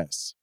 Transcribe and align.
podcasts. 0.00 0.34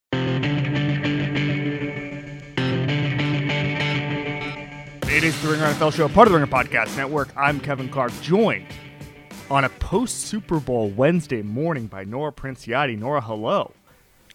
It 5.09 5.23
is 5.23 5.41
the 5.41 5.49
Ringer 5.49 5.65
NFL 5.65 5.93
Show, 5.93 6.07
part 6.09 6.27
of 6.27 6.33
the 6.33 6.39
Ringer 6.39 6.51
Podcast 6.51 6.95
Network. 6.95 7.29
I'm 7.35 7.59
Kevin 7.59 7.89
Clark, 7.89 8.11
joined 8.21 8.67
on 9.49 9.63
a 9.63 9.69
post 9.69 10.21
Super 10.21 10.59
Bowl 10.59 10.89
Wednesday 10.89 11.41
morning 11.41 11.87
by 11.87 12.03
Nora 12.03 12.31
Princiotti. 12.31 12.97
Nora, 12.97 13.21
hello. 13.21 13.73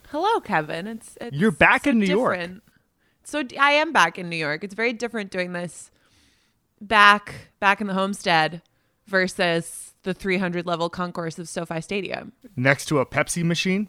Hello, 0.09 0.41
Kevin. 0.41 0.87
It's, 0.87 1.17
it's 1.20 1.37
you're 1.37 1.53
back 1.53 1.87
in 1.87 1.98
New 1.98 2.06
different. 2.06 2.53
York. 2.53 2.62
So 3.25 3.45
I 3.61 3.73
am 3.73 3.93
back 3.93 4.19
in 4.19 4.28
New 4.28 4.37
York. 4.37 4.65
It's 4.65 4.75
very 4.75 4.93
different 4.93 5.31
doing 5.31 5.53
this 5.53 5.91
back 6.81 7.53
back 7.61 7.81
in 7.81 7.87
the 7.87 7.95
homestead 7.95 8.61
versus 9.06 9.95
the 10.03 10.12
300 10.12 10.67
level 10.67 10.91
concourse 10.91 11.39
of 11.39 11.48
SoFi 11.48 11.81
Stadium 11.81 12.33
next 12.56 12.87
to 12.87 12.98
a 12.98 13.06
Pepsi 13.06 13.45
machine 13.45 13.89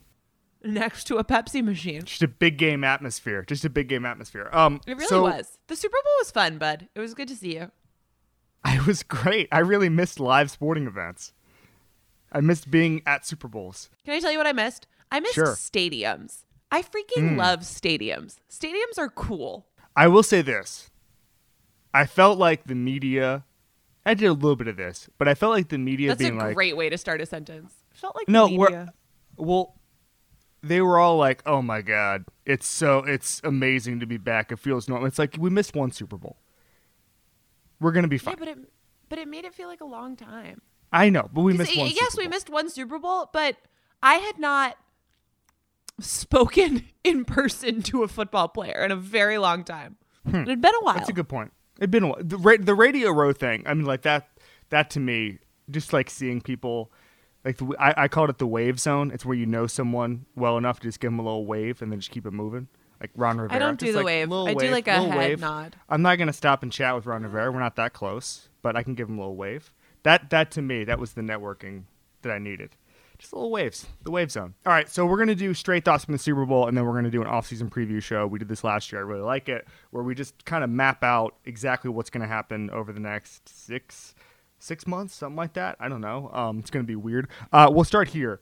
next 0.63 1.05
to 1.05 1.17
a 1.17 1.23
Pepsi 1.23 1.63
machine. 1.63 2.03
Just 2.03 2.23
a 2.23 2.27
big 2.27 2.57
game 2.57 2.83
atmosphere. 2.83 3.43
Just 3.43 3.65
a 3.65 3.69
big 3.69 3.87
game 3.87 4.05
atmosphere. 4.05 4.49
Um, 4.51 4.81
it 4.87 4.95
really 4.95 5.07
so, 5.07 5.23
was. 5.23 5.57
The 5.67 5.75
Super 5.75 5.97
Bowl 6.03 6.13
was 6.19 6.31
fun, 6.31 6.57
bud. 6.57 6.87
It 6.95 6.99
was 6.99 7.13
good 7.13 7.27
to 7.27 7.35
see 7.35 7.55
you. 7.55 7.71
I 8.63 8.79
was 8.85 9.03
great. 9.03 9.49
I 9.51 9.59
really 9.59 9.89
missed 9.89 10.19
live 10.19 10.49
sporting 10.49 10.87
events. 10.87 11.33
I 12.31 12.41
missed 12.41 12.71
being 12.71 13.01
at 13.05 13.25
Super 13.25 13.47
Bowls. 13.47 13.89
Can 14.05 14.13
I 14.13 14.19
tell 14.19 14.31
you 14.31 14.37
what 14.37 14.47
I 14.47 14.53
missed? 14.53 14.87
I 15.11 15.19
missed 15.19 15.35
sure. 15.35 15.47
stadiums. 15.47 16.45
I 16.71 16.81
freaking 16.81 17.31
mm. 17.31 17.37
love 17.37 17.59
stadiums. 17.59 18.37
Stadiums 18.49 18.97
are 18.97 19.09
cool. 19.09 19.67
I 19.95 20.07
will 20.07 20.23
say 20.23 20.41
this. 20.41 20.89
I 21.93 22.07
felt 22.07 22.39
like 22.39 22.65
the 22.65 22.73
media. 22.73 23.43
I 24.05 24.15
did 24.15 24.25
a 24.25 24.33
little 24.33 24.55
bit 24.55 24.67
of 24.67 24.75
this, 24.75 25.09
but 25.17 25.27
I 25.27 25.35
felt 25.35 25.53
like 25.53 25.69
the 25.69 25.77
media 25.77 26.09
That's 26.09 26.19
being 26.19 26.41
a 26.41 26.45
like, 26.45 26.55
great 26.55 26.75
way 26.75 26.89
to 26.89 26.97
start 26.97 27.21
a 27.21 27.25
sentence. 27.25 27.75
I 27.93 27.95
felt 27.95 28.15
like 28.15 28.27
no, 28.27 28.47
media. 28.47 28.91
well, 29.37 29.75
they 30.63 30.81
were 30.81 30.97
all 30.97 31.17
like, 31.17 31.43
"Oh 31.45 31.61
my 31.61 31.81
god, 31.81 32.25
it's 32.45 32.65
so 32.65 32.99
it's 32.99 33.41
amazing 33.43 33.99
to 33.99 34.05
be 34.05 34.17
back. 34.17 34.51
It 34.51 34.59
feels 34.59 34.87
normal." 34.87 35.07
It's 35.07 35.19
like 35.19 35.35
we 35.37 35.49
missed 35.49 35.75
one 35.75 35.91
Super 35.91 36.17
Bowl. 36.17 36.37
We're 37.79 37.91
gonna 37.91 38.07
be 38.07 38.17
fine. 38.17 38.35
Yeah, 38.35 38.39
but 38.39 38.47
it 38.47 38.57
but 39.09 39.19
it 39.19 39.27
made 39.27 39.45
it 39.45 39.53
feel 39.53 39.67
like 39.67 39.81
a 39.81 39.85
long 39.85 40.15
time. 40.15 40.61
I 40.91 41.09
know, 41.09 41.29
but 41.33 41.41
we 41.41 41.53
missed 41.53 41.77
one. 41.77 41.91
Yes, 41.93 42.17
we 42.17 42.27
missed 42.27 42.49
one 42.49 42.69
Super 42.69 42.97
Bowl, 42.97 43.29
but 43.33 43.57
I 44.01 44.15
had 44.15 44.39
not 44.39 44.77
spoken 45.99 46.85
in 47.03 47.25
person 47.25 47.81
to 47.83 48.03
a 48.03 48.07
football 48.07 48.47
player 48.47 48.83
in 48.85 48.91
a 48.91 48.95
very 48.95 49.37
long 49.37 49.63
time. 49.63 49.97
Hmm. 50.25 50.37
It 50.37 50.47
had 50.47 50.61
been 50.61 50.75
a 50.75 50.83
while. 50.83 50.95
That's 50.95 51.09
a 51.09 51.13
good 51.13 51.27
point. 51.27 51.51
It'd 51.77 51.91
been 51.91 52.03
a 52.03 52.07
while. 52.07 52.21
The, 52.21 52.37
ra- 52.37 52.57
the 52.59 52.75
radio 52.75 53.11
row 53.11 53.33
thing. 53.33 53.63
I 53.65 53.73
mean, 53.73 53.85
like 53.85 54.03
that. 54.03 54.29
That 54.69 54.89
to 54.91 54.99
me, 54.99 55.39
just 55.69 55.93
like 55.93 56.09
seeing 56.09 56.41
people 56.41 56.91
like 57.45 57.57
the, 57.57 57.75
I, 57.79 58.03
I 58.03 58.07
called 58.07 58.29
it 58.29 58.37
the 58.37 58.47
wave 58.47 58.79
zone. 58.79 59.11
It's 59.11 59.25
where 59.25 59.35
you 59.35 59.45
know 59.45 59.67
someone 59.67 60.25
well 60.35 60.57
enough 60.57 60.79
to 60.79 60.87
just 60.87 60.99
give 60.99 61.11
them 61.11 61.19
a 61.19 61.23
little 61.23 61.45
wave 61.45 61.81
and 61.81 61.91
then 61.91 61.99
just 61.99 62.11
keep 62.11 62.25
it 62.25 62.31
moving. 62.31 62.67
Like 63.01 63.11
Ron 63.15 63.37
Rivera. 63.37 63.57
I 63.57 63.59
don't 63.59 63.77
do 63.77 63.87
just 63.87 63.93
the 63.97 63.99
like 63.99 64.05
wave. 64.05 64.31
I 64.31 64.43
wave, 64.43 64.57
do 64.57 64.69
like 64.69 64.87
a 64.87 65.01
head 65.01 65.17
wave. 65.17 65.39
nod. 65.41 65.75
I'm 65.89 66.01
not 66.01 66.17
gonna 66.17 66.31
stop 66.33 66.63
and 66.63 66.71
chat 66.71 66.95
with 66.95 67.05
Ron 67.05 67.23
Rivera. 67.23 67.51
We're 67.51 67.59
not 67.59 67.75
that 67.75 67.91
close, 67.91 68.47
but 68.61 68.77
I 68.77 68.83
can 68.83 68.95
give 68.95 69.09
him 69.09 69.17
a 69.17 69.21
little 69.21 69.35
wave. 69.35 69.73
That 70.03 70.29
that 70.29 70.51
to 70.51 70.61
me, 70.61 70.85
that 70.85 70.99
was 70.99 71.13
the 71.13 71.21
networking 71.21 71.83
that 72.21 72.31
I 72.31 72.39
needed. 72.39 72.77
Just 73.17 73.33
little 73.33 73.51
waves, 73.51 73.87
the 74.03 74.11
wave 74.11 74.31
zone. 74.31 74.53
All 74.65 74.71
right, 74.73 74.89
so 74.89 75.05
we're 75.05 75.17
gonna 75.17 75.35
do 75.35 75.53
straight 75.53 75.83
thoughts 75.83 76.05
from 76.05 76.13
the 76.13 76.17
Super 76.17 76.45
Bowl, 76.45 76.67
and 76.67 76.77
then 76.77 76.85
we're 76.85 76.93
gonna 76.93 77.11
do 77.11 77.21
an 77.21 77.27
off-season 77.27 77.69
preview 77.69 78.01
show. 78.01 78.25
We 78.25 78.39
did 78.39 78.47
this 78.47 78.63
last 78.63 78.91
year. 78.91 79.01
I 79.01 79.03
really 79.03 79.21
like 79.21 79.49
it, 79.49 79.67
where 79.91 80.03
we 80.03 80.15
just 80.15 80.45
kind 80.45 80.63
of 80.63 80.69
map 80.69 81.03
out 81.03 81.35
exactly 81.45 81.89
what's 81.89 82.09
gonna 82.09 82.27
happen 82.27 82.69
over 82.69 82.93
the 82.93 82.99
next 83.01 83.49
six 83.49 84.15
six 84.63 84.87
months, 84.87 85.15
something 85.15 85.35
like 85.35 85.53
that. 85.53 85.75
I 85.79 85.89
don't 85.89 86.01
know. 86.01 86.29
Um, 86.33 86.59
it's 86.59 86.69
going 86.69 86.83
to 86.83 86.87
be 86.87 86.95
weird. 86.95 87.27
Uh, 87.51 87.69
we'll 87.71 87.83
start 87.83 88.09
here. 88.09 88.39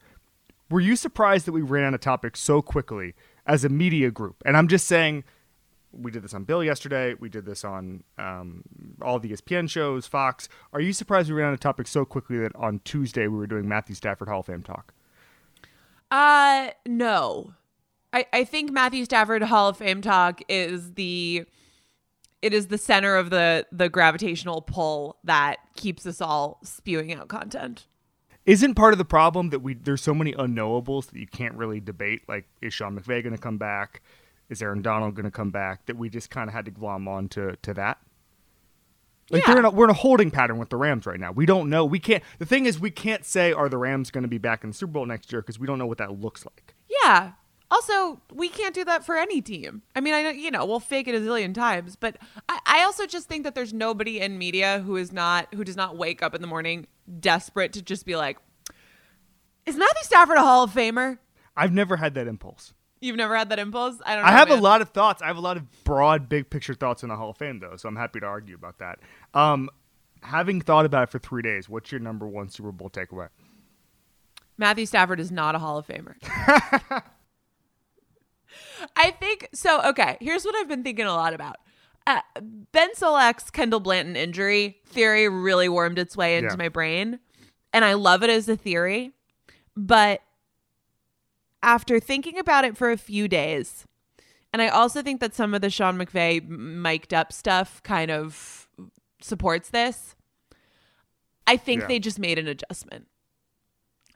Were 0.70 0.80
you 0.80 0.96
surprised 0.96 1.46
that 1.48 1.52
we 1.52 1.62
ran 1.62 1.86
out 1.86 1.94
of 1.94 2.00
topics 2.00 2.40
so 2.40 2.62
quickly 2.62 3.14
as 3.46 3.66
a 3.66 3.70
media 3.70 4.12
group? 4.12 4.42
And 4.46 4.56
I'm 4.56 4.68
just 4.68 4.88
saying, 4.88 5.24
we 5.92 6.12
did 6.12 6.24
this 6.24 6.34
on 6.34 6.46
Bill 6.46 6.64
yesterday. 6.64 7.16
We 7.20 7.28
did 7.28 7.46
this 7.46 7.66
on 7.66 8.04
um, 8.18 8.64
all 9.02 9.20
the 9.20 9.32
ESPN 9.32 9.70
shows, 9.70 10.08
Fox. 10.08 10.48
Are 10.72 10.80
you 10.80 10.94
surprised 10.94 11.30
we 11.30 11.36
ran 11.36 11.50
out 11.50 11.54
of 11.54 11.59
topics 11.59 11.90
so 11.92 12.06
quickly 12.06 12.38
that 12.40 12.56
on 12.56 12.80
Tuesday 12.86 13.28
we 13.28 13.38
were 13.38 13.48
doing 13.48 13.68
Matthew 13.68 13.96
Stafford 13.96 14.30
Hall 14.30 14.40
of 14.40 14.46
Fame 14.46 14.64
talk? 14.64 14.94
Uh, 16.09 16.70
no. 16.86 17.53
I, 18.14 18.26
I 18.32 18.44
think 18.44 18.72
Matthew 18.72 19.06
Stafford 19.06 19.44
Hall 19.44 19.70
of 19.70 19.78
Fame 19.78 20.02
talk 20.02 20.42
is 20.48 20.94
the 20.94 21.46
it 22.41 22.53
is 22.53 22.68
the 22.68 22.78
center 22.78 23.16
of 23.16 23.29
the 23.29 23.66
the 23.72 23.90
gravitational 23.90 24.62
pull 24.62 25.18
that 25.24 25.57
keeps 25.75 26.06
us 26.06 26.22
all 26.22 26.59
spewing 26.63 27.13
out 27.13 27.28
content. 27.28 27.88
Isn't 28.46 28.74
part 28.74 28.94
of 28.94 28.97
the 28.97 29.06
problem 29.06 29.52
that 29.52 29.59
we 29.59 29.75
there's 29.75 30.02
so 30.02 30.13
many 30.13 30.34
unknowables 30.34 31.07
that 31.12 31.19
you 31.19 31.28
can't 31.28 31.56
really 31.56 31.79
debate? 31.79 32.24
Like, 32.28 32.46
is 32.62 32.74
Sean 32.74 33.00
McVay 33.00 33.24
going 33.24 33.35
to 33.35 33.41
come 33.41 33.57
back? 33.57 34.02
Is 34.50 34.62
Aaron 34.62 34.81
Donald 34.81 35.16
going 35.16 35.25
to 35.25 35.31
come 35.31 35.52
back? 35.52 35.85
That 35.85 35.97
we 35.97 36.09
just 36.09 36.29
kind 36.29 36.50
of 36.50 36.53
had 36.53 36.66
to 36.66 36.72
glom 36.72 37.07
on 37.07 37.29
to 37.29 37.56
to 37.62 37.74
that. 37.75 38.00
Like 39.29 39.47
yeah. 39.47 39.59
in 39.59 39.66
a, 39.66 39.69
we're 39.69 39.85
in 39.85 39.91
a 39.91 39.94
holding 39.94 40.29
pattern 40.29 40.58
with 40.58 40.69
the 40.69 40.75
Rams 40.75 41.06
right 41.06 41.19
now. 41.19 41.31
We 41.31 41.46
don't 41.46 41.69
know. 41.69 41.85
We 41.85 42.00
can't. 42.00 42.22
The 42.40 42.46
thing 42.46 42.66
is, 42.66 42.79
we 42.79 42.91
can't 42.91 43.23
say 43.23 43.53
are 43.53 43.69
the 43.69 43.78
Rams 43.78 44.12
going 44.12 44.23
to 44.23 44.28
be 44.28 44.40
back 44.40 44.63
in 44.63 44.72
the 44.72 44.73
Super 44.73 44.91
Bowl 44.91 45.06
next 45.06 45.31
year 45.31 45.41
because 45.41 45.58
we 45.58 45.68
don't 45.68 45.79
know 45.79 45.85
what 45.85 46.00
that 46.00 46.19
looks 46.19 46.46
like. 46.46 46.75
Yeah, 47.03 47.32
also, 47.72 48.22
we 48.34 48.50
can't 48.50 48.76
do 48.76 48.84
that 48.84 49.06
for 49.06 49.16
any 49.16 49.41
team. 49.41 49.82
I 49.96 50.02
mean, 50.02 50.14
I 50.14 50.23
know 50.23 50.29
you 50.29 50.52
know 50.52 50.66
we'll 50.66 50.82
fake 50.82 51.08
it 51.08 51.16
a 51.16 51.20
zillion 51.20 51.53
times, 51.53 51.96
but 51.96 52.18
I, 52.50 52.59
I 52.66 52.84
also 52.84 53.08
just 53.08 53.29
think 53.29 53.46
that 53.46 53.56
there's 53.56 53.73
nobody 53.73 54.20
in 54.20 54.38
media 54.38 54.82
who 54.85 54.97
is 54.97 55.14
not 55.14 55.47
who 55.56 55.64
does 55.64 55.78
not 55.78 55.97
wake 55.97 56.22
up 56.22 56.35
in 56.35 56.41
the 56.41 56.47
morning 56.47 56.85
desperate 57.20 57.72
to 57.73 57.82
just 57.82 58.06
be 58.06 58.18
like, 58.18 58.38
"Is 59.66 59.78
Matthew 59.78 60.03
Stafford 60.03 60.38
a 60.38 60.41
Hall 60.41 60.66
of 60.66 60.72
Famer?" 60.72 61.20
I've 61.56 61.72
never 61.72 61.96
had 61.96 62.14
that 62.16 62.28
impulse. 62.28 62.73
You've 63.00 63.16
never 63.16 63.35
had 63.35 63.50
that 63.50 63.58
impulse? 63.58 64.00
I 64.06 64.16
don't. 64.16 64.24
Know, 64.24 64.29
I 64.29 64.34
have 64.34 64.50
man. 64.50 64.59
a 64.59 64.62
lot 64.62 64.82
of 64.82 64.90
thoughts. 64.90 65.22
I 65.22 65.28
have 65.28 65.38
a 65.38 65.41
lot 65.41 65.58
of 65.58 65.84
broad, 65.84 66.29
big 66.29 66.50
picture 66.50 66.74
thoughts 66.74 67.03
in 67.03 67.09
the 67.09 67.16
Hall 67.16 67.29
of 67.32 67.38
Fame, 67.38 67.59
though, 67.59 67.78
so 67.78 67.88
I'm 67.90 67.96
happy 67.96 68.20
to 68.20 68.26
argue 68.26 68.56
about 68.56 68.79
that. 68.79 69.00
Um, 69.34 69.70
having 70.22 70.62
thought 70.62 70.85
about 70.85 71.03
it 71.03 71.09
for 71.09 71.20
three 71.20 71.41
days, 71.41 71.67
what's 71.67 71.91
your 71.91 72.00
number 72.00 72.28
one 72.28 72.50
Super 72.50 72.72
Bowl 72.72 72.90
takeaway? 72.90 73.29
Matthew 74.58 74.85
Stafford 74.85 75.20
is 75.20 75.32
not 75.32 75.56
a 75.56 75.59
Hall 75.59 75.78
of 75.78 75.88
Famer. 75.88 76.16
I 78.95 79.11
think 79.11 79.49
so. 79.53 79.81
Okay, 79.83 80.17
here's 80.19 80.43
what 80.45 80.55
I've 80.55 80.67
been 80.67 80.83
thinking 80.83 81.05
a 81.05 81.13
lot 81.13 81.33
about. 81.33 81.57
Uh, 82.07 82.22
ben 82.72 82.93
Solak's 82.95 83.49
Kendall 83.51 83.79
Blanton 83.79 84.16
injury 84.16 84.79
theory 84.87 85.29
really 85.29 85.69
wormed 85.69 85.99
its 85.99 86.17
way 86.17 86.37
into 86.37 86.51
Yeah. 86.51 86.55
my 86.57 86.69
brain, 86.69 87.19
and 87.73 87.85
I 87.85 87.93
love 87.93 88.23
it 88.23 88.29
as 88.29 88.49
a 88.49 88.55
theory. 88.57 89.11
But 89.78 90.22
after 91.63 91.99
thinking 91.99 92.37
about 92.39 92.66
it 92.66 92.75
for 92.75 92.91
a 92.91 92.97
few 92.97 93.28
days, 93.28 93.85
and 94.51 94.61
I 94.61 94.67
also 94.67 95.01
think 95.01 95.22
that 95.22 95.35
some 95.35 95.53
of 95.53 95.61
the 95.61 95.69
Sean 95.69 95.97
McVay 95.97 96.45
mic'd 96.47 97.13
up 97.13 97.31
stuff 97.31 97.81
kind 97.83 98.09
of 98.11 98.67
supports 99.22 99.69
this. 99.69 100.16
I 101.47 101.57
think 101.57 101.81
Yeah. 101.81 101.87
they 101.87 101.99
just 101.99 102.19
made 102.19 102.39
an 102.39 102.47
adjustment. 102.47 103.07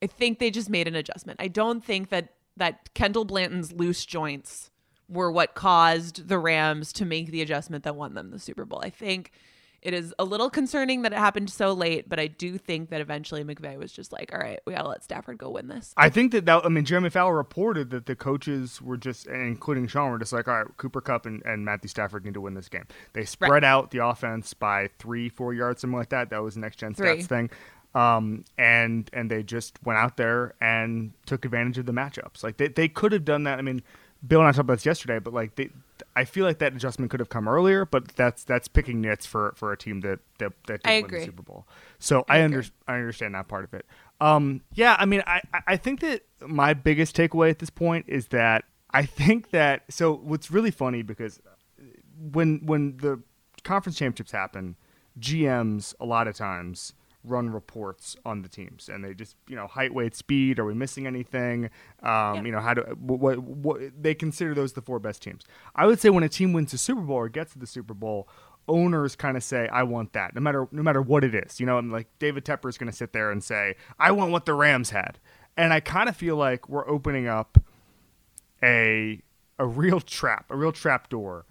I 0.01 0.07
think 0.07 0.39
they 0.39 0.51
just 0.51 0.69
made 0.69 0.87
an 0.87 0.95
adjustment. 0.95 1.39
I 1.39 1.47
don't 1.47 1.83
think 1.83 2.09
that 2.09 2.34
that 2.57 2.93
Kendall 2.93 3.25
Blanton's 3.25 3.71
loose 3.71 4.05
joints 4.05 4.71
were 5.07 5.31
what 5.31 5.55
caused 5.55 6.27
the 6.27 6.39
Rams 6.39 6.91
to 6.93 7.05
make 7.05 7.31
the 7.31 7.41
adjustment 7.41 7.83
that 7.83 7.95
won 7.95 8.13
them 8.13 8.31
the 8.31 8.39
Super 8.39 8.65
Bowl. 8.65 8.81
I 8.83 8.89
think 8.89 9.31
it 9.85 9.93
is 9.93 10.15
a 10.17 10.25
little 10.25 10.49
concerning 10.49 11.03
that 11.03 11.13
it 11.13 11.19
happened 11.19 11.47
so 11.51 11.71
late, 11.71 12.09
but 12.09 12.19
I 12.19 12.25
do 12.25 12.57
think 12.57 12.89
that 12.89 13.01
eventually 13.01 13.43
McVay 13.43 13.77
was 13.77 13.91
just 13.91 14.11
like, 14.11 14.33
"All 14.33 14.39
right, 14.39 14.59
we 14.65 14.73
gotta 14.73 14.87
let 14.89 15.03
Stafford 15.03 15.37
go 15.37 15.51
win 15.51 15.67
this." 15.67 15.93
I 15.95 16.09
think 16.09 16.31
that, 16.31 16.47
that 16.47 16.65
I 16.65 16.69
mean 16.69 16.85
Jeremy 16.85 17.11
Fowler 17.11 17.35
reported 17.35 17.91
that 17.91 18.07
the 18.07 18.15
coaches 18.15 18.81
were 18.81 18.97
just, 18.97 19.27
including 19.27 19.85
Sean, 19.85 20.09
were 20.09 20.17
just 20.17 20.33
like, 20.33 20.47
all 20.47 20.55
right, 20.55 20.77
Cooper 20.77 21.01
Kupp 21.01 21.27
and, 21.27 21.43
and 21.45 21.63
Matthew 21.63 21.89
Stafford 21.89 22.25
need 22.25 22.33
to 22.33 22.41
win 22.41 22.55
this 22.55 22.67
game. 22.67 22.85
They 23.13 23.25
spread 23.25 23.63
out 23.63 23.91
the 23.91 23.99
offense 23.99 24.55
by 24.55 24.89
three, 24.97 25.29
four 25.29 25.53
yards, 25.53 25.81
something 25.81 25.99
like 25.99 26.09
that. 26.09 26.31
That 26.31 26.41
was 26.41 26.57
next 26.57 26.77
gen 26.77 26.95
Three. 26.95 27.19
stats 27.19 27.27
thing. 27.27 27.51
Um, 27.95 28.43
and 28.57 29.09
and 29.13 29.31
they 29.31 29.41
just 29.41 29.79
went 29.85 29.97
out 29.97 30.17
there 30.17 30.53
and 30.59 31.13
took 31.25 31.45
advantage 31.45 31.77
of 31.77 31.85
the 31.85 31.93
matchups. 31.93 32.43
Like 32.43 32.57
they, 32.57 32.67
they 32.67 32.87
could 32.89 33.13
have 33.13 33.23
done 33.23 33.43
that. 33.45 33.57
I 33.57 33.61
mean, 33.61 33.81
Bill 34.27 34.41
and 34.41 34.47
I 34.49 34.51
talked 34.51 34.59
about 34.59 34.73
this 34.75 34.85
yesterday, 34.85 35.17
but 35.19 35.33
like 35.33 35.55
they, 35.55 35.69
I 36.13 36.25
feel 36.25 36.43
like 36.45 36.59
that 36.59 36.73
adjustment 36.73 37.09
could 37.09 37.21
have 37.21 37.29
come 37.29 37.47
earlier. 37.47 37.85
But 37.85 38.09
that's 38.17 38.43
that's 38.43 38.67
picking 38.67 38.99
nits 38.99 39.25
for, 39.25 39.53
for 39.55 39.71
a 39.71 39.77
team 39.77 40.01
that 40.01 40.19
that, 40.39 40.51
that 40.67 40.83
did 40.83 40.89
I 40.91 40.95
win 40.97 41.05
agree. 41.05 41.19
the 41.19 41.25
Super 41.25 41.43
Bowl. 41.43 41.65
So 41.99 42.25
I, 42.27 42.43
under, 42.43 42.65
I 42.85 42.95
understand 42.95 43.33
that 43.35 43.47
part 43.47 43.63
of 43.63 43.73
it. 43.73 43.85
Um, 44.19 44.61
yeah, 44.73 44.97
I 44.99 45.05
mean, 45.05 45.23
I, 45.25 45.41
I- 45.53 45.61
I 45.67 45.77
think 45.77 46.01
that 46.01 46.23
my 46.45 46.73
biggest 46.73 47.15
takeaway 47.15 47.49
at 47.49 47.59
this 47.59 47.69
point 47.69 48.05
is 48.09 48.27
that 48.27 48.65
I 48.91 49.05
think 49.05 49.51
that 49.51 49.83
so 49.89 50.13
what's 50.15 50.51
really 50.51 50.71
funny 50.71 51.01
because 51.01 51.39
when 52.31 52.59
when 52.65 52.97
the 52.97 53.21
conference 53.63 53.97
championships 53.97 54.31
happen, 54.33 54.75
GMs 55.19 55.93
a 55.99 56.05
lot 56.05 56.27
of 56.27 56.35
times 56.35 56.93
run 57.25 57.49
reports 57.49 58.15
on 58.25 58.41
the 58.41 58.49
teams 58.49 58.89
and 58.89 59.03
they 59.03 59.13
just 59.13 59.35
you 59.47 59.55
know 59.55 59.67
height 59.67 59.93
weight 59.93 60.15
speed 60.15 60.59
are 60.59 60.65
we 60.65 60.73
missing 60.73 61.07
anything? 61.07 61.69
Um, 62.03 62.45
you 62.45 62.51
know 62.51 62.59
how 62.59 62.73
do 62.73 62.81
what, 62.99 63.39
what 63.39 63.79
they 63.99 64.13
consider 64.13 64.53
those 64.53 64.73
the 64.73 64.81
four 64.81 64.99
best 64.99 65.21
teams. 65.21 65.43
I 65.75 65.85
would 65.85 65.99
say 65.99 66.09
when 66.09 66.23
a 66.23 66.29
team 66.29 66.53
wins 66.53 66.71
the 66.71 66.77
super 66.77 67.01
bowl 67.01 67.17
or 67.17 67.29
gets 67.29 67.53
to 67.53 67.59
the 67.59 67.67
super 67.67 67.93
bowl 67.93 68.27
owners 68.67 69.15
kind 69.15 69.37
of 69.37 69.43
say 69.43 69.67
i 69.67 69.83
want 69.83 70.11
that 70.13 70.33
no 70.33 70.41
matter 70.41 70.67
no 70.71 70.81
matter 70.81 70.99
what 70.99 71.23
it 71.23 71.35
is 71.35 71.59
you 71.59 71.67
know 71.67 71.77
and 71.77 71.91
like 71.91 72.07
david 72.17 72.43
tepper 72.43 72.67
is 72.67 72.79
going 72.79 72.89
to 72.89 72.97
sit 72.97 73.13
there 73.13 73.29
and 73.29 73.43
say 73.43 73.75
i 73.99 74.11
want 74.11 74.31
what 74.31 74.47
the 74.47 74.55
rams 74.55 74.89
had 74.89 75.19
and 75.55 75.71
i 75.71 75.79
kind 75.79 76.09
of 76.09 76.15
feel 76.15 76.35
like 76.35 76.67
we're 76.67 76.89
opening 76.89 77.27
up 77.27 77.59
a 78.63 79.21
a 79.59 79.65
real 79.67 79.99
trap 79.99 80.47
a 80.49 80.55
real 80.55 80.71
trap 80.71 81.09
door 81.09 81.45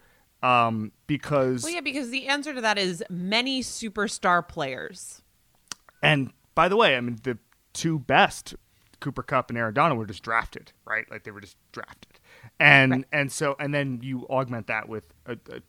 um, 0.45 0.93
because 1.07 1.65
Well, 1.65 1.73
yeah, 1.73 1.81
because 1.81 2.11
the 2.11 2.27
answer 2.27 2.53
to 2.53 2.61
that 2.61 2.77
is 2.77 3.03
many 3.09 3.63
superstar 3.63 4.47
players. 4.47 5.23
And 6.05 6.33
by 6.55 6.69
the 6.69 6.77
way, 6.77 6.97
I 6.97 7.01
mean 7.01 7.19
the 7.23 7.39
two 7.73 7.99
best, 7.99 8.55
Cooper 9.01 9.23
Kupp 9.23 9.51
and 9.51 9.59
Aaron 9.59 9.75
Donald, 9.75 9.99
were 9.99 10.07
just 10.07 10.23
drafted, 10.23 10.73
right? 10.85 11.11
Like 11.11 11.25
they 11.25 11.31
were 11.31 11.41
just 11.41 11.57
drafted, 11.73 12.21
and 12.59 13.05
and 13.13 13.31
so 13.31 13.57
and 13.59 13.75
then 13.75 14.01
you 14.03 14.27
augment 14.29 14.67
that 14.69 14.89
with 14.89 15.13
a, 15.27 15.33
a, 15.51 15.61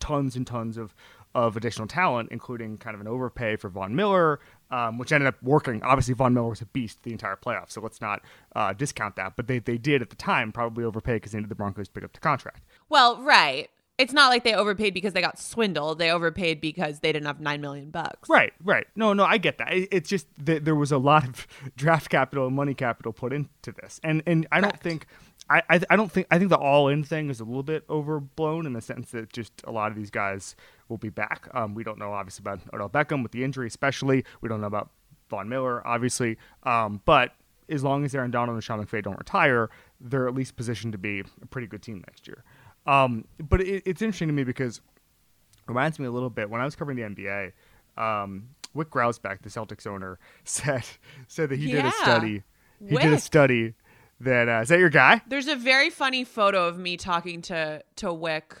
tons 0.00 0.36
and 0.36 0.46
tons 0.46 0.76
of 0.76 0.94
of 1.34 1.56
additional 1.56 1.86
talent, 1.86 2.30
including 2.32 2.78
kind 2.78 2.94
of 2.94 3.00
an 3.00 3.06
overpay 3.06 3.56
for 3.56 3.68
Von 3.68 3.94
Miller, 3.94 4.40
um, 4.70 4.98
which 4.98 5.12
ended 5.12 5.28
up 5.28 5.40
working. 5.42 5.82
Obviously, 5.82 6.14
Von 6.14 6.34
Miller 6.34 6.48
was 6.48 6.60
a 6.60 6.66
beast 6.66 7.02
the 7.02 7.12
entire 7.12 7.36
playoffs, 7.36 7.72
so 7.72 7.80
let's 7.80 8.00
not 8.00 8.22
uh, 8.56 8.72
discount 8.72 9.16
that. 9.16 9.36
But 9.36 9.46
they 9.46 9.58
they 9.58 9.78
did 9.78 10.02
at 10.02 10.10
the 10.10 10.16
time 10.16 10.52
probably 10.52 10.84
overpay 10.84 11.14
because 11.14 11.32
they 11.32 11.38
needed 11.38 11.50
the 11.50 11.54
Broncos 11.54 11.88
to 11.88 11.92
pick 11.92 12.04
up 12.04 12.12
the 12.12 12.20
contract. 12.20 12.62
Well, 12.88 13.22
right. 13.22 13.70
It's 13.98 14.12
not 14.12 14.28
like 14.28 14.44
they 14.44 14.54
overpaid 14.54 14.94
because 14.94 15.12
they 15.12 15.20
got 15.20 15.38
swindled. 15.38 15.98
They 15.98 16.10
overpaid 16.10 16.60
because 16.60 17.00
they 17.00 17.12
didn't 17.12 17.26
have 17.26 17.40
nine 17.40 17.60
million 17.60 17.90
bucks. 17.90 18.28
Right, 18.28 18.52
right. 18.62 18.86
No, 18.94 19.12
no, 19.12 19.24
I 19.24 19.38
get 19.38 19.58
that. 19.58 19.72
It- 19.72 19.88
It's 19.90 20.08
just 20.08 20.26
that 20.44 20.64
there 20.64 20.76
was 20.76 20.92
a 20.92 20.98
lot 20.98 21.24
of 21.26 21.46
draft 21.76 22.08
capital 22.08 22.46
and 22.46 22.54
money 22.54 22.74
capital 22.74 23.12
put 23.12 23.32
into 23.32 23.72
this, 23.72 24.00
and 24.04 24.22
and 24.26 24.46
I 24.52 24.60
don't 24.60 24.78
think. 24.80 25.06
I, 25.50 25.62
I, 25.70 25.80
I 25.88 25.96
don't 25.96 26.12
think 26.12 26.26
I 26.30 26.38
think 26.38 26.50
the 26.50 26.58
all 26.58 26.88
in 26.88 27.02
thing 27.02 27.30
is 27.30 27.40
a 27.40 27.44
little 27.44 27.62
bit 27.62 27.84
overblown 27.88 28.66
in 28.66 28.74
the 28.74 28.82
sense 28.82 29.12
that 29.12 29.32
just 29.32 29.52
a 29.64 29.72
lot 29.72 29.90
of 29.90 29.96
these 29.96 30.10
guys 30.10 30.54
will 30.90 30.98
be 30.98 31.08
back. 31.08 31.48
Um, 31.54 31.74
we 31.74 31.82
don't 31.84 31.98
know 31.98 32.12
obviously 32.12 32.42
about 32.42 32.60
Odell 32.74 32.90
Beckham 32.90 33.22
with 33.22 33.32
the 33.32 33.42
injury, 33.44 33.66
especially. 33.66 34.24
We 34.42 34.50
don't 34.50 34.60
know 34.60 34.66
about 34.66 34.90
Von 35.30 35.48
Miller, 35.48 35.86
obviously. 35.86 36.36
Um, 36.64 37.00
but 37.06 37.32
as 37.70 37.82
long 37.82 38.04
as 38.04 38.14
Aaron 38.14 38.30
Donald 38.30 38.56
and 38.56 38.62
Sean 38.64 38.84
McVay 38.84 39.02
don't 39.02 39.16
retire, 39.18 39.70
they're 40.02 40.28
at 40.28 40.34
least 40.34 40.54
positioned 40.54 40.92
to 40.92 40.98
be 40.98 41.20
a 41.40 41.46
pretty 41.46 41.66
good 41.66 41.80
team 41.82 42.04
next 42.06 42.26
year. 42.28 42.44
Um, 42.88 43.26
but 43.38 43.60
it, 43.60 43.82
it's 43.84 44.00
interesting 44.00 44.28
to 44.28 44.34
me 44.34 44.44
because 44.44 44.78
it 44.78 45.68
reminds 45.68 45.98
me 45.98 46.06
a 46.06 46.10
little 46.10 46.30
bit 46.30 46.48
when 46.48 46.60
I 46.60 46.64
was 46.64 46.74
covering 46.74 46.96
the 46.96 47.02
NBA. 47.02 47.52
Um, 47.96 48.48
Wyc 48.74 48.86
Grousbeck, 48.86 49.42
the 49.42 49.50
Celtics 49.50 49.86
owner, 49.86 50.18
said 50.44 50.84
said 51.26 51.50
that 51.50 51.58
he 51.58 51.70
did 51.70 51.84
a 51.84 51.92
study. 51.92 52.42
He 52.86 52.96
did 52.96 53.12
a 53.12 53.20
study 53.20 53.74
that 54.20 54.48
uh, 54.48 54.60
is 54.62 54.68
that 54.68 54.78
your 54.78 54.88
guy? 54.88 55.20
There's 55.26 55.48
a 55.48 55.56
very 55.56 55.90
funny 55.90 56.24
photo 56.24 56.66
of 56.66 56.78
me 56.78 56.96
talking 56.96 57.42
to 57.42 57.82
to 57.96 58.06
Wyc 58.06 58.56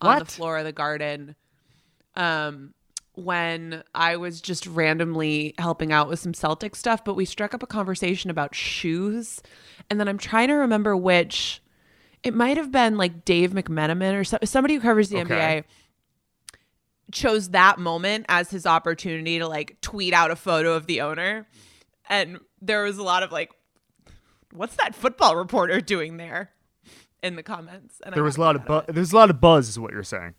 on 0.00 0.20
the 0.20 0.24
floor 0.24 0.58
of 0.58 0.64
the 0.64 0.72
garden. 0.72 1.34
Um 2.14 2.74
when 3.14 3.82
I 3.94 4.16
was 4.16 4.40
just 4.40 4.66
randomly 4.66 5.54
helping 5.58 5.92
out 5.92 6.08
with 6.08 6.18
some 6.18 6.32
Celtic 6.32 6.74
stuff, 6.74 7.04
but 7.04 7.14
we 7.14 7.26
struck 7.26 7.52
up 7.52 7.62
a 7.62 7.66
conversation 7.66 8.30
about 8.30 8.54
shoes. 8.54 9.42
And 9.90 10.00
then 10.00 10.08
I'm 10.08 10.16
trying 10.16 10.48
to 10.48 10.54
remember 10.54 10.96
which 10.96 11.61
it 12.22 12.34
might 12.34 12.56
have 12.56 12.70
been 12.70 12.96
like 12.96 13.24
Dave 13.24 13.52
McMenamin 13.52 14.18
or 14.18 14.24
so, 14.24 14.38
somebody 14.44 14.74
who 14.74 14.80
covers 14.80 15.08
the 15.08 15.20
Okay. 15.20 15.34
NBA 15.34 15.64
chose 17.12 17.50
that 17.50 17.78
moment 17.78 18.24
as 18.28 18.50
his 18.50 18.64
opportunity 18.64 19.38
to 19.38 19.46
like 19.46 19.76
tweet 19.80 20.14
out 20.14 20.30
a 20.30 20.36
photo 20.36 20.72
of 20.74 20.86
the 20.86 21.00
owner. 21.02 21.46
And 22.08 22.38
there 22.60 22.84
was 22.84 22.98
a 22.98 23.02
lot 23.02 23.22
of 23.22 23.30
like, 23.32 23.50
what's 24.52 24.76
that 24.76 24.94
football 24.94 25.36
reporter 25.36 25.80
doing 25.80 26.16
there 26.16 26.50
in 27.22 27.36
the 27.36 27.42
comments? 27.42 28.00
And 28.04 28.14
I 28.14 28.16
There 28.16 28.24
was 28.24 28.36
a 28.36 28.40
lot 28.40 28.56
of 28.56 28.64
bu- 28.64 28.78
it. 28.78 28.94
there's 28.94 29.12
a 29.12 29.16
lot 29.16 29.30
of 29.30 29.40
buzz, 29.40 29.68
is 29.68 29.78
what 29.78 29.92
you're 29.92 30.02
saying. 30.02 30.34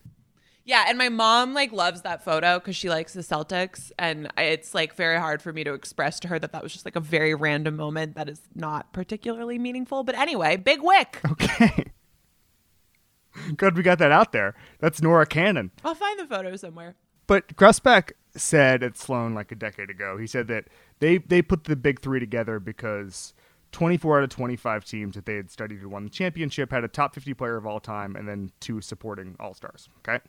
Yeah, 0.66 0.86
and 0.88 0.98
my 0.98 1.10
mom 1.10 1.54
like 1.54 1.74
loves 1.74 2.04
that 2.04 2.24
photo 2.24 2.58
because 2.58 2.76
she 2.76 2.90
likes 2.90 3.14
the 3.14 3.22
Celtics, 3.22 3.92
and 4.00 4.32
it's 4.38 4.74
like 4.74 4.96
very 4.96 5.20
hard 5.20 5.42
for 5.42 5.52
me 5.52 5.64
to 5.66 5.74
express 5.74 6.20
to 6.22 6.30
her 6.30 6.40
that 6.40 6.54
that 6.54 6.64
was 6.64 6.72
just 6.72 6.86
like 6.86 6.96
a 6.96 7.02
very 7.02 7.36
random 7.36 7.76
moment 7.76 8.16
that 8.16 8.30
is 8.30 8.42
not 8.56 8.94
particularly 8.94 9.60
meaningful. 9.60 10.04
But 10.04 10.16
anyway, 10.16 10.56
big 10.56 10.80
Wyc. 10.80 11.30
Okay. 11.30 11.92
Good, 13.58 13.76
we 13.76 13.84
got 13.84 13.98
that 14.00 14.12
out 14.12 14.32
there. 14.32 14.56
That's 14.80 15.02
Nora 15.02 15.26
Canon. 15.26 15.72
I'll 15.84 15.96
find 15.96 16.20
the 16.20 16.28
photo 16.28 16.56
somewhere. 16.56 16.96
But 17.28 17.56
Grousbeck 17.56 18.12
said 18.36 18.84
at 18.84 18.98
Sloan 18.98 19.34
like 19.34 19.52
a 19.52 19.56
decade 19.56 19.90
ago, 19.90 20.18
he 20.18 20.28
said 20.28 20.48
that 20.48 20.66
they, 21.00 21.18
they 21.18 21.42
put 21.42 21.66
the 21.66 21.76
big 21.76 22.02
three 22.02 22.20
together 22.20 22.60
because 22.60 23.34
24 23.72 24.20
out 24.20 24.24
of 24.24 24.30
25 24.30 24.86
teams 24.86 25.16
that 25.16 25.26
they 25.26 25.36
had 25.36 25.50
studied 25.50 25.80
who 25.80 25.90
won 25.90 26.04
the 26.04 26.10
championship 26.10 26.72
had 26.72 26.84
a 26.84 26.88
top 26.88 27.16
50 27.16 27.34
player 27.34 27.58
of 27.58 27.66
all 27.66 27.80
time 27.80 28.16
and 28.16 28.28
then 28.28 28.52
two 28.60 28.82
supporting 28.82 29.36
all 29.40 29.54
stars. 29.54 29.90
Okay. 30.00 30.24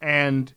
And 0.00 0.52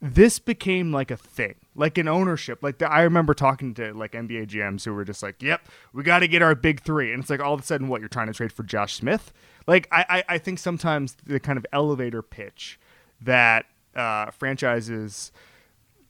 this 0.00 0.38
became 0.38 0.92
like 0.92 1.10
a 1.10 1.16
thing, 1.16 1.56
like 1.74 1.98
an 1.98 2.08
ownership. 2.08 2.62
Like 2.62 2.78
the, 2.78 2.90
I 2.90 3.02
remember 3.02 3.34
talking 3.34 3.74
to 3.74 3.92
like 3.92 4.12
NBA 4.12 4.48
GMs 4.48 4.84
who 4.84 4.94
were 4.94 5.04
just 5.04 5.22
like, 5.22 5.42
"Yep, 5.42 5.68
we 5.92 6.02
got 6.02 6.20
to 6.20 6.28
get 6.28 6.40
our 6.42 6.54
big 6.54 6.80
three. 6.80 7.12
and 7.12 7.20
it's 7.20 7.30
like 7.30 7.40
all 7.40 7.54
of 7.54 7.60
a 7.60 7.62
sudden, 7.62 7.88
what 7.88 8.00
you're 8.00 8.08
trying 8.08 8.28
to 8.28 8.32
trade 8.32 8.52
for 8.52 8.62
Josh 8.62 8.94
Smith? 8.94 9.32
Like 9.66 9.88
I, 9.92 10.04
I, 10.08 10.34
I 10.34 10.38
think 10.38 10.58
sometimes 10.58 11.16
the 11.26 11.38
kind 11.38 11.58
of 11.58 11.66
elevator 11.72 12.22
pitch 12.22 12.80
that 13.20 13.66
uh, 13.94 14.30
franchises, 14.30 15.32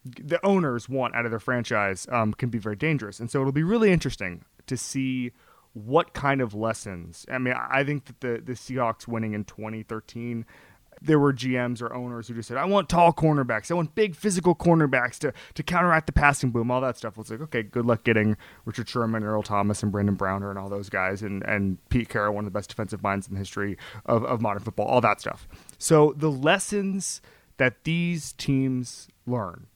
the 0.05 0.43
owners 0.45 0.87
want 0.87 1.13
out 1.13 1.25
of 1.25 1.31
their 1.31 1.39
franchise, 1.39 2.07
um, 2.11 2.33
can 2.33 2.49
be 2.49 2.59
very 2.59 2.77
dangerous. 2.77 3.19
And 3.19 3.29
so 3.29 3.41
it'll 3.41 3.51
be 3.51 3.63
really 3.63 3.91
interesting 3.91 4.45
to 4.67 4.77
see 4.77 5.31
what 5.73 6.13
kind 6.13 6.39
of 6.39 6.53
lessons. 6.53 7.25
I 7.29 7.37
mean, 7.37 7.55
I 7.55 7.83
think 7.83 8.05
that 8.05 8.21
the 8.21 8.41
the 8.43 8.53
Seahawks 8.53 9.07
winning 9.07 9.33
in 9.33 9.43
2013 9.43 10.45
there 11.01 11.19
were 11.19 11.33
GMs 11.33 11.81
or 11.81 11.93
owners 11.93 12.27
who 12.27 12.35
just 12.35 12.47
said, 12.47 12.57
I 12.57 12.65
want 12.65 12.87
tall 12.87 13.11
cornerbacks. 13.11 13.71
I 13.71 13.73
want 13.73 13.95
big 13.95 14.15
physical 14.15 14.53
cornerbacks 14.53 15.17
to, 15.19 15.33
to 15.55 15.63
counteract 15.63 16.05
the 16.05 16.11
passing 16.11 16.51
boom, 16.51 16.69
all 16.69 16.81
that 16.81 16.97
stuff. 16.97 17.17
It's 17.17 17.31
like, 17.31 17.41
okay, 17.41 17.63
good 17.63 17.85
luck 17.85 18.03
getting 18.03 18.37
Richard 18.65 18.87
Sherman, 18.87 19.23
Earl 19.23 19.43
Thomas, 19.43 19.81
and 19.81 19.91
Brandon 19.91 20.15
Browner 20.15 20.49
and 20.49 20.59
all 20.59 20.69
those 20.69 20.89
guys, 20.89 21.23
and, 21.23 21.43
and 21.43 21.77
Pete 21.89 22.09
Carroll, 22.09 22.35
one 22.35 22.45
of 22.45 22.53
the 22.53 22.57
best 22.57 22.69
defensive 22.69 23.01
minds 23.01 23.27
in 23.27 23.33
the 23.33 23.39
history 23.39 23.77
of, 24.05 24.23
of 24.25 24.41
modern 24.41 24.61
football, 24.61 24.85
all 24.85 25.01
that 25.01 25.19
stuff. 25.19 25.47
So 25.77 26.13
the 26.15 26.31
lessons 26.31 27.21
that 27.57 27.83
these 27.83 28.33
teams 28.33 29.07
learn 29.25 29.67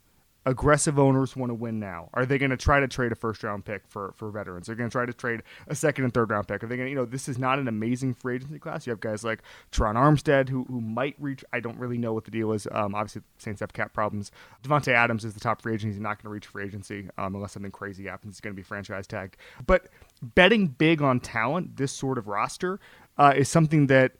aggressive 0.46 1.00
owners 1.00 1.36
want 1.36 1.50
to 1.50 1.56
win 1.56 1.80
now. 1.80 2.10
Are 2.14 2.26
they 2.26 2.38
going 2.38 2.52
to 2.52 2.58
try 2.58 2.80
to 2.80 2.88
trade 2.88 3.12
a 3.12 3.16
first 3.16 3.44
round 3.44 3.66
pick 3.66 3.88
for 3.88 4.14
for 4.16 4.30
veterans? 4.30 4.68
Are 4.68 4.72
They're 4.72 4.78
going 4.78 4.90
to 4.90 4.94
try 4.94 5.06
to 5.06 5.14
trade 5.14 5.42
a 5.68 5.76
second 5.76 6.04
and 6.04 6.14
third 6.14 6.30
round 6.30 6.48
pick. 6.48 6.64
Are 6.64 6.68
they 6.68 6.78
going 6.78 6.88
to, 6.88 6.90
you 6.92 6.96
know, 6.96 7.06
this 7.06 7.28
is 7.28 7.38
not 7.38 7.60
an 7.60 7.68
amazing 7.68 8.14
free 8.14 8.36
agency 8.36 8.60
class. 8.60 8.86
You 8.86 8.92
have 8.92 9.00
guys 9.00 9.24
like 9.24 9.42
Terron 9.72 9.96
Armstead 9.96 10.50
who 10.50 10.66
who 10.66 10.82
might 10.82 11.16
reach. 11.20 11.44
I 11.52 11.60
don't 11.60 11.78
really 11.78 11.98
know 11.98 12.14
what 12.14 12.26
the 12.26 12.32
deal 12.32 12.52
is. 12.52 12.68
Um, 12.72 12.94
obviously, 12.94 13.24
Saints 13.38 13.62
have 13.62 13.74
cap 13.74 13.94
problems. 13.94 14.32
Davante 14.64 14.94
Adams 14.94 15.26
is 15.26 15.34
the 15.34 15.40
top 15.40 15.62
free 15.62 15.74
agent. 15.74 15.94
He's 15.94 16.02
not 16.02 16.22
going 16.22 16.30
to 16.30 16.34
reach 16.34 16.48
free 16.48 16.66
agency 16.66 17.10
um, 17.18 17.36
unless 17.36 17.54
something 17.54 17.72
crazy 17.72 18.06
happens. 18.06 18.36
He's 18.36 18.42
going 18.42 18.54
to 18.54 18.60
be 18.60 18.64
franchise 18.64 19.08
tagged. 19.08 19.38
But 19.66 19.88
betting 20.22 20.68
big 20.68 21.02
on 21.02 21.20
talent, 21.20 21.78
this 21.78 21.92
sort 21.92 22.18
of 22.18 22.28
roster, 22.28 22.80
uh, 23.18 23.34
is 23.36 23.50
something 23.50 23.88
that 23.88 24.14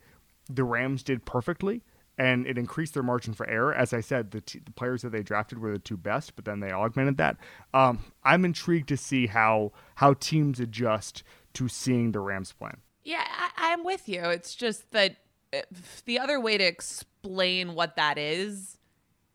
the 0.50 0.64
Rams 0.64 1.04
did 1.04 1.26
perfectly 1.26 1.82
and 2.18 2.48
it 2.48 2.58
increased 2.58 2.94
their 2.94 3.04
margin 3.04 3.34
for 3.34 3.48
error. 3.48 3.74
As 3.74 3.94
I 3.94 4.02
said, 4.02 4.32
the, 4.32 4.42
t- 4.42 4.62
the 4.64 4.72
players 4.72 5.02
that 5.02 5.12
they 5.12 5.24
drafted 5.24 5.60
were 5.60 5.74
the 5.74 5.80
two 5.80 5.98
best, 5.98 6.36
but 6.36 6.46
then 6.46 6.60
they 6.60 6.72
augmented 6.72 7.18
that. 7.18 7.38
Um, 7.74 8.00
I'm 8.24 8.46
intrigued 8.46 8.90
to 8.90 8.98
see 8.98 9.28
how 9.28 9.72
how 9.96 10.14
teams 10.14 10.60
adjust 10.60 11.24
to 11.54 11.68
seeing 11.68 12.12
the 12.12 12.20
Rams 12.20 12.52
plan. 12.52 12.78
Yeah, 13.04 13.24
I, 13.28 13.74
I'm 13.74 13.84
with 13.84 14.08
you. 14.10 14.22
It's 14.24 14.56
just 14.56 14.92
that 14.92 15.18
uh, 15.54 15.62
the 16.06 16.20
other 16.20 16.40
way 16.40 16.58
to 16.58 16.64
explain 16.64 17.76
what 17.76 17.96
that 17.96 18.18
is 18.18 18.78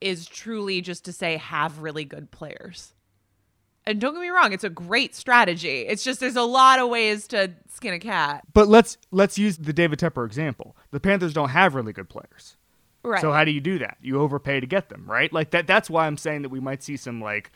is 0.00 0.26
truly 0.26 0.80
just 0.80 1.04
to 1.04 1.12
say 1.12 1.37
have 1.37 1.80
really 1.80 2.04
good 2.04 2.30
players. 2.30 2.94
And 3.87 4.00
don't 4.00 4.14
get 4.14 4.20
me 4.20 4.28
wrong, 4.28 4.52
it's 4.52 4.64
a 4.64 4.70
great 4.70 5.14
strategy. 5.14 5.80
It's 5.80 6.04
just 6.04 6.20
there's 6.20 6.37
a 6.37 6.42
lot 6.42 6.78
of 6.78 6.88
ways 6.88 7.26
to 7.28 7.52
skin 7.68 7.94
a 7.94 7.99
cat. 7.99 8.42
But 8.52 8.68
let's 8.68 8.99
let's 9.10 9.38
use 9.38 9.56
the 9.56 9.72
David 9.72 9.99
Tepper 9.99 10.26
example. 10.26 10.76
The 10.90 11.00
Panthers 11.00 11.32
don't 11.32 11.49
have 11.49 11.75
really 11.75 11.92
good 11.92 12.08
players. 12.08 12.56
Right. 13.02 13.21
So 13.21 13.33
how 13.33 13.45
do 13.45 13.50
you 13.50 13.61
do 13.61 13.78
that? 13.78 13.97
You 14.02 14.21
overpay 14.21 14.61
to 14.61 14.66
get 14.66 14.88
them, 14.90 15.04
right? 15.07 15.33
Like 15.33 15.50
that 15.52 15.66
that's 15.66 15.88
why 15.88 16.07
I'm 16.07 16.16
saying 16.19 16.42
that 16.42 16.50
we 16.50 16.61
might 16.61 16.83
see 16.83 16.97
some 16.97 17.21
like 17.21 17.50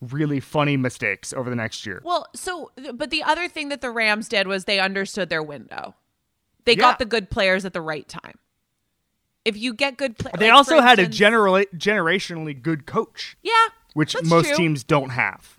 really 0.00 0.40
funny 0.40 0.76
mistakes 0.76 1.32
over 1.32 1.48
the 1.48 1.56
next 1.56 1.86
year. 1.86 2.02
Well, 2.04 2.26
so 2.34 2.72
but 2.94 3.10
the 3.10 3.22
other 3.22 3.48
thing 3.48 3.68
that 3.68 3.80
the 3.80 3.90
Rams 3.90 4.28
did 4.28 4.46
was 4.48 4.64
they 4.64 4.80
understood 4.80 5.28
their 5.30 5.42
window. 5.42 5.94
They 6.64 6.72
Yeah. 6.72 6.78
got 6.78 6.98
the 6.98 7.04
good 7.04 7.30
players 7.30 7.64
at 7.64 7.72
the 7.72 7.80
right 7.80 8.06
time. 8.08 8.38
If 9.44 9.56
you 9.56 9.72
get 9.72 9.96
good 9.96 10.18
players, 10.18 10.34
They 10.40 10.50
also 10.50 10.80
had 10.80 10.98
a 10.98 11.06
general 11.06 11.54
generationally 11.76 12.60
good 12.60 12.84
coach. 12.86 13.36
yeah, 13.42 13.52
which 13.94 14.16
most 14.24 14.48
true. 14.48 14.56
teams 14.56 14.82
don't 14.82 15.10
have. 15.10 15.58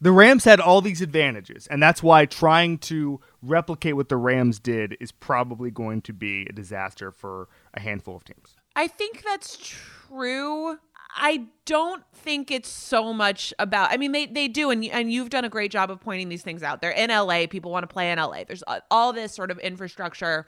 The 0.00 0.12
Rams 0.12 0.44
had 0.44 0.60
all 0.60 0.80
these 0.82 1.00
advantages, 1.00 1.66
and 1.66 1.82
that's 1.82 2.02
why 2.02 2.26
trying 2.26 2.78
to 2.78 3.20
replicate 3.42 3.96
what 3.96 4.08
the 4.08 4.16
Rams 4.18 4.60
did 4.60 4.96
is 5.00 5.10
probably 5.10 5.70
going 5.70 6.02
to 6.02 6.12
be 6.12 6.46
a 6.48 6.52
disaster 6.52 7.10
for 7.10 7.48
a 7.76 7.80
handful 7.80 8.16
of 8.16 8.24
teams. 8.24 8.56
I 8.74 8.88
think 8.88 9.22
that's 9.22 9.56
true. 9.56 10.78
I 11.18 11.46
don't 11.64 12.04
think 12.12 12.50
it's 12.50 12.68
so 12.68 13.12
much 13.12 13.54
about. 13.58 13.90
I 13.90 13.96
mean, 13.96 14.12
they 14.12 14.26
they 14.26 14.48
do, 14.48 14.70
and 14.70 14.84
and 14.84 15.10
you've 15.10 15.30
done 15.30 15.44
a 15.44 15.48
great 15.48 15.70
job 15.70 15.90
of 15.90 16.00
pointing 16.00 16.28
these 16.28 16.42
things 16.42 16.62
out. 16.62 16.80
They're 16.82 16.90
in 16.90 17.10
LA. 17.10 17.46
People 17.48 17.70
want 17.70 17.84
to 17.84 17.92
play 17.92 18.10
in 18.12 18.18
LA. 18.18 18.44
There's 18.44 18.62
all 18.90 19.12
this 19.12 19.32
sort 19.34 19.50
of 19.50 19.58
infrastructure 19.60 20.46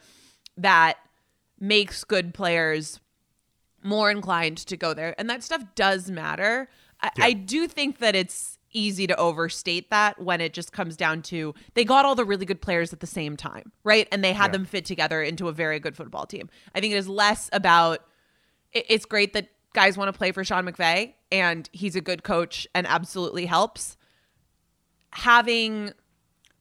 that 0.57 0.97
makes 1.59 2.03
good 2.03 2.33
players 2.33 2.99
more 3.83 4.11
inclined 4.11 4.57
to 4.57 4.77
go 4.77 4.93
there, 4.93 5.15
and 5.17 5.29
that 5.29 5.43
stuff 5.43 5.63
does 5.73 6.11
matter. 6.11 6.69
I, 7.01 7.11
I 7.19 7.33
do 7.33 7.67
think 7.67 7.97
that 7.99 8.15
it's 8.15 8.58
easy 8.71 9.07
to 9.07 9.15
overstate 9.17 9.89
that 9.89 10.21
when 10.21 10.41
it 10.41 10.53
just 10.53 10.71
comes 10.71 10.95
down 10.97 11.21
to 11.23 11.53
they 11.73 11.83
got 11.83 12.05
all 12.05 12.15
the 12.15 12.25
really 12.25 12.45
good 12.45 12.61
players 12.61 12.93
at 12.93 12.99
the 12.99 13.07
same 13.07 13.35
time, 13.37 13.71
right? 13.83 14.07
And 14.11 14.23
they 14.23 14.33
had 14.33 14.51
them 14.51 14.65
fit 14.65 14.85
together 14.85 15.21
into 15.21 15.47
a 15.47 15.51
very 15.51 15.79
good 15.79 15.95
football 15.95 16.25
team. 16.25 16.49
I 16.75 16.79
think 16.79 16.93
it 16.93 16.97
is 16.97 17.07
less 17.07 17.49
about 17.53 18.05
it- 18.71 18.85
it's 18.89 19.05
great 19.05 19.33
that 19.33 19.49
guys 19.73 19.97
want 19.97 20.11
to 20.11 20.17
play 20.17 20.31
for 20.31 20.43
Sean 20.43 20.65
McVay 20.65 21.13
and 21.31 21.69
he's 21.71 21.95
a 21.95 22.01
good 22.01 22.23
coach 22.23 22.67
and 22.73 22.85
absolutely 22.87 23.45
helps. 23.45 23.97
Having, 25.11 25.93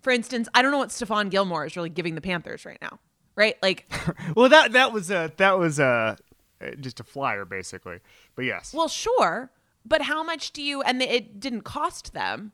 for 0.01 0.11
instance, 0.11 0.49
I 0.55 0.63
don't 0.63 0.71
know 0.73 0.79
what 0.79 0.89
Stephon 0.89 1.31
Gilmore 1.31 1.67
is 1.67 1.77
really 1.77 1.91
giving 1.91 2.15
the 2.15 2.21
Panthers 2.23 2.65
right 2.65 2.79
now, 2.81 2.99
right? 3.37 3.57
Like, 3.63 3.91
Well, 4.37 4.49
that 4.49 4.73
that 4.73 4.93
was 4.93 5.11
a 5.11 5.31
that 5.37 5.59
was 5.59 5.79
a 5.79 6.17
just 6.81 6.99
a 7.01 7.05
flyer 7.05 7.45
basically, 7.45 7.99
but 8.35 8.45
yes, 8.47 8.73
well, 8.75 8.89
sure, 8.89 9.51
but 9.89 10.03
how 10.03 10.23
much 10.23 10.53
do 10.53 10.63
you, 10.63 10.83
and 10.83 11.01
it 11.03 11.41
didn't 11.41 11.63
cost 11.63 12.13
them, 12.13 12.53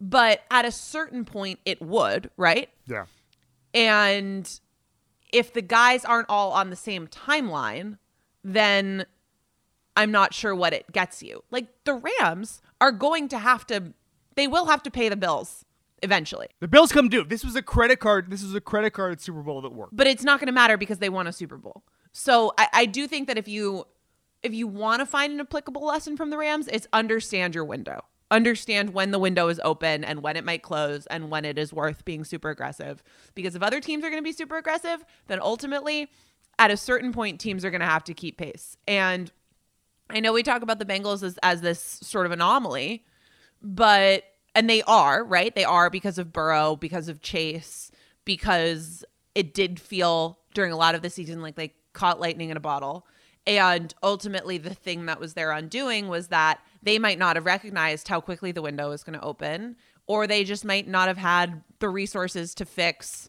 but 0.00 0.42
at 0.50 0.64
a 0.64 0.72
certain 0.72 1.24
point 1.24 1.60
it 1.64 1.80
would, 1.80 2.30
right? 2.36 2.68
yeah, 2.86 3.06
And 3.72 4.60
if 5.32 5.52
the 5.52 5.62
guys 5.62 6.04
aren't 6.04 6.28
all 6.28 6.52
on 6.52 6.70
the 6.70 6.76
same 6.76 7.06
timeline, 7.06 7.98
then 8.42 9.06
I'm 9.96 10.10
not 10.10 10.34
sure 10.34 10.54
what 10.54 10.72
it 10.72 10.90
gets 10.92 11.22
you. 11.22 11.44
Like 11.50 11.68
the 11.84 11.94
Rams 11.94 12.60
are 12.80 12.92
going 12.92 13.28
to 13.28 13.38
have 13.38 13.66
to, 13.68 13.94
they 14.34 14.46
will 14.46 14.66
have 14.66 14.82
to 14.82 14.90
pay 14.90 15.08
the 15.08 15.16
bills 15.16 15.64
eventually, 16.02 16.48
the 16.60 16.68
Bills 16.68 16.92
come 16.92 17.08
due. 17.08 17.24
This 17.24 17.42
was 17.44 17.56
a 17.56 17.62
credit 17.62 17.98
card. 17.98 18.30
This 18.30 18.42
was 18.42 18.54
a 18.54 18.60
credit 18.60 18.90
card 18.90 19.12
at 19.12 19.20
Super 19.22 19.40
Bowl 19.42 19.62
that 19.62 19.72
worked. 19.72 19.96
but 19.96 20.06
it's 20.06 20.22
not 20.22 20.38
going 20.38 20.48
to 20.48 20.52
matter 20.52 20.76
because 20.76 20.98
they 20.98 21.08
won 21.08 21.26
a 21.26 21.32
Super 21.32 21.56
Bowl. 21.56 21.82
So 22.12 22.52
I, 22.58 22.68
I 22.72 22.86
do 22.86 23.06
think 23.08 23.26
that 23.28 23.38
if 23.38 23.48
you 23.48 23.86
if 24.44 24.54
you 24.54 24.66
want 24.66 25.00
to 25.00 25.06
find 25.06 25.32
an 25.32 25.40
applicable 25.40 25.84
lesson 25.84 26.16
from 26.16 26.30
the 26.30 26.38
Rams, 26.38 26.68
it's 26.68 26.86
understand 26.92 27.54
your 27.54 27.64
window. 27.64 28.04
Understand 28.30 28.94
when 28.94 29.10
the 29.10 29.18
window 29.18 29.48
is 29.48 29.60
open 29.64 30.04
and 30.04 30.22
when 30.22 30.36
it 30.36 30.44
might 30.44 30.62
close 30.62 31.06
and 31.06 31.30
when 31.30 31.44
it 31.44 31.58
is 31.58 31.72
worth 31.72 32.04
being 32.04 32.24
super 32.24 32.50
aggressive. 32.50 33.02
Because 33.34 33.54
if 33.54 33.62
other 33.62 33.80
teams 33.80 34.04
are 34.04 34.10
going 34.10 34.22
to 34.22 34.24
be 34.24 34.32
super 34.32 34.56
aggressive, 34.56 35.04
then 35.26 35.40
ultimately, 35.40 36.10
at 36.58 36.70
a 36.70 36.76
certain 36.76 37.12
point, 37.12 37.40
teams 37.40 37.64
are 37.64 37.70
going 37.70 37.80
to 37.80 37.86
have 37.86 38.04
to 38.04 38.14
keep 38.14 38.36
pace. 38.36 38.76
And 38.86 39.32
I 40.10 40.20
know 40.20 40.32
we 40.32 40.42
talk 40.42 40.62
about 40.62 40.78
the 40.78 40.84
Bengals 40.84 41.22
as, 41.22 41.38
as 41.42 41.60
this 41.60 41.80
sort 41.80 42.26
of 42.26 42.32
anomaly, 42.32 43.04
but 43.62 44.24
and 44.54 44.68
they 44.68 44.82
are 44.82 45.24
right. 45.24 45.54
They 45.54 45.64
are 45.64 45.90
because 45.90 46.18
of 46.18 46.32
Burrow, 46.32 46.76
because 46.76 47.08
of 47.08 47.22
Chase, 47.22 47.90
because 48.24 49.04
it 49.34 49.54
did 49.54 49.80
feel 49.80 50.38
during 50.54 50.72
a 50.72 50.76
lot 50.76 50.94
of 50.94 51.02
the 51.02 51.10
season 51.10 51.42
like 51.42 51.56
they 51.56 51.74
caught 51.92 52.20
lightning 52.20 52.50
in 52.50 52.56
a 52.56 52.60
bottle. 52.60 53.06
And 53.46 53.94
ultimately, 54.02 54.56
the 54.58 54.74
thing 54.74 55.06
that 55.06 55.20
was 55.20 55.34
their 55.34 55.50
undoing 55.50 56.08
was 56.08 56.28
that 56.28 56.60
they 56.82 56.98
might 56.98 57.18
not 57.18 57.36
have 57.36 57.44
recognized 57.44 58.08
how 58.08 58.20
quickly 58.20 58.52
the 58.52 58.62
window 58.62 58.90
was 58.90 59.04
going 59.04 59.18
to 59.18 59.24
open, 59.24 59.76
or 60.06 60.26
they 60.26 60.44
just 60.44 60.64
might 60.64 60.88
not 60.88 61.08
have 61.08 61.18
had 61.18 61.62
the 61.78 61.88
resources 61.88 62.54
to 62.54 62.64
fix 62.64 63.28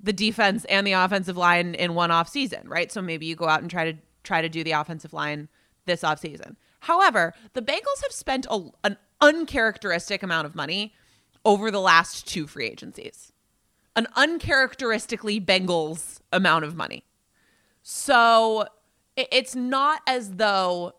the 0.00 0.12
defense 0.12 0.64
and 0.66 0.86
the 0.86 0.92
offensive 0.92 1.36
line 1.36 1.74
in 1.74 1.94
one 1.94 2.10
off 2.10 2.28
season, 2.28 2.68
right? 2.68 2.90
So 2.92 3.00
maybe 3.00 3.26
you 3.26 3.36
go 3.36 3.48
out 3.48 3.62
and 3.62 3.70
try 3.70 3.90
to 3.90 3.98
try 4.22 4.42
to 4.42 4.48
do 4.48 4.64
the 4.64 4.72
offensive 4.72 5.12
line 5.12 5.48
this 5.86 6.02
off 6.02 6.18
season. 6.18 6.56
However, 6.80 7.34
the 7.52 7.62
Bengals 7.62 8.02
have 8.02 8.12
spent 8.12 8.46
a, 8.50 8.68
an 8.82 8.96
uncharacteristic 9.20 10.22
amount 10.22 10.46
of 10.46 10.54
money 10.54 10.94
over 11.44 11.70
the 11.70 11.80
last 11.80 12.26
two 12.26 12.46
free 12.46 12.66
agencies. 12.66 13.32
An 13.96 14.06
uncharacteristically 14.16 15.40
Bengals 15.40 16.20
amount 16.32 16.64
of 16.64 16.74
money. 16.74 17.04
So 17.82 18.66
it's 19.16 19.54
not 19.54 20.00
as 20.06 20.32
though 20.32 20.92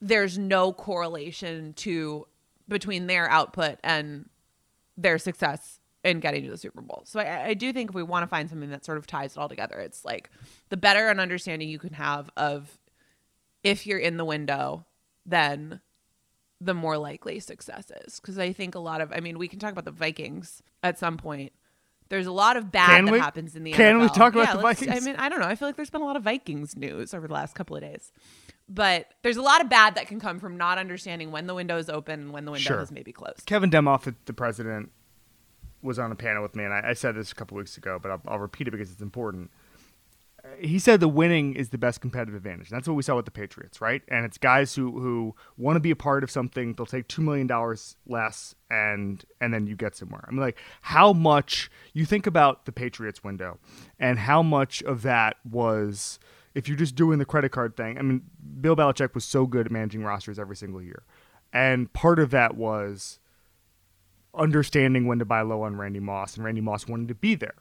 there's 0.00 0.38
no 0.38 0.72
correlation 0.72 1.72
to 1.74 2.26
between 2.68 3.06
their 3.06 3.30
output 3.30 3.78
and 3.84 4.28
their 4.96 5.18
success 5.18 5.80
in 6.04 6.20
getting 6.20 6.44
to 6.44 6.50
the 6.50 6.56
Super 6.56 6.80
Bowl. 6.80 7.02
So 7.04 7.20
I, 7.20 7.48
I 7.48 7.54
do 7.54 7.72
think 7.72 7.90
if 7.90 7.94
we 7.94 8.02
want 8.02 8.22
to 8.22 8.26
find 8.26 8.48
something 8.48 8.70
that 8.70 8.84
sort 8.84 8.98
of 8.98 9.06
ties 9.06 9.32
it 9.32 9.38
all 9.38 9.48
together, 9.48 9.78
it's 9.78 10.04
like 10.04 10.30
the 10.68 10.76
better 10.76 11.08
an 11.08 11.20
understanding 11.20 11.68
you 11.68 11.78
can 11.78 11.94
have 11.94 12.30
of 12.36 12.78
if 13.62 13.86
you're 13.86 13.98
in 13.98 14.16
the 14.16 14.24
window, 14.24 14.86
then 15.24 15.80
the 16.60 16.74
more 16.74 16.96
likely 16.96 17.40
success 17.40 17.90
is. 18.04 18.20
Because 18.20 18.38
I 18.38 18.52
think 18.52 18.74
a 18.74 18.78
lot 18.78 19.00
of, 19.00 19.12
I 19.12 19.20
mean, 19.20 19.38
we 19.38 19.48
can 19.48 19.58
talk 19.58 19.72
about 19.72 19.84
the 19.84 19.90
Vikings 19.90 20.62
at 20.82 20.98
some 20.98 21.16
point. 21.16 21.52
There's 22.08 22.26
a 22.26 22.32
lot 22.32 22.56
of 22.56 22.70
bad 22.70 22.88
Can 22.96 23.04
that 23.06 23.12
we? 23.12 23.18
happens 23.18 23.56
in 23.56 23.64
the 23.64 23.72
Can 23.72 23.98
we 24.00 24.08
talk 24.08 24.32
about 24.34 24.48
Yeah, 24.48 24.56
the 24.56 24.62
Vikings? 24.62 24.90
I 24.96 25.00
mean, 25.00 25.16
I 25.16 25.28
don't 25.28 25.40
know. 25.40 25.46
I 25.46 25.56
feel 25.56 25.66
like 25.68 25.76
there's 25.76 25.90
been 25.90 26.02
a 26.02 26.04
lot 26.04 26.16
of 26.16 26.22
Vikings 26.22 26.76
news 26.76 27.12
over 27.12 27.26
the 27.26 27.34
last 27.34 27.54
couple 27.54 27.74
of 27.76 27.82
days. 27.82 28.12
But 28.68 29.08
there's 29.22 29.36
a 29.36 29.42
lot 29.42 29.60
of 29.60 29.68
bad 29.68 29.94
that 29.96 30.06
can 30.08 30.18
come 30.20 30.38
from 30.40 30.56
not 30.56 30.78
understanding 30.78 31.30
when 31.30 31.46
the 31.46 31.54
window 31.54 31.76
is 31.78 31.88
open 31.88 32.20
and 32.20 32.32
when 32.32 32.44
the 32.44 32.52
window 32.52 32.64
Sure. 32.68 32.80
is 32.80 32.90
maybe 32.90 33.12
closed. 33.12 33.46
Kevin 33.46 33.70
Demoff, 33.70 34.02
the, 34.02 34.14
the 34.24 34.32
president, 34.32 34.90
was 35.82 35.98
on 35.98 36.10
a 36.10 36.16
panel 36.16 36.42
with 36.42 36.56
me, 36.56 36.64
and 36.64 36.72
I, 36.72 36.90
I 36.90 36.92
said 36.94 37.14
this 37.14 37.30
a 37.30 37.34
couple 37.34 37.56
weeks 37.56 37.76
ago, 37.76 37.98
but 38.02 38.10
I'll, 38.10 38.22
I'll 38.26 38.38
repeat 38.40 38.66
it 38.66 38.72
because 38.72 38.90
it's 38.90 39.02
important. 39.02 39.50
He 40.58 40.78
said 40.78 41.00
the 41.00 41.08
winning 41.08 41.54
is 41.54 41.68
the 41.68 41.78
best 41.78 42.00
competitive 42.00 42.34
advantage. 42.34 42.70
That's 42.70 42.88
what 42.88 42.94
we 42.94 43.02
saw 43.02 43.16
with 43.16 43.26
the 43.26 43.30
Patriots, 43.30 43.80
right? 43.80 44.02
And 44.08 44.24
it's 44.24 44.38
guys 44.38 44.74
who, 44.74 45.00
who 45.00 45.34
want 45.56 45.76
to 45.76 45.80
be 45.80 45.90
a 45.90 45.96
part 45.96 46.24
of 46.24 46.30
something. 46.30 46.74
They'll 46.74 46.86
take 46.86 47.08
two 47.08 47.22
million 47.22 47.46
dollars 47.46 47.96
less, 48.06 48.54
and 48.70 49.24
and 49.40 49.52
then 49.52 49.66
you 49.66 49.76
get 49.76 49.94
somewhere. 49.96 50.24
I 50.26 50.30
mean, 50.30 50.40
like 50.40 50.58
how 50.82 51.12
much 51.12 51.70
you 51.92 52.04
think 52.04 52.26
about 52.26 52.64
the 52.64 52.72
Patriots 52.72 53.22
window, 53.22 53.58
and 53.98 54.18
how 54.18 54.42
much 54.42 54.82
of 54.82 55.02
that 55.02 55.36
was 55.44 56.18
if 56.54 56.68
you're 56.68 56.78
just 56.78 56.94
doing 56.94 57.18
the 57.18 57.26
credit 57.26 57.50
card 57.50 57.76
thing. 57.76 57.98
I 57.98 58.02
mean, 58.02 58.22
Bill 58.60 58.74
Belichick 58.74 59.14
was 59.14 59.26
so 59.26 59.46
good 59.46 59.66
at 59.66 59.72
managing 59.72 60.02
rosters 60.02 60.38
every 60.38 60.56
single 60.56 60.82
year, 60.82 61.02
and 61.52 61.92
part 61.92 62.18
of 62.18 62.30
that 62.30 62.56
was 62.56 63.18
understanding 64.34 65.06
when 65.06 65.18
to 65.18 65.24
buy 65.24 65.42
low 65.42 65.62
on 65.62 65.76
Randy 65.76 66.00
Moss, 66.00 66.36
and 66.36 66.44
Randy 66.44 66.62
Moss 66.62 66.86
wanted 66.88 67.08
to 67.08 67.14
be 67.14 67.34
there. 67.34 67.54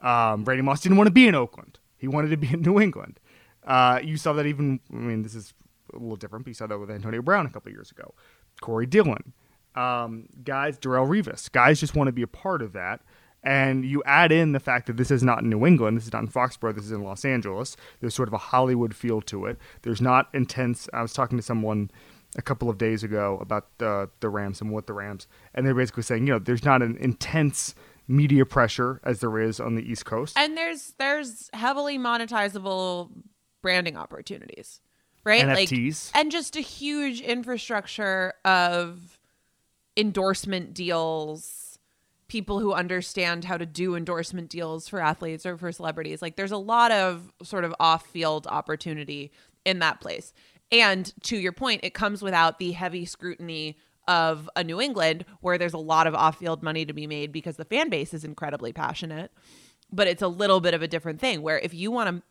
Um, 0.00 0.44
Randy 0.44 0.62
Moss 0.62 0.82
didn't 0.82 0.98
want 0.98 1.06
to 1.06 1.12
be 1.12 1.26
in 1.26 1.34
Oakland; 1.34 1.78
he 2.04 2.08
wanted 2.08 2.28
to 2.28 2.36
be 2.36 2.52
in 2.52 2.60
New 2.60 2.78
England. 2.78 3.18
Uh, 3.66 3.98
you 4.02 4.18
saw 4.18 4.34
that 4.34 4.44
even. 4.44 4.78
I 4.92 4.96
mean, 4.96 5.22
this 5.22 5.34
is 5.34 5.54
a 5.92 5.98
little 5.98 6.16
different. 6.16 6.44
But 6.44 6.50
you 6.50 6.54
saw 6.54 6.66
that 6.66 6.78
with 6.78 6.90
Antonio 6.90 7.22
Brown 7.22 7.46
a 7.46 7.50
couple 7.50 7.72
years 7.72 7.90
ago, 7.90 8.14
Corey 8.60 8.86
Dillon, 8.86 9.32
um, 9.74 10.28
guys, 10.44 10.78
Darrelle 10.78 11.08
Revis, 11.08 11.50
guys 11.50 11.80
just 11.80 11.96
want 11.96 12.08
to 12.08 12.12
be 12.12 12.22
a 12.22 12.26
part 12.26 12.60
of 12.60 12.72
that. 12.74 13.00
And 13.42 13.84
you 13.84 14.02
add 14.06 14.32
in 14.32 14.52
the 14.52 14.60
fact 14.60 14.86
that 14.86 14.96
this 14.96 15.10
is 15.10 15.22
not 15.22 15.42
in 15.42 15.50
New 15.50 15.66
England, 15.66 15.96
this 15.98 16.06
is 16.06 16.12
not 16.12 16.22
in 16.22 16.28
Foxborough, 16.28 16.74
this 16.74 16.84
is 16.84 16.92
in 16.92 17.02
Los 17.02 17.24
Angeles. 17.26 17.76
There's 18.00 18.14
sort 18.14 18.28
of 18.28 18.32
a 18.32 18.38
Hollywood 18.38 18.94
feel 18.94 19.20
to 19.22 19.46
it. 19.46 19.58
There's 19.82 20.00
not 20.00 20.28
intense. 20.32 20.88
I 20.94 21.02
was 21.02 21.12
talking 21.12 21.36
to 21.36 21.42
someone 21.42 21.90
a 22.36 22.42
couple 22.42 22.70
of 22.70 22.78
days 22.78 23.02
ago 23.02 23.38
about 23.40 23.78
the 23.78 24.10
the 24.20 24.28
Rams 24.28 24.60
and 24.60 24.70
what 24.70 24.86
the 24.86 24.92
Rams, 24.92 25.26
and 25.54 25.66
they're 25.66 25.74
basically 25.74 26.02
saying, 26.02 26.26
you 26.26 26.32
know, 26.32 26.38
there's 26.38 26.64
not 26.64 26.82
an 26.82 26.96
intense 26.98 27.74
media 28.06 28.44
pressure 28.44 29.00
as 29.04 29.20
there 29.20 29.38
is 29.38 29.60
on 29.60 29.74
the 29.74 29.82
East 29.82 30.04
Coast. 30.04 30.36
And 30.38 30.56
there's 30.56 30.94
there's 30.98 31.50
heavily 31.52 31.98
monetizable 31.98 33.10
branding 33.62 33.96
opportunities, 33.96 34.80
right? 35.24 35.44
NFTs. 35.44 36.12
Like, 36.14 36.20
and 36.22 36.30
just 36.30 36.56
a 36.56 36.60
huge 36.60 37.20
infrastructure 37.20 38.34
of 38.44 39.18
endorsement 39.96 40.74
deals, 40.74 41.78
people 42.28 42.60
who 42.60 42.72
understand 42.72 43.44
how 43.44 43.56
to 43.56 43.66
do 43.66 43.94
endorsement 43.94 44.50
deals 44.50 44.88
for 44.88 45.00
athletes 45.00 45.46
or 45.46 45.56
for 45.56 45.72
celebrities. 45.72 46.20
Like 46.20 46.36
there's 46.36 46.52
a 46.52 46.56
lot 46.56 46.90
of 46.90 47.32
sort 47.42 47.64
of 47.64 47.74
off-field 47.80 48.46
opportunity 48.46 49.32
in 49.64 49.78
that 49.78 50.00
place. 50.00 50.32
And 50.72 51.12
to 51.24 51.36
your 51.36 51.52
point, 51.52 51.84
it 51.84 51.94
comes 51.94 52.22
without 52.22 52.58
the 52.58 52.72
heavy 52.72 53.04
scrutiny 53.04 53.78
of 54.06 54.48
a 54.56 54.64
New 54.64 54.80
England 54.80 55.24
where 55.40 55.58
there's 55.58 55.74
a 55.74 55.78
lot 55.78 56.06
of 56.06 56.14
off-field 56.14 56.62
money 56.62 56.84
to 56.84 56.92
be 56.92 57.06
made 57.06 57.32
because 57.32 57.56
the 57.56 57.64
fan 57.64 57.88
base 57.88 58.14
is 58.14 58.24
incredibly 58.24 58.72
passionate. 58.72 59.32
But 59.92 60.08
it's 60.08 60.22
a 60.22 60.28
little 60.28 60.60
bit 60.60 60.74
of 60.74 60.82
a 60.82 60.88
different 60.88 61.20
thing 61.20 61.42
where 61.42 61.58
if 61.58 61.72
you 61.74 61.90
want 61.90 62.08
to 62.08 62.22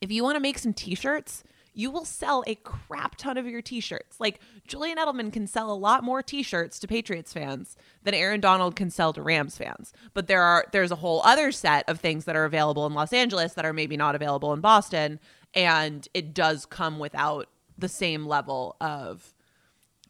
if 0.00 0.12
you 0.12 0.22
want 0.22 0.36
to 0.36 0.40
make 0.40 0.58
some 0.58 0.74
t-shirts, 0.74 1.42
you 1.72 1.90
will 1.90 2.04
sell 2.04 2.44
a 2.46 2.54
crap 2.54 3.16
ton 3.16 3.38
of 3.38 3.46
your 3.46 3.62
t-shirts. 3.62 4.20
Like 4.20 4.40
Julian 4.66 4.98
Edelman 4.98 5.32
can 5.32 5.46
sell 5.46 5.70
a 5.70 5.74
lot 5.74 6.04
more 6.04 6.22
t-shirts 6.22 6.78
to 6.80 6.86
Patriots 6.86 7.32
fans 7.32 7.76
than 8.02 8.12
Aaron 8.12 8.40
Donald 8.40 8.76
can 8.76 8.90
sell 8.90 9.12
to 9.14 9.22
Rams 9.22 9.56
fans. 9.56 9.92
But 10.12 10.26
there 10.26 10.42
are 10.42 10.66
there's 10.72 10.90
a 10.90 10.96
whole 10.96 11.22
other 11.24 11.52
set 11.52 11.88
of 11.88 12.00
things 12.00 12.24
that 12.26 12.36
are 12.36 12.44
available 12.44 12.86
in 12.86 12.94
Los 12.94 13.12
Angeles 13.12 13.54
that 13.54 13.64
are 13.64 13.72
maybe 13.72 13.96
not 13.96 14.14
available 14.14 14.52
in 14.52 14.60
Boston 14.60 15.20
and 15.54 16.06
it 16.14 16.34
does 16.34 16.66
come 16.66 16.98
without 16.98 17.48
the 17.78 17.88
same 17.88 18.26
level 18.26 18.76
of 18.80 19.34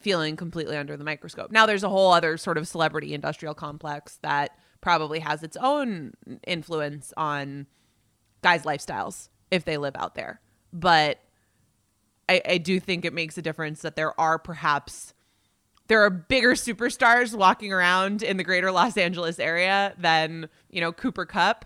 feeling 0.06 0.36
completely 0.36 0.76
under 0.76 0.96
the 0.96 1.02
microscope. 1.02 1.50
Now 1.50 1.66
there's 1.66 1.82
a 1.82 1.88
whole 1.88 2.12
other 2.12 2.36
sort 2.36 2.58
of 2.58 2.68
celebrity 2.68 3.12
industrial 3.12 3.54
complex 3.54 4.20
that 4.22 4.56
probably 4.80 5.18
has 5.18 5.42
its 5.42 5.56
own 5.56 6.12
influence 6.46 7.12
on 7.16 7.66
guys' 8.40 8.62
lifestyles 8.62 9.30
if 9.50 9.64
they 9.64 9.76
live 9.76 9.96
out 9.96 10.14
there. 10.14 10.40
But 10.72 11.18
I, 12.28 12.40
I 12.48 12.58
do 12.58 12.78
think 12.78 13.04
it 13.04 13.14
makes 13.14 13.36
a 13.36 13.42
difference 13.42 13.82
that 13.82 13.96
there 13.96 14.18
are 14.20 14.38
perhaps 14.38 15.12
there 15.88 16.02
are 16.04 16.10
bigger 16.10 16.52
superstars 16.52 17.34
walking 17.36 17.72
around 17.72 18.22
in 18.22 18.36
the 18.36 18.44
greater 18.44 18.70
Los 18.70 18.96
Angeles 18.96 19.40
area 19.40 19.92
than, 19.98 20.48
you 20.70 20.80
know, 20.80 20.92
Cooper 20.92 21.26
Kupp. 21.26 21.64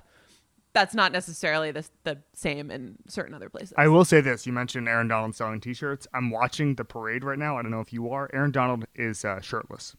That's 0.73 0.95
not 0.95 1.11
necessarily 1.11 1.73
the, 1.73 1.85
the 2.05 2.19
same 2.33 2.71
in 2.71 2.97
certain 3.09 3.35
other 3.35 3.49
places. 3.49 3.75
I 3.77 3.89
will 3.89 4.05
say 4.05 4.21
this: 4.21 4.47
you 4.47 4.53
mentioned 4.53 4.89
Aaron 4.89 5.09
Donald 5.09 5.35
selling 5.35 5.61
T-shirts. 5.61 6.07
I'm 6.15 6.31
watching 6.31 6.77
the 6.77 6.85
parade 6.85 7.25
right 7.25 7.39
now. 7.39 7.59
I 7.59 7.62
don't 7.62 7.73
know 7.73 7.81
if 7.81 7.93
you 7.93 8.11
are. 8.11 8.31
Aaron 8.33 8.53
Donald 8.53 8.85
is 8.95 9.25
uh, 9.25 9.41
shirtless. 9.41 9.97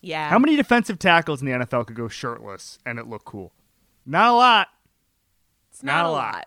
yeah. 0.00 0.28
How 0.28 0.38
many 0.38 0.54
defensive 0.56 0.98
tackles 1.00 1.42
in 1.42 1.46
the 1.46 1.66
NFL 1.66 1.86
could 1.86 1.96
go 1.96 2.06
shirtless 2.08 2.78
and 2.86 2.98
it 3.00 3.08
look 3.08 3.24
cool? 3.24 3.52
Not 4.04 4.30
a 4.30 4.34
lot. 4.34 4.68
It's 5.70 5.82
not, 5.82 6.02
not 6.02 6.06
a 6.06 6.10
lot. 6.10 6.34
lot. 6.34 6.46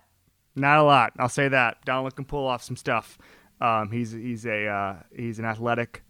Not 0.55 0.77
a 0.79 0.83
lot. 0.83 1.13
I'll 1.19 1.29
say 1.29 1.47
that. 1.49 1.83
Donald 1.85 2.15
can 2.15 2.25
pull 2.25 2.47
off 2.47 2.63
some 2.63 2.75
stuff. 2.77 3.17
Um, 3.61 3.91
he's 3.91 4.11
he's 4.11 4.45
a 4.45 4.67
uh, 4.67 4.95
he's 5.13 5.37
an 5.39 5.45
athletic 5.45 6.03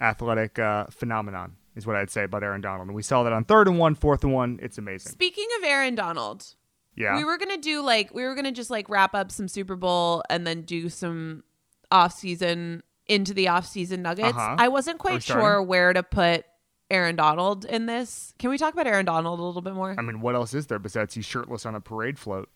athletic 0.00 0.58
uh, 0.58 0.86
phenomenon 0.90 1.54
is 1.76 1.86
what 1.86 1.94
I'd 1.96 2.10
say 2.10 2.24
about 2.24 2.42
Aaron 2.42 2.60
Donald. 2.60 2.88
And 2.88 2.96
we 2.96 3.02
saw 3.02 3.22
that 3.22 3.32
on 3.32 3.44
third 3.44 3.68
and 3.68 3.78
one, 3.78 3.94
fourth 3.94 4.24
and 4.24 4.32
one. 4.32 4.58
It's 4.62 4.78
amazing. 4.78 5.12
Speaking 5.12 5.46
of 5.58 5.64
Aaron 5.64 5.94
Donald, 5.94 6.54
Yeah. 6.96 7.16
we 7.16 7.24
were 7.24 7.36
gonna 7.38 7.58
do 7.58 7.82
like 7.82 8.12
we 8.14 8.24
were 8.24 8.34
gonna 8.34 8.50
just 8.52 8.70
like 8.70 8.88
wrap 8.88 9.14
up 9.14 9.30
some 9.30 9.46
Super 9.48 9.76
Bowl 9.76 10.22
and 10.30 10.46
then 10.46 10.62
do 10.62 10.88
some 10.88 11.44
off 11.92 12.12
season 12.14 12.82
into 13.06 13.32
the 13.32 13.46
off 13.48 13.66
season 13.66 14.02
nuggets. 14.02 14.30
Uh-huh. 14.36 14.56
I 14.58 14.68
wasn't 14.68 14.98
quite 14.98 15.22
sure 15.22 15.62
where 15.62 15.92
to 15.92 16.02
put 16.02 16.44
Aaron 16.90 17.14
Donald 17.16 17.64
in 17.64 17.86
this. 17.86 18.32
Can 18.38 18.50
we 18.50 18.58
talk 18.58 18.72
about 18.72 18.86
Aaron 18.86 19.04
Donald 19.06 19.38
a 19.38 19.42
little 19.42 19.62
bit 19.62 19.74
more? 19.74 19.94
I 19.96 20.02
mean, 20.02 20.20
what 20.20 20.34
else 20.34 20.54
is 20.54 20.66
there 20.66 20.78
besides 20.78 21.14
he's 21.14 21.24
shirtless 21.24 21.66
on 21.66 21.74
a 21.74 21.80
parade 21.80 22.18
float? 22.18 22.48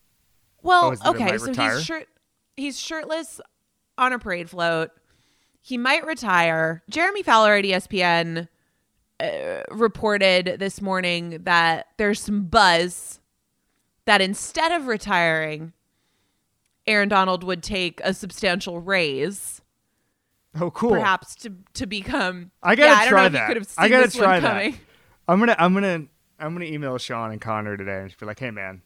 Well, 0.63 0.85
Oh, 0.85 0.91
is 0.91 0.99
it 0.99 1.03
that 1.03 1.17
he 1.17 1.23
okay, 1.25 1.37
so 1.37 1.45
retire? 1.47 1.75
he's 1.75 1.85
shirt 1.85 2.07
he's 2.57 2.79
shirtless 2.79 3.41
on 3.97 4.13
a 4.13 4.19
parade 4.19 4.49
float. 4.49 4.91
He 5.61 5.77
might 5.77 6.05
retire. 6.05 6.81
Jeremy 6.89 7.23
Fowler 7.23 7.55
at 7.55 7.65
ESPN 7.65 8.47
uh, 9.21 9.63
reported 9.75 10.55
this 10.59 10.81
morning 10.81 11.39
that 11.43 11.87
there's 11.97 12.19
some 12.21 12.43
buzz 12.45 13.19
that 14.05 14.21
instead 14.21 14.71
of 14.71 14.87
retiring, 14.87 15.73
Aaron 16.87 17.09
Donald 17.09 17.43
would 17.43 17.61
take 17.63 18.01
a 18.03 18.13
substantial 18.13 18.79
raise, 18.79 19.61
Oh, 20.59 20.71
cool. 20.71 20.89
perhaps 20.91 21.35
to 21.35 21.53
to 21.75 21.85
become. 21.85 22.51
I 22.61 22.75
gotta 22.75 22.89
yeah, 22.89 22.95
I 22.95 22.99
don't 23.03 23.09
try 23.09 23.29
that. 23.29 23.67
I 23.77 23.87
gotta 23.89 24.11
try 24.11 24.39
that. 24.39 24.49
coming. 24.51 24.77
I'm 25.27 25.39
gonna 25.39 25.55
I'm 25.57 25.73
gonna 25.73 26.05
I'm 26.39 26.53
gonna 26.53 26.65
email 26.65 26.97
Sean 26.97 27.31
and 27.31 27.39
Connor 27.39 27.77
today 27.77 27.99
and 27.99 28.09
just 28.09 28.19
be 28.19 28.25
like, 28.25 28.39
hey 28.39 28.51
man, 28.51 28.81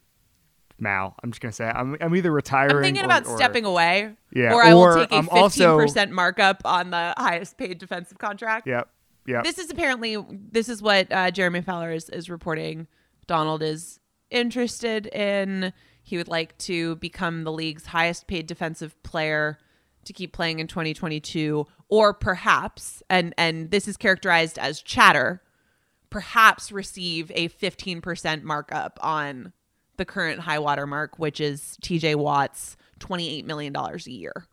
Mal, 0.78 1.16
I'm 1.24 1.32
just 1.32 1.40
gonna 1.40 1.50
say 1.52 1.64
I'm 1.64 1.96
I'm 2.00 2.14
either 2.14 2.30
retiring. 2.30 2.76
I'm 2.76 2.82
thinking 2.82 3.02
or- 3.02 3.06
about 3.06 3.26
or- 3.26 3.36
stepping 3.36 3.64
away. 3.64 4.12
Yeah, 4.32 4.52
Or 4.52 4.62
I 4.62 4.74
will 4.74 4.94
take 4.94 5.10
a 5.10 5.16
I'm 5.16 5.26
15% 5.26 6.10
markup 6.10 6.60
on 6.64 6.90
the 6.90 7.14
highest 7.16 7.56
paid 7.58 7.78
defensive 7.78 8.18
contract. 8.18 8.66
Yep. 8.68 8.88
Yep. 9.26 9.44
This 9.44 9.58
is 9.58 9.70
apparently 9.70 10.16
this 10.52 10.68
is 10.68 10.80
what 10.80 11.10
uh, 11.12 11.30
Jeremy 11.30 11.60
Fowler 11.60 11.92
is, 11.92 12.08
is 12.10 12.30
reporting. 12.30 12.86
Donald 13.26 13.62
is 13.62 13.98
interested 14.30 15.06
in. 15.06 15.72
He 16.02 16.16
would 16.16 16.28
like 16.28 16.56
to 16.58 16.96
become 16.96 17.42
the 17.42 17.52
league's 17.52 17.86
highest 17.86 18.28
paid 18.28 18.46
defensive 18.46 19.00
player 19.02 19.58
to 20.04 20.12
keep 20.12 20.32
playing 20.32 20.60
in 20.60 20.68
2022, 20.68 21.66
or 21.88 22.14
perhaps, 22.14 23.02
and 23.10 23.34
and 23.36 23.70
this 23.70 23.88
is 23.88 23.96
characterized 23.96 24.58
as 24.58 24.80
chatter, 24.80 25.42
perhaps 26.10 26.70
receive 26.70 27.32
a 27.34 27.48
15% 27.48 28.42
markup 28.42 28.98
on 29.02 29.52
the 29.96 30.04
current 30.04 30.40
high 30.40 30.58
water 30.58 30.86
mark, 30.86 31.18
which 31.18 31.40
is 31.40 31.76
TJ 31.82 32.14
Watt's 32.16 32.76
28 33.00 33.44
million 33.44 33.72
dollars 33.72 34.06
a 34.06 34.12
year. 34.12 34.46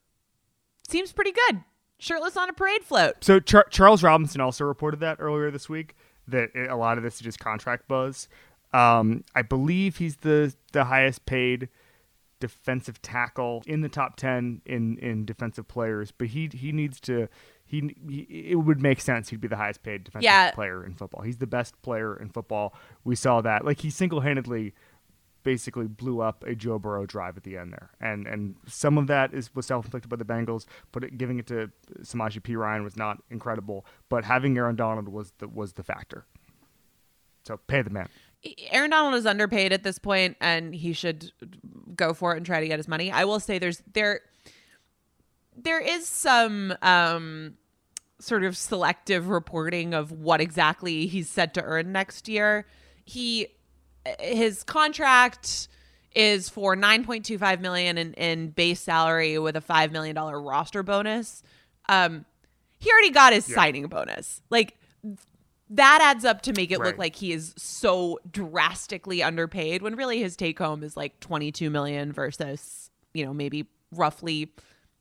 Seems 0.90 1.12
pretty 1.12 1.32
good. 1.32 1.64
Shirtless 2.04 2.36
on 2.36 2.50
a 2.50 2.54
parade 2.54 2.84
float. 2.84 3.24
So 3.24 3.40
Char- 3.40 3.68
Charles 3.70 4.04
Robinson 4.04 4.42
also 4.42 4.66
reported 4.66 5.00
that 5.00 5.18
earlier 5.22 5.50
this 5.52 5.70
week 5.70 5.96
that 6.28 6.50
it, 6.54 6.70
a 6.70 6.76
lot 6.76 6.98
of 6.98 7.04
this 7.04 7.16
is 7.16 7.22
just 7.22 7.40
contract 7.40 7.88
buzz. 7.88 8.28
Um, 8.74 9.24
I 9.34 9.42
believe 9.42 9.98
he's 9.98 10.18
the 10.18 10.54
the 10.74 10.86
highest 10.86 11.26
paid 11.26 11.70
defensive 12.40 13.02
tackle 13.02 13.64
in 13.66 13.82
the 13.82 13.88
top 13.90 14.18
ten 14.18 14.62
in 14.66 14.98
in 14.98 15.24
defensive 15.26 15.68
players, 15.68 16.12
but 16.12 16.28
he 16.28 16.50
he 16.54 16.72
needs 16.74 17.00
to. 17.02 17.30
He, 17.66 17.96
he 18.08 18.50
it 18.52 18.56
would 18.56 18.82
make 18.82 19.00
sense 19.00 19.30
he'd 19.30 19.40
be 19.42 19.48
the 19.48 19.56
highest 19.56 19.82
paid 19.82 20.04
defensive 20.04 20.26
Yeah. 20.26 20.52
player 20.52 20.86
in 20.86 20.94
football. 20.96 21.24
He's 21.24 21.38
the 21.38 21.48
best 21.48 21.82
player 21.82 22.16
in 22.16 22.30
football. 22.30 22.76
We 23.04 23.16
saw 23.16 23.42
that. 23.42 23.64
Like 23.66 23.80
he 23.80 23.90
single 23.90 24.20
handedly 24.20 24.74
basically 25.44 25.88
blew 25.88 26.22
up 26.22 26.44
a 26.46 26.56
Joe 26.56 26.80
Burrow 26.80 27.06
drive 27.06 27.38
at 27.38 27.44
the 27.44 27.58
end 27.58 27.74
there, 27.74 27.92
and 28.00 28.28
and 28.28 28.56
some 28.68 28.98
of 28.98 29.08
that 29.08 29.34
is 29.34 29.54
was 29.56 29.66
self 29.66 29.86
inflicted 29.86 30.10
by 30.10 30.16
the 30.16 30.26
Bengals, 30.26 30.66
but 30.92 31.04
it, 31.04 31.18
giving 31.18 31.40
it 31.40 31.48
to 31.48 31.72
Samaje 32.02 32.42
Perine 32.42 32.84
was 32.84 32.98
not 32.98 33.22
incredible. 33.30 33.86
But 34.10 34.24
having 34.26 34.58
Aaron 34.58 34.76
Donald 34.76 35.10
was 35.10 35.34
the 35.40 35.48
was 35.48 35.74
the 35.74 35.84
factor. 35.84 36.26
So 37.46 37.58
pay 37.68 37.82
the 37.82 37.90
man. 37.90 38.10
Aaron 38.72 38.90
Donald 38.90 39.16
is 39.16 39.26
underpaid 39.26 39.72
at 39.72 39.84
this 39.84 40.00
point, 40.00 40.38
and 40.42 40.74
he 40.74 40.94
should 40.94 41.32
go 41.96 42.14
for 42.14 42.34
it 42.34 42.38
and 42.38 42.46
try 42.46 42.60
to 42.60 42.68
get 42.68 42.80
his 42.80 42.88
money. 42.88 43.12
I 43.12 43.26
will 43.26 43.40
say 43.40 43.60
there's 43.60 43.82
there 43.94 44.22
there 45.56 45.80
is 45.80 46.08
some 46.08 46.74
um 46.82 47.56
sort 48.20 48.44
of 48.44 48.56
selective 48.56 49.28
reporting 49.28 49.94
of 49.94 50.12
what 50.12 50.40
exactly 50.40 51.08
he's 51.08 51.30
set 51.30 51.54
to 51.54 51.62
earn 51.62 51.92
next 51.92 52.30
year. 52.30 52.66
He 53.04 53.48
his 54.20 54.64
contract 54.64 55.68
is 56.16 56.50
for 56.50 56.76
9.25 56.76 57.60
million 57.60 57.98
in, 57.98 58.14
in 58.14 58.50
base 58.50 58.80
salary 58.80 59.38
with 59.40 59.56
a 59.56 59.62
5 59.62 59.92
million 59.92 60.16
dollar 60.16 60.40
roster 60.42 60.84
bonus. 60.84 61.42
Um 61.90 62.26
he 62.80 62.92
already 62.92 63.12
got 63.12 63.32
his 63.34 63.46
signing 63.46 63.88
bonus. 63.88 64.42
Like 64.50 64.78
that 65.70 66.00
adds 66.04 66.26
up 66.26 66.42
to 66.44 66.54
make 66.54 66.70
it 66.72 66.80
look 66.80 66.98
like 66.98 67.16
he 67.16 67.32
is 67.32 67.54
so 67.58 68.20
drastically 68.30 69.24
underpaid 69.24 69.82
when 69.82 69.96
really 69.96 70.20
his 70.20 70.36
take 70.36 70.60
home 70.60 70.84
is 70.84 70.96
like 70.98 71.20
22 71.22 71.70
million 71.70 72.12
versus, 72.12 72.92
you 73.14 73.26
know, 73.26 73.34
maybe 73.34 73.66
roughly 73.92 74.52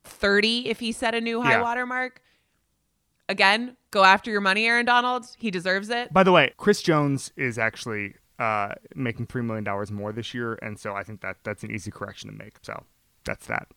30 0.05 0.69
if 0.69 0.81
he 0.81 0.93
set 0.93 1.15
a 1.15 1.21
new 1.21 1.43
high 1.43 1.53
Yeah. 1.53 1.63
water 1.63 1.85
mark. 1.85 2.23
Again, 3.29 3.77
go 3.91 4.05
after 4.05 4.31
your 4.31 4.41
money, 4.41 4.67
Aaron 4.67 4.87
Donald. 4.87 5.27
He 5.39 5.51
deserves 5.51 5.91
it. 5.91 6.13
By 6.13 6.23
the 6.23 6.33
way, 6.33 6.53
Chris 6.57 6.83
Jones 6.83 7.33
is 7.37 7.59
actually 7.59 8.15
uh, 8.39 8.75
making 8.95 9.27
three 9.27 9.43
million 9.43 9.65
dollars 9.65 9.91
more 9.91 10.13
this 10.13 10.35
year, 10.35 10.59
and 10.63 10.79
so 10.79 10.95
I 10.95 11.03
think 11.03 11.21
that 11.21 11.39
that's 11.45 11.63
an 11.63 11.71
easy 11.71 11.91
correction 11.91 12.31
to 12.31 12.37
make. 12.37 12.59
So 12.63 12.85
that's 13.25 13.47
that. 13.47 13.69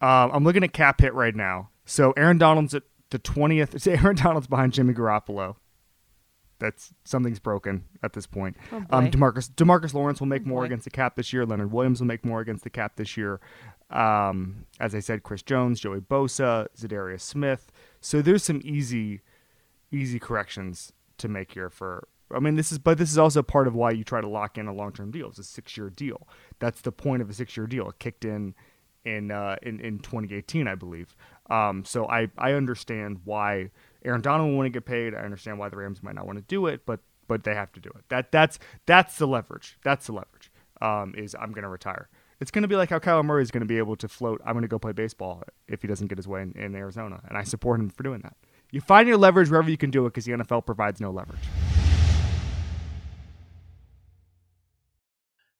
Um, 0.00 0.30
I'm 0.32 0.44
looking 0.44 0.64
at 0.64 0.72
cap 0.72 1.00
hit 1.00 1.14
right 1.14 1.34
now. 1.34 1.70
So 1.84 2.12
Aaron 2.16 2.38
Donald's 2.38 2.74
at 2.74 2.84
the 3.10 3.18
20th. 3.18 3.86
Aaron 4.04 4.16
Donald's 4.16 4.46
behind 4.46 4.72
Jimmy 4.72 4.94
Garoppolo. 4.94 5.56
That's 6.58 6.94
something's 7.04 7.40
broken 7.40 7.84
at 8.02 8.12
this 8.12 8.26
point. 8.26 8.56
Oh, 8.72 8.84
um. 8.90 9.10
Demarcus 9.10 9.50
Demarcus 9.50 9.92
Lawrence 9.92 10.20
will 10.20 10.28
make 10.28 10.46
more 10.46 10.62
boy. 10.62 10.66
against 10.66 10.84
the 10.84 10.90
cap 10.90 11.16
this 11.16 11.32
year. 11.32 11.44
Leonard 11.44 11.72
Williams 11.72 12.00
will 12.00 12.06
make 12.06 12.24
more 12.24 12.40
against 12.40 12.64
the 12.64 12.70
cap 12.70 12.96
this 12.96 13.16
year. 13.16 13.40
Um, 13.90 14.66
as 14.80 14.94
I 14.94 15.00
said, 15.00 15.22
Chris 15.22 15.42
Jones, 15.42 15.80
Joey 15.80 16.00
Bosa, 16.00 16.68
Za'Darius 16.76 17.20
Smith. 17.20 17.70
So 18.00 18.22
there's 18.22 18.42
some 18.42 18.60
easy, 18.64 19.20
easy 19.90 20.18
corrections 20.18 20.92
to 21.18 21.28
make 21.28 21.52
here 21.52 21.70
for. 21.70 22.08
I 22.30 22.38
mean, 22.40 22.56
this 22.56 22.72
is, 22.72 22.78
but 22.78 22.98
this 22.98 23.10
is 23.10 23.18
also 23.18 23.42
part 23.42 23.66
of 23.66 23.74
why 23.74 23.90
you 23.90 24.04
try 24.04 24.20
to 24.20 24.28
lock 24.28 24.58
in 24.58 24.66
a 24.66 24.72
long-term 24.72 25.10
deal. 25.10 25.28
It's 25.28 25.38
a 25.38 25.44
six-year 25.44 25.90
deal. 25.90 26.26
That's 26.58 26.80
the 26.80 26.92
point 26.92 27.22
of 27.22 27.30
a 27.30 27.34
six-year 27.34 27.66
deal. 27.66 27.88
It 27.88 27.98
kicked 27.98 28.24
in 28.24 28.54
in 29.04 29.30
uh, 29.30 29.56
in 29.62 29.80
in 29.80 29.98
2018, 29.98 30.66
I 30.66 30.74
believe. 30.74 31.14
Um, 31.50 31.84
so 31.84 32.08
I 32.08 32.28
I 32.38 32.52
understand 32.52 33.20
why 33.24 33.70
Aaron 34.04 34.20
Donald 34.20 34.54
want 34.56 34.66
to 34.66 34.70
get 34.70 34.84
paid. 34.84 35.14
I 35.14 35.20
understand 35.20 35.58
why 35.58 35.68
the 35.68 35.76
Rams 35.76 36.02
might 36.02 36.14
not 36.14 36.26
want 36.26 36.38
to 36.38 36.44
do 36.44 36.66
it, 36.66 36.86
but 36.86 37.00
but 37.26 37.44
they 37.44 37.54
have 37.54 37.72
to 37.72 37.80
do 37.80 37.90
it. 37.90 38.04
That 38.08 38.32
that's 38.32 38.58
that's 38.86 39.18
the 39.18 39.26
leverage. 39.26 39.78
That's 39.84 40.06
the 40.06 40.12
leverage. 40.12 40.50
Um, 40.80 41.14
is 41.16 41.36
I'm 41.38 41.52
going 41.52 41.62
to 41.62 41.68
retire. 41.68 42.08
It's 42.40 42.50
going 42.50 42.62
to 42.62 42.68
be 42.68 42.76
like 42.76 42.90
how 42.90 42.98
Kyler 42.98 43.24
Murray 43.24 43.42
is 43.42 43.50
going 43.50 43.60
to 43.60 43.66
be 43.66 43.78
able 43.78 43.96
to 43.96 44.08
float. 44.08 44.40
I'm 44.44 44.52
going 44.52 44.62
to 44.62 44.68
go 44.68 44.78
play 44.78 44.92
baseball 44.92 45.44
if 45.68 45.82
he 45.82 45.88
doesn't 45.88 46.08
get 46.08 46.18
his 46.18 46.26
way 46.26 46.42
in, 46.42 46.52
in 46.52 46.74
Arizona, 46.74 47.20
and 47.28 47.38
I 47.38 47.44
support 47.44 47.80
him 47.80 47.90
for 47.90 48.02
doing 48.02 48.20
that. 48.22 48.36
You 48.70 48.80
find 48.80 49.06
your 49.06 49.16
leverage 49.16 49.50
wherever 49.50 49.70
you 49.70 49.76
can 49.76 49.90
do 49.90 50.04
it 50.04 50.10
because 50.10 50.24
the 50.24 50.32
NFL 50.32 50.66
provides 50.66 51.00
no 51.00 51.10
leverage. 51.10 51.38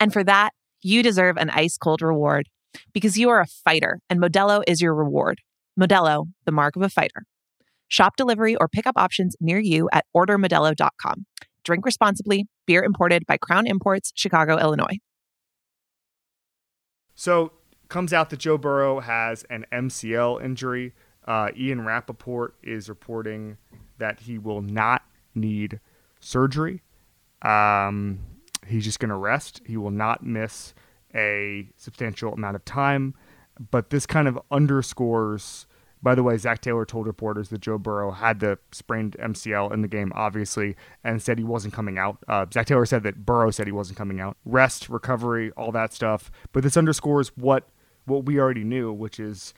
And 0.00 0.12
for 0.12 0.24
that, 0.24 0.50
you 0.82 1.02
deserve 1.02 1.36
an 1.36 1.50
ice 1.50 1.76
cold 1.76 2.02
reward 2.02 2.48
because 2.92 3.16
you 3.16 3.30
are 3.30 3.40
a 3.40 3.46
fighter 3.46 4.00
and 4.10 4.20
Modelo 4.20 4.62
is 4.66 4.80
your 4.80 4.94
reward. 4.94 5.40
Modelo, 5.78 6.26
the 6.44 6.52
mark 6.52 6.76
of 6.76 6.82
a 6.82 6.88
fighter. 6.88 7.24
Shop 7.88 8.16
delivery 8.16 8.56
or 8.56 8.68
pickup 8.68 8.96
options 8.96 9.36
near 9.40 9.58
you 9.58 9.88
at 9.92 10.04
ordermodelo.com. 10.16 11.26
Drink 11.64 11.84
responsibly. 11.84 12.46
Beer 12.66 12.82
imported 12.82 13.24
by 13.26 13.36
Crown 13.36 13.66
Imports, 13.66 14.12
Chicago, 14.14 14.58
Illinois. 14.58 14.98
So 17.14 17.52
comes 17.88 18.12
out 18.12 18.30
that 18.30 18.38
Joe 18.38 18.58
Burrow 18.58 19.00
has 19.00 19.44
an 19.44 19.66
MCL 19.72 20.42
injury. 20.44 20.92
Uh, 21.26 21.50
Ian 21.56 21.84
Rapoport 21.84 22.54
is 22.62 22.88
reporting 22.88 23.56
that 23.98 24.20
he 24.20 24.38
will 24.38 24.62
not 24.62 25.02
need 25.34 25.80
surgery. 26.20 26.82
Um, 27.42 28.20
he's 28.66 28.84
just 28.84 28.98
going 28.98 29.10
to 29.10 29.16
rest. 29.16 29.60
He 29.66 29.76
will 29.76 29.90
not 29.90 30.24
miss 30.24 30.74
a 31.14 31.68
substantial 31.76 32.32
amount 32.32 32.56
of 32.56 32.64
time. 32.64 33.14
But 33.70 33.90
this 33.90 34.06
kind 34.06 34.26
of 34.28 34.38
underscores. 34.50 35.66
By 36.02 36.14
the 36.14 36.22
way, 36.22 36.36
Zac 36.36 36.60
Taylor 36.60 36.84
told 36.84 37.06
reporters 37.06 37.48
that 37.48 37.60
Joe 37.60 37.78
Burrow 37.78 38.10
had 38.10 38.40
the 38.40 38.58
sprained 38.72 39.16
MCL 39.18 39.72
in 39.72 39.80
the 39.80 39.88
game, 39.88 40.12
obviously, 40.14 40.76
and 41.02 41.22
said 41.22 41.38
he 41.38 41.44
wasn't 41.44 41.72
coming 41.72 41.96
out. 41.96 42.18
Uh, 42.28 42.44
Zac 42.52 42.66
Taylor 42.66 42.84
said 42.84 43.04
that 43.04 43.24
Burrow 43.24 43.50
said 43.50 43.66
he 43.66 43.72
wasn't 43.72 43.96
coming 43.96 44.20
out. 44.20 44.36
Rest, 44.44 44.90
recovery, 44.90 45.50
all 45.52 45.72
that 45.72 45.94
stuff. 45.94 46.30
But 46.52 46.62
this 46.62 46.76
underscores 46.76 47.28
what 47.36 47.68
what 48.04 48.26
we 48.26 48.38
already 48.38 48.64
knew, 48.64 48.92
which 48.92 49.18
is 49.18 49.54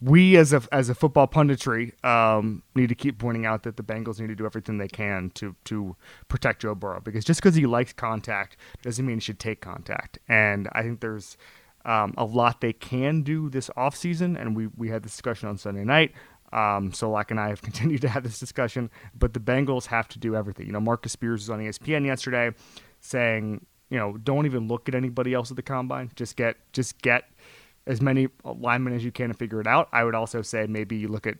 we 0.00 0.36
as 0.36 0.52
a 0.52 0.62
as 0.72 0.88
a 0.88 0.94
football 0.94 1.26
punditry 1.26 1.92
um, 2.04 2.62
need 2.74 2.88
to 2.88 2.94
keep 2.94 3.18
pointing 3.18 3.46
out 3.46 3.62
that 3.62 3.76
the 3.76 3.82
Bengals 3.82 4.20
need 4.20 4.26
to 4.28 4.34
do 4.34 4.44
everything 4.44 4.78
they 4.78 4.88
can 4.88 5.30
to 5.34 5.56
to 5.64 5.96
protect 6.28 6.62
Joe 6.62 6.74
Burrow 6.74 7.00
because 7.00 7.24
just 7.24 7.40
because 7.40 7.54
he 7.54 7.66
likes 7.66 7.92
contact 7.92 8.56
doesn't 8.82 9.06
mean 9.06 9.16
he 9.16 9.20
should 9.20 9.38
take 9.38 9.60
contact. 9.60 10.18
And 10.28 10.68
I 10.72 10.82
think 10.82 11.00
there's 11.00 11.36
um, 11.86 12.14
a 12.18 12.24
lot 12.24 12.60
they 12.60 12.72
can 12.72 13.22
do 13.22 13.48
this 13.48 13.70
offseason, 13.76 14.38
and 14.38 14.54
we 14.54 14.66
we 14.76 14.90
had 14.90 15.02
this 15.02 15.12
discussion 15.12 15.48
on 15.48 15.56
Sunday 15.56 15.84
night. 15.84 16.12
Um, 16.52 16.92
Solak 16.92 17.30
and 17.30 17.40
I 17.40 17.48
have 17.48 17.62
continued 17.62 18.02
to 18.02 18.08
have 18.08 18.22
this 18.22 18.38
discussion, 18.38 18.90
but 19.18 19.32
the 19.32 19.40
Bengals 19.40 19.86
have 19.86 20.08
to 20.08 20.18
do 20.18 20.36
everything. 20.36 20.66
You 20.66 20.72
know, 20.72 20.80
Marcus 20.80 21.12
Spears 21.12 21.42
was 21.42 21.50
on 21.50 21.60
ESPN 21.60 22.04
yesterday 22.04 22.50
saying, 23.00 23.64
you 23.88 23.98
know, 23.98 24.16
don't 24.16 24.46
even 24.46 24.68
look 24.68 24.88
at 24.88 24.94
anybody 24.94 25.32
else 25.32 25.50
at 25.50 25.56
the 25.56 25.62
combine. 25.62 26.10
Just 26.16 26.36
get 26.36 26.56
just 26.72 27.00
get 27.00 27.30
as 27.86 28.00
many 28.00 28.28
linemen 28.44 28.94
as 28.94 29.04
you 29.04 29.12
can 29.12 29.26
and 29.26 29.38
figure 29.38 29.60
it 29.60 29.66
out. 29.66 29.88
I 29.92 30.04
would 30.04 30.14
also 30.14 30.42
say 30.42 30.66
maybe 30.66 30.96
you 30.96 31.08
look 31.08 31.26
at 31.26 31.36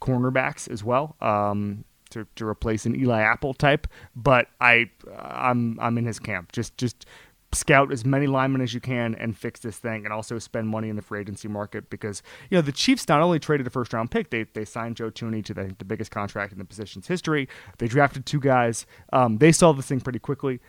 cornerbacks 0.00 0.70
as 0.70 0.84
well 0.84 1.16
um, 1.20 1.84
to, 2.10 2.26
to 2.36 2.46
replace 2.46 2.86
an 2.86 2.94
Eli 2.94 3.20
Apple 3.20 3.54
type. 3.54 3.86
But 4.14 4.48
I 4.60 4.90
I'm 5.16 5.78
I'm 5.80 5.98
in 5.98 6.06
his 6.06 6.18
camp. 6.18 6.52
Just 6.52 6.76
just 6.76 7.06
scout 7.52 7.90
as 7.90 8.04
many 8.04 8.26
linemen 8.26 8.60
as 8.60 8.74
you 8.74 8.80
can 8.80 9.14
and 9.14 9.36
fix 9.36 9.60
this 9.60 9.78
thing, 9.78 10.04
and 10.04 10.12
also 10.12 10.38
spend 10.38 10.68
money 10.68 10.88
in 10.88 10.96
the 10.96 11.02
free 11.02 11.20
agency 11.20 11.48
market 11.48 11.88
because 11.90 12.22
you 12.50 12.56
know 12.56 12.62
the 12.62 12.72
Chiefs 12.72 13.08
not 13.08 13.20
only 13.20 13.38
traded 13.38 13.66
a 13.66 13.70
first 13.70 13.92
round 13.92 14.10
pick, 14.10 14.30
they 14.30 14.44
they 14.44 14.64
signed 14.64 14.96
Joe 14.96 15.10
Thuney 15.10 15.44
to 15.44 15.54
the, 15.54 15.74
the 15.78 15.84
biggest 15.84 16.10
contract 16.10 16.52
in 16.52 16.58
the 16.58 16.64
position's 16.64 17.06
history. 17.08 17.48
They 17.78 17.88
drafted 17.88 18.26
two 18.26 18.40
guys. 18.40 18.86
Um, 19.12 19.38
they 19.38 19.52
solved 19.52 19.78
this 19.78 19.86
thing 19.86 20.00
pretty 20.00 20.18
quickly. 20.18 20.60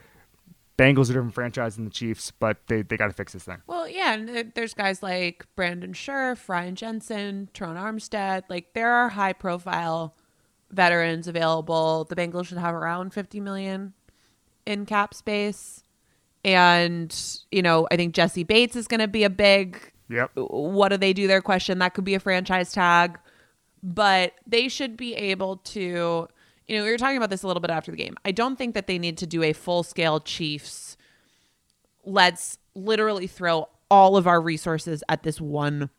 Bengals 0.79 1.07
are 1.07 1.11
a 1.11 1.13
different 1.15 1.33
franchise 1.33 1.75
than 1.75 1.85
the 1.85 1.91
Chiefs, 1.91 2.31
but 2.31 2.57
they, 2.67 2.81
they 2.83 2.95
got 2.95 3.07
to 3.07 3.13
fix 3.13 3.33
this 3.33 3.43
thing. 3.43 3.57
Well, 3.67 3.87
yeah, 3.87 4.13
and 4.13 4.53
there's 4.55 4.73
guys 4.73 5.03
like 5.03 5.45
Brandon 5.55 5.93
Scherff, 5.93 6.47
Ryan 6.47 6.75
Jensen, 6.75 7.49
Tron 7.53 7.75
Armstead. 7.75 8.43
Like 8.49 8.73
there 8.73 8.91
are 8.91 9.09
high 9.09 9.33
profile 9.33 10.15
veterans 10.71 11.27
available. 11.27 12.05
The 12.05 12.15
Bengals 12.15 12.45
should 12.45 12.57
have 12.57 12.73
around 12.73 13.13
50 13.13 13.39
million 13.41 13.93
in 14.65 14.85
cap 14.85 15.13
space. 15.13 15.83
And, 16.45 17.13
you 17.51 17.61
know, 17.61 17.87
I 17.91 17.97
think 17.97 18.15
Jessie 18.15 18.43
Bates 18.43 18.77
is 18.77 18.87
going 18.87 19.01
to 19.01 19.07
be 19.07 19.23
a 19.25 19.29
big 19.29 19.91
Yep. 20.09 20.31
what 20.35 20.89
do 20.89 20.97
they 20.97 21.13
do 21.13 21.27
their 21.27 21.41
question 21.41 21.77
that 21.79 21.93
could 21.93 22.03
be 22.03 22.15
a 22.15 22.19
franchise 22.19 22.71
tag 22.71 23.19
but 23.83 24.33
they 24.47 24.67
should 24.67 24.97
be 24.97 25.13
able 25.13 25.57
to 25.57 26.27
you 26.69 26.77
know 26.77 26.83
we 26.85 26.91
were 26.91 26.97
talking 26.97 27.17
about 27.17 27.29
this 27.29 27.43
a 27.43 27.47
little 27.47 27.61
bit 27.61 27.71
after 27.71 27.91
the 27.91 27.97
game 27.97 28.15
i 28.23 28.31
don't 28.31 28.55
think 28.57 28.73
that 28.75 28.87
they 28.87 28.97
need 28.97 29.17
to 29.17 29.27
do 29.27 29.43
a 29.43 29.51
full 29.53 29.83
scale 29.83 30.19
chiefs 30.19 30.95
let's 32.05 32.57
literally 32.75 33.27
throw 33.27 33.67
all 33.89 34.15
of 34.15 34.27
our 34.27 34.39
resources 34.39 35.03
at 35.09 35.23
this 35.23 35.41
one 35.41 35.89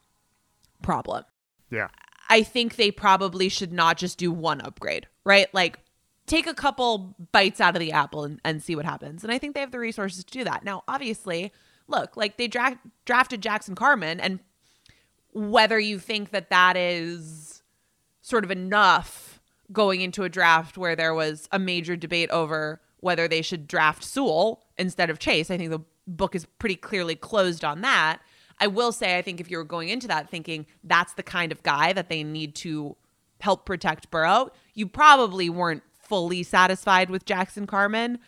problem 0.82 1.24
Yeah. 1.70 1.88
I 2.32 2.44
think 2.44 2.76
they 2.76 2.92
probably 2.92 3.48
should 3.48 3.72
not 3.72 3.98
just 3.98 4.16
do 4.16 4.30
one 4.30 4.60
upgrade, 4.60 5.08
right? 5.24 5.52
Like 5.52 5.80
take 6.26 6.46
a 6.46 6.54
couple 6.54 7.16
bites 7.32 7.60
out 7.60 7.74
of 7.74 7.80
the 7.80 7.90
apple 7.90 8.22
and, 8.22 8.40
and 8.44 8.62
see 8.62 8.76
what 8.76 8.84
happens. 8.84 9.24
And 9.24 9.32
I 9.32 9.38
think 9.38 9.54
they 9.54 9.60
have 9.60 9.72
the 9.72 9.80
resources 9.80 10.22
to 10.22 10.32
do 10.32 10.44
that. 10.44 10.62
Now, 10.64 10.84
obviously, 10.86 11.52
look, 11.88 12.16
like 12.16 12.36
they 12.36 12.46
dra- 12.46 12.78
drafted 13.04 13.42
Jackson 13.42 13.74
Carman, 13.74 14.20
and 14.20 14.38
whether 15.32 15.78
you 15.80 15.98
think 15.98 16.30
that 16.30 16.50
that 16.50 16.76
is 16.76 17.62
sort 18.22 18.44
of 18.44 18.52
enough 18.52 19.29
going 19.72 20.00
into 20.00 20.24
a 20.24 20.28
draft 20.28 20.76
where 20.76 20.96
there 20.96 21.14
was 21.14 21.48
a 21.52 21.58
major 21.58 21.96
debate 21.96 22.30
over 22.30 22.80
whether 23.00 23.26
they 23.26 23.42
should 23.42 23.66
draft 23.66 24.04
Sewell 24.04 24.62
instead 24.78 25.10
of 25.10 25.18
Chase, 25.18 25.50
I 25.50 25.56
think 25.56 25.70
the 25.70 25.80
book 26.06 26.34
is 26.34 26.46
pretty 26.58 26.76
clearly 26.76 27.14
closed 27.14 27.64
on 27.64 27.80
that. 27.80 28.20
I 28.58 28.66
will 28.66 28.92
say, 28.92 29.16
I 29.16 29.22
think 29.22 29.40
if 29.40 29.50
you 29.50 29.56
were 29.56 29.64
going 29.64 29.88
into 29.88 30.06
that 30.08 30.28
thinking 30.28 30.66
that's 30.84 31.14
the 31.14 31.22
kind 31.22 31.50
of 31.50 31.62
guy 31.62 31.92
that 31.94 32.08
they 32.08 32.22
need 32.22 32.54
to 32.56 32.96
help 33.40 33.64
protect 33.64 34.10
Burrow, 34.10 34.50
you 34.74 34.86
probably 34.86 35.48
weren't 35.48 35.82
fully 36.02 36.42
satisfied 36.42 37.08
with 37.08 37.24
Jackson 37.24 37.66
Carman. 37.66 38.18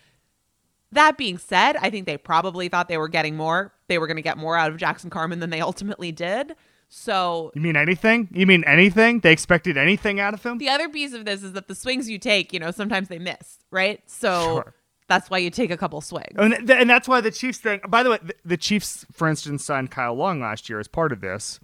That 0.91 1.19
being 1.19 1.37
said, 1.37 1.77
I 1.77 1.91
think 1.91 2.07
they 2.07 2.17
probably 2.17 2.69
thought 2.69 2.89
they 2.89 2.99
were 2.99 3.09
getting 3.09 3.37
more. 3.37 3.75
They 3.89 3.99
were 3.99 4.07
going 4.07 4.17
to 4.17 4.23
get 4.23 4.39
more 4.39 4.57
out 4.57 4.71
of 4.71 4.79
Jackson 4.79 5.11
Carman 5.11 5.41
than 5.41 5.51
they 5.51 5.61
ultimately 5.61 6.13
did. 6.13 6.55
So 6.95 7.51
You 7.55 7.63
mean 7.63 7.75
anything? 7.75 8.29
You 8.33 8.47
mean 8.47 8.65
anything? 8.65 9.21
They 9.21 9.33
expected 9.33 9.79
anything 9.79 10.21
out 10.21 10.35
of 10.35 10.43
him? 10.45 10.59
the 10.59 10.69
other 10.69 10.91
piece 10.91 11.15
of 11.15 11.25
this 11.25 11.43
is 11.43 11.55
that 11.55 11.67
the 11.67 11.75
swings 11.75 12.09
you 12.11 12.19
take, 12.19 12.53
you 12.53 12.61
know, 12.61 12.71
sometimes 12.71 13.09
they 13.09 13.19
miss, 13.19 13.61
right? 13.71 14.03
So 14.05 14.43
Sure. 14.43 14.75
that's 15.09 15.31
why 15.31 15.39
you 15.39 15.49
take 15.49 15.71
a 15.71 15.77
couple 15.79 16.03
swings. 16.03 16.35
And, 16.37 16.53
th- 16.55 16.79
and 16.79 16.91
that's 16.91 17.09
why 17.09 17.23
the 17.23 17.31
Chiefs 17.31 17.59
thing. 17.59 17.81
By 17.89 18.03
the 18.03 18.11
way, 18.11 18.19
the, 18.23 18.35
the 18.45 18.57
Chiefs, 18.59 19.07
for 19.11 19.27
instance, 19.27 19.65
signed 19.65 19.91
Kyle 19.91 20.15
Long 20.15 20.39
last 20.41 20.69
year 20.69 20.79
as 20.81 20.87
part 20.87 21.13
of 21.13 21.23
this, 21.23 21.61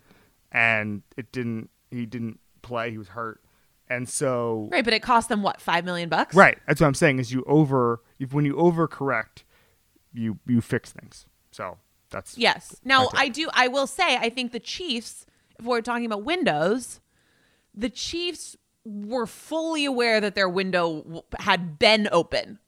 and 0.50 1.02
it 1.18 1.30
didn't. 1.30 1.68
He 1.90 2.06
didn't 2.06 2.40
play. 2.62 2.90
He 2.90 2.96
was 2.98 3.08
hurt, 3.08 3.42
and 3.88 4.08
so 4.08 4.68
Right, 4.72 4.82
but 4.84 4.94
it 4.94 5.02
cost 5.02 5.28
them 5.28 5.42
what, 5.42 5.60
five 5.60 5.84
million 5.84 6.08
bucks? 6.08 6.34
right. 6.34 6.58
That's 6.66 6.80
what 6.80 6.86
I'm 6.86 6.94
saying. 6.94 7.18
Is 7.18 7.32
you 7.32 7.44
over 7.46 8.00
if 8.18 8.32
when 8.32 8.46
you 8.46 8.54
overcorrect, 8.54 9.42
you 10.14 10.38
you 10.46 10.62
fix 10.62 10.90
things. 10.90 11.26
So 11.50 11.76
that's 12.10 12.36
Yes. 12.38 12.76
Now 12.84 13.08
I 13.14 13.28
do 13.28 13.48
I 13.52 13.68
will 13.68 13.86
say 13.86 14.16
I 14.16 14.30
think 14.30 14.52
the 14.52 14.60
Chiefs 14.60 15.26
if 15.58 15.64
we're 15.64 15.80
talking 15.82 16.06
about 16.06 16.24
windows, 16.24 17.00
the 17.74 17.90
Chiefs 17.90 18.56
were 18.84 19.26
fully 19.26 19.84
aware 19.84 20.20
that 20.20 20.34
their 20.34 20.48
window 20.48 21.24
had 21.40 21.78
been 21.78 22.08
open. 22.12 22.58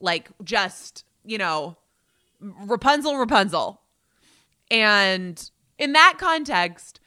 Like 0.00 0.28
just, 0.44 1.04
you 1.24 1.38
know, 1.38 1.76
Rapunzel, 2.40 3.16
Rapunzel. 3.16 3.80
And 4.70 5.50
in 5.78 5.92
that 5.92 6.14
context, 6.18 7.00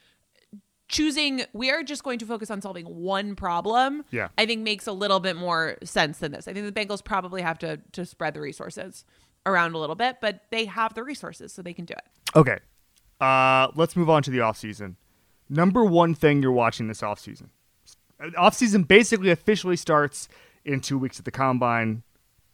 choosing 0.87 1.43
we 1.53 1.69
are 1.69 1.83
just 1.83 2.03
going 2.03 2.17
to 2.19 2.25
focus 2.25 2.49
on 2.49 2.61
solving 2.63 2.83
one 2.85 3.35
problem 3.35 4.03
Yeah. 4.09 4.29
i 4.39 4.47
think 4.47 4.63
makes 4.63 4.87
a 4.87 4.91
little 4.91 5.19
bit 5.19 5.35
more 5.35 5.77
sense 5.83 6.17
than 6.17 6.31
this 6.31 6.47
i 6.47 6.53
think 6.53 6.65
the 6.65 6.71
bengals 6.71 7.03
probably 7.03 7.43
have 7.43 7.59
to 7.59 7.77
to 7.91 8.07
spread 8.07 8.33
the 8.33 8.41
resources 8.41 9.05
around 9.49 9.73
a 9.73 9.77
little 9.77 9.95
bit 9.95 10.17
but 10.21 10.43
they 10.51 10.65
have 10.65 10.93
the 10.93 11.03
resources 11.03 11.51
so 11.53 11.61
they 11.61 11.73
can 11.73 11.85
do 11.85 11.93
it 11.93 12.05
Okay. 12.35 12.59
Uh, 13.19 13.67
let's 13.75 13.95
move 13.95 14.09
on 14.09 14.21
to 14.23 14.29
the 14.31 14.37
offseason. 14.37 14.95
Number 15.49 15.83
one 15.83 16.13
thing 16.15 16.41
you're 16.41 16.51
watching 16.53 16.87
this 16.87 17.01
offseason. 17.01 17.49
Offseason 18.37 18.87
basically 18.87 19.29
officially 19.31 19.75
starts 19.75 20.29
in 20.63 20.79
two 20.79 20.97
weeks 20.97 21.19
at 21.19 21.25
the 21.25 21.31
combine. 21.31 22.03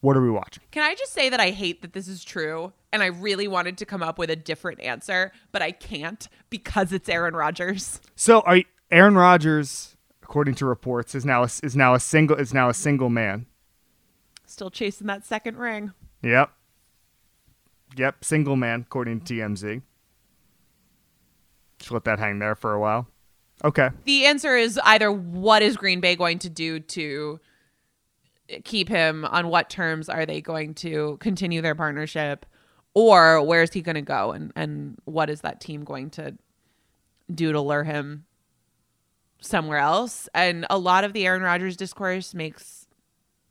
What 0.01 0.15
are 0.15 0.21
we 0.21 0.29
watching? 0.31 0.63
can 0.71 0.83
i 0.83 0.93
just 0.95 1.13
say 1.13 1.29
that 1.29 1.39
i 1.39 1.49
hate 1.49 1.81
that 1.81 1.93
this 1.93 2.07
is 2.07 2.23
true 2.23 2.71
and 2.93 3.01
i 3.03 3.07
really 3.07 3.47
wanted 3.47 3.75
to 3.79 3.85
come 3.85 4.03
up 4.03 4.17
with 4.19 4.29
a 4.29 4.35
different 4.35 4.79
answer 4.81 5.31
but 5.51 5.61
i 5.63 5.71
can't 5.71 6.27
because 6.51 6.91
it's 6.93 7.09
aaron 7.09 7.35
rodgers 7.35 7.99
So, 8.15 8.41
are 8.41 8.57
you- 8.57 8.65
Aaron 8.91 9.15
Rodgers, 9.15 9.97
according 10.21 10.53
to 10.55 10.65
reports, 10.67 11.15
is 11.15 11.25
now 11.25 11.41
a, 11.41 11.49
is 11.63 11.75
now 11.75 11.95
a 11.95 11.99
single 11.99 12.37
is 12.37 12.53
now 12.53 12.69
a 12.69 12.73
single 12.73 13.09
man. 13.09 13.47
still 14.45 14.69
chasing 14.69 15.07
that 15.07 15.25
second 15.25 15.57
ring 15.57 15.91
Yep. 16.21 16.51
Yep, 17.95 18.23
single 18.23 18.55
man, 18.55 18.81
according 18.81 19.21
to 19.21 19.33
TMZ. 19.33 19.81
Just 21.79 21.91
let 21.91 22.03
that 22.05 22.19
hang 22.19 22.39
there 22.39 22.55
for 22.55 22.73
a 22.73 22.79
while. 22.79 23.07
Okay. 23.63 23.89
the 24.03 24.25
answer 24.25 24.57
is 24.57 24.77
either 24.83 25.09
what 25.09 25.61
is 25.61 25.77
Green 25.77 26.01
Bay 26.01 26.17
going 26.17 26.39
to 26.39 26.49
do 26.49 26.81
to 26.81 27.39
keep 28.63 28.89
him 28.89 29.23
on 29.25 29.47
what 29.47 29.69
terms 29.69 30.09
are 30.09 30.25
they 30.25 30.41
going 30.41 30.73
to 30.75 31.17
continue 31.21 31.61
their 31.61 31.73
partnership 31.73 32.45
or 32.93 33.41
where 33.41 33.63
is 33.63 33.71
he 33.71 33.81
going 33.81 33.95
to 33.95 34.01
go 34.01 34.31
and 34.31 34.51
and 34.55 34.97
what 35.05 35.29
is 35.29 35.41
that 35.41 35.61
team 35.61 35.83
going 35.83 36.09
to 36.11 36.35
do 37.33 37.51
to 37.51 37.61
lure 37.61 37.83
him 37.83 38.25
somewhere 39.39 39.79
else 39.79 40.27
and 40.33 40.65
a 40.69 40.77
lot 40.77 41.03
of 41.03 41.13
the 41.13 41.25
Aaron 41.25 41.41
Rodgers 41.41 41.75
discourse 41.75 42.33
makes 42.33 42.87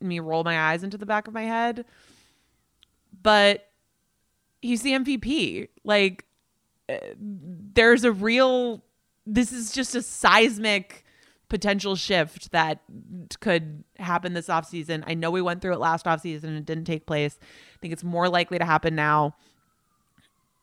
me 0.00 0.20
roll 0.20 0.44
my 0.44 0.70
eyes 0.70 0.84
into 0.84 0.98
the 0.98 1.06
back 1.06 1.26
of 1.26 1.34
my 1.34 1.42
head 1.44 1.84
but 3.22 3.68
he's 4.64 4.80
the 4.82 4.92
MVP 4.92 5.68
like 5.84 6.24
uh, 6.88 6.96
there's 7.18 8.02
a 8.02 8.12
real 8.12 8.82
this 9.26 9.52
is 9.52 9.72
just 9.72 9.94
a 9.94 10.02
seismic 10.02 11.04
potential 11.48 11.96
shift 11.96 12.50
that 12.52 12.82
could 13.40 13.84
happen 13.98 14.32
this 14.32 14.48
offseason. 14.48 15.04
I 15.06 15.14
know 15.14 15.30
we 15.30 15.42
went 15.42 15.62
through 15.62 15.74
it 15.74 15.78
last 15.78 16.06
offseason 16.06 16.44
and 16.44 16.56
it 16.56 16.64
didn't 16.64 16.84
take 16.84 17.06
place. 17.06 17.38
I 17.40 17.78
think 17.80 17.92
it's 17.92 18.02
more 18.02 18.28
likely 18.28 18.58
to 18.58 18.64
happen 18.64 18.94
now. 18.94 19.36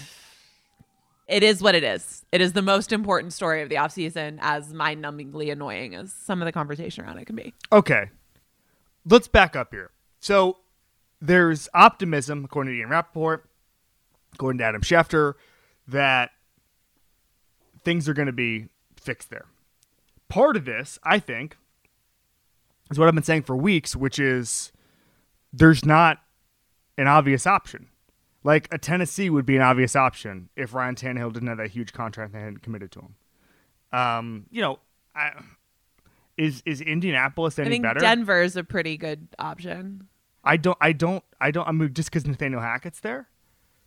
It 1.26 1.42
is 1.42 1.62
what 1.62 1.74
it 1.74 1.82
is. 1.82 2.22
It 2.32 2.42
is 2.42 2.52
the 2.52 2.60
most 2.60 2.92
important 2.92 3.32
story 3.32 3.62
of 3.62 3.70
the 3.70 3.76
offseason, 3.76 4.36
as 4.42 4.74
mind 4.74 5.02
numbingly 5.02 5.50
annoying 5.50 5.94
as 5.94 6.12
some 6.12 6.42
of 6.42 6.44
the 6.44 6.52
conversation 6.52 7.02
around 7.02 7.16
it 7.16 7.24
can 7.24 7.34
be. 7.34 7.54
Okay. 7.72 8.10
Let's 9.06 9.26
back 9.26 9.56
up 9.56 9.68
here. 9.72 9.90
So 10.20 10.58
there's 11.22 11.66
optimism, 11.72 12.44
according 12.44 12.74
to 12.74 12.78
Ian 12.78 12.90
Rapoport, 12.90 13.48
according 14.34 14.58
to 14.58 14.64
Adam 14.64 14.82
Schefter, 14.82 15.34
that 15.88 16.30
things 17.84 18.08
are 18.08 18.14
going 18.14 18.26
to 18.26 18.32
be 18.32 18.68
fixed 19.00 19.30
there. 19.30 19.46
Part 20.28 20.56
of 20.56 20.64
this, 20.64 20.98
I 21.04 21.18
think, 21.18 21.56
is 22.90 22.98
what 22.98 23.08
I've 23.08 23.14
been 23.14 23.24
saying 23.24 23.42
for 23.42 23.56
weeks, 23.56 23.94
which 23.94 24.18
is 24.18 24.72
there's 25.52 25.84
not 25.84 26.18
an 26.98 27.06
obvious 27.06 27.46
option. 27.46 27.88
Like 28.42 28.68
a 28.72 28.78
Tennessee 28.78 29.30
would 29.30 29.46
be 29.46 29.56
an 29.56 29.62
obvious 29.62 29.96
option 29.96 30.50
if 30.56 30.74
Ryan 30.74 30.94
Tannehill 30.94 31.32
didn't 31.32 31.48
have 31.48 31.58
that 31.58 31.70
huge 31.70 31.92
contract 31.92 32.32
they 32.32 32.40
hadn't 32.40 32.62
committed 32.62 32.92
to 32.92 33.00
him. 33.00 33.14
Um, 33.92 34.46
you 34.50 34.60
know, 34.60 34.80
I, 35.14 35.30
is 36.36 36.62
is 36.66 36.80
Indianapolis 36.80 37.58
any 37.58 37.68
I 37.68 37.70
think 37.70 37.82
better? 37.84 38.00
Denver 38.00 38.42
is 38.42 38.56
a 38.56 38.64
pretty 38.64 38.96
good 38.96 39.28
option. 39.38 40.08
I 40.42 40.56
don't. 40.56 40.76
I 40.80 40.92
don't. 40.92 41.24
I 41.40 41.50
don't. 41.50 41.66
I 41.66 41.72
mean, 41.72 41.94
just 41.94 42.10
because 42.10 42.26
Nathaniel 42.26 42.60
Hackett's 42.60 43.00
there. 43.00 43.28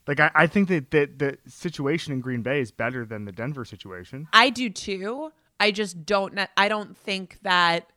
Like 0.08 0.20
I, 0.20 0.32
I 0.34 0.48
think 0.48 0.70
that, 0.70 0.92
that 0.92 1.20
the 1.20 1.38
situation 1.48 2.14
in 2.14 2.22
Green 2.22 2.42
Bay 2.42 2.62
is 2.62 2.72
better 2.72 3.06
than 3.06 3.26
the 3.26 3.32
Denver 3.32 3.66
situation. 3.66 4.28
I 4.34 4.50
do 4.50 4.70
too. 4.70 5.32
I 5.60 5.72
just 5.72 6.06
don't. 6.06 6.40
I 6.56 6.70
don't 6.70 6.96
think 6.98 7.40
that 7.42 7.90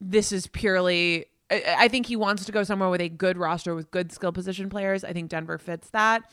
this 0.00 0.32
is 0.32 0.46
purely. 0.46 1.26
I, 1.50 1.62
I 1.78 1.88
think 1.88 2.06
he 2.06 2.16
wants 2.16 2.44
to 2.44 2.52
go 2.52 2.62
somewhere 2.62 2.90
with 2.90 3.00
a 3.00 3.08
good 3.08 3.38
roster 3.38 3.74
with 3.74 3.90
good 3.90 4.12
skill 4.12 4.32
position 4.32 4.68
players. 4.68 5.04
I 5.04 5.12
think 5.12 5.30
Denver 5.30 5.58
fits 5.58 5.90
that. 5.90 6.30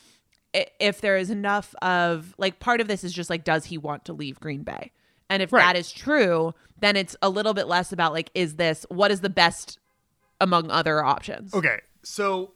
If 0.79 1.01
there 1.01 1.17
is 1.17 1.29
enough 1.29 1.75
of 1.81 2.33
like 2.37 2.59
part 2.59 2.79
of 2.81 2.87
this 2.87 3.03
is 3.03 3.13
just 3.13 3.29
like, 3.29 3.43
does 3.43 3.65
he 3.65 3.77
want 3.77 4.05
to 4.05 4.13
leave 4.13 4.39
Green 4.39 4.63
Bay? 4.63 4.91
And 5.29 5.41
if 5.41 5.51
Right. 5.51 5.61
that 5.61 5.75
is 5.77 5.91
true, 5.91 6.53
then 6.79 6.95
it's 6.95 7.15
a 7.21 7.29
little 7.29 7.53
bit 7.53 7.67
less 7.67 7.91
about 7.91 8.13
like, 8.13 8.29
is 8.33 8.55
this 8.55 8.85
what 8.89 9.11
is 9.11 9.21
the 9.21 9.29
best 9.29 9.79
among 10.39 10.69
other 10.71 11.03
options? 11.03 11.53
Okay, 11.53 11.79
so 12.03 12.51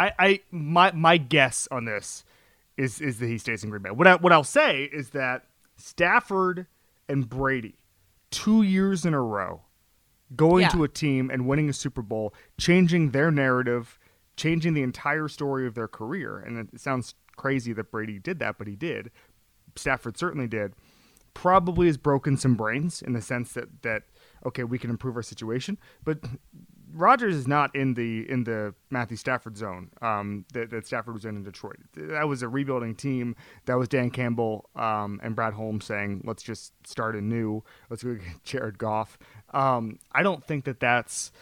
I, 0.00 0.12
I 0.18 0.40
my 0.50 0.92
my 0.92 1.16
guess 1.16 1.68
on 1.70 1.84
this 1.84 2.24
is 2.76 3.00
is 3.00 3.18
that 3.18 3.26
he 3.26 3.38
stays 3.38 3.62
in 3.64 3.70
Green 3.70 3.82
Bay. 3.82 3.90
What 3.90 4.06
I, 4.06 4.16
what 4.16 4.32
I'll 4.32 4.44
say 4.44 4.84
is 4.84 5.10
that 5.10 5.44
Stafford 5.76 6.66
and 7.08 7.28
Brady, 7.28 7.74
two 8.30 8.62
years 8.62 9.04
in 9.04 9.14
a 9.14 9.20
row, 9.22 9.62
going 10.36 10.62
Yeah. 10.62 10.68
to 10.68 10.84
a 10.84 10.88
team 10.88 11.30
and 11.30 11.46
winning 11.46 11.68
a 11.68 11.72
Super 11.72 12.02
Bowl, 12.02 12.32
changing 12.58 13.10
their 13.10 13.30
narrative, 13.30 13.98
changing 14.36 14.74
the 14.74 14.82
entire 14.82 15.28
story 15.28 15.66
of 15.66 15.74
their 15.74 15.88
career. 15.88 16.38
And 16.38 16.70
it 16.72 16.80
sounds 16.80 17.14
crazy 17.36 17.72
that 17.74 17.90
Brady 17.90 18.18
did 18.18 18.38
that, 18.38 18.56
but 18.58 18.66
he 18.66 18.76
did. 18.76 19.10
Stafford 19.76 20.16
certainly 20.16 20.46
did. 20.46 20.74
Probably 21.34 21.86
has 21.86 21.96
broken 21.96 22.36
some 22.36 22.54
brains 22.54 23.02
in 23.02 23.12
the 23.12 23.20
sense 23.22 23.52
that 23.52 23.82
that 23.82 24.04
okay, 24.46 24.64
we 24.64 24.78
can 24.78 24.88
improve 24.90 25.16
our 25.16 25.22
situation, 25.22 25.76
but 26.04 26.18
Rodgers 26.92 27.34
is 27.36 27.46
not 27.46 27.74
in 27.74 27.94
the 27.94 28.28
in 28.30 28.44
the 28.44 28.74
Matthew 28.90 29.16
Stafford 29.16 29.56
zone 29.56 29.90
um, 30.02 30.44
that, 30.52 30.70
that 30.70 30.86
Stafford 30.86 31.14
was 31.14 31.24
in 31.24 31.36
in 31.36 31.42
Detroit. 31.42 31.78
That 31.94 32.28
was 32.28 32.42
a 32.42 32.48
rebuilding 32.48 32.94
team. 32.94 33.36
That 33.66 33.78
was 33.78 33.88
Dan 33.88 34.10
Campbell 34.10 34.68
um, 34.76 35.20
and 35.22 35.34
Brad 35.36 35.54
Holmes 35.54 35.84
saying, 35.84 36.22
"Let's 36.24 36.42
just 36.42 36.72
start 36.86 37.16
anew. 37.16 37.62
Let's 37.88 38.02
go 38.02 38.14
get 38.14 38.44
Jared 38.44 38.78
Goff." 38.78 39.18
Um, 39.52 39.98
I 40.12 40.22
don't 40.22 40.44
think 40.44 40.64
that 40.64 40.80
that's. 40.80 41.32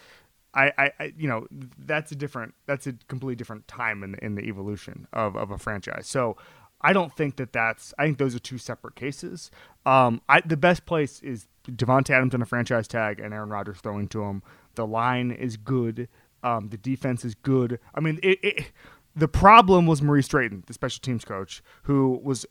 I, 0.54 0.72
I, 0.78 0.92
I, 0.98 1.12
you 1.16 1.28
know, 1.28 1.46
that's 1.78 2.10
a 2.10 2.16
different, 2.16 2.54
that's 2.66 2.86
a 2.86 2.94
completely 3.06 3.36
different 3.36 3.68
time 3.68 4.02
in 4.02 4.12
the, 4.12 4.24
in 4.24 4.34
the 4.34 4.44
evolution 4.44 5.06
of, 5.12 5.36
of 5.36 5.50
a 5.50 5.58
franchise. 5.58 6.06
So 6.06 6.38
I 6.80 6.94
don't 6.94 7.14
think 7.14 7.36
that 7.36 7.52
that's, 7.52 7.92
I 7.98 8.06
think 8.06 8.16
those 8.16 8.34
are 8.34 8.40
two 8.40 8.56
separate 8.56 8.96
cases. 8.96 9.50
Um, 9.84 10.22
I, 10.26 10.40
the 10.40 10.56
best 10.56 10.86
place 10.86 11.20
is 11.22 11.46
Davante 11.68 12.10
Adams 12.10 12.34
on 12.34 12.40
a 12.40 12.46
franchise 12.46 12.88
tag 12.88 13.20
and 13.20 13.34
Aaron 13.34 13.50
Rodgers 13.50 13.78
throwing 13.78 14.08
to 14.08 14.22
him. 14.22 14.42
The 14.78 14.86
line 14.86 15.32
is 15.32 15.56
good. 15.56 16.08
Um, 16.44 16.68
the 16.68 16.76
defense 16.76 17.24
is 17.24 17.34
good. 17.34 17.80
I 17.96 18.00
mean, 18.00 18.20
it, 18.22 18.38
it, 18.44 18.72
the 19.16 19.26
problem 19.26 19.88
was 19.88 20.00
Maurice 20.00 20.28
Drayton, 20.28 20.62
the 20.68 20.72
special 20.72 21.00
teams 21.00 21.24
coach, 21.24 21.64
who 21.82 22.20
was 22.22 22.46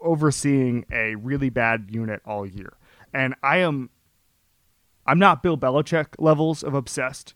overseeing 0.00 0.86
a 0.90 1.16
really 1.16 1.50
bad 1.50 1.88
unit 1.90 2.22
all 2.24 2.46
year. 2.46 2.78
And 3.12 3.34
I 3.42 3.58
am 3.58 3.90
I'm 5.06 5.18
not 5.18 5.42
Bill 5.42 5.58
Belichick 5.58 6.06
levels 6.18 6.62
of 6.62 6.72
obsessed 6.72 7.34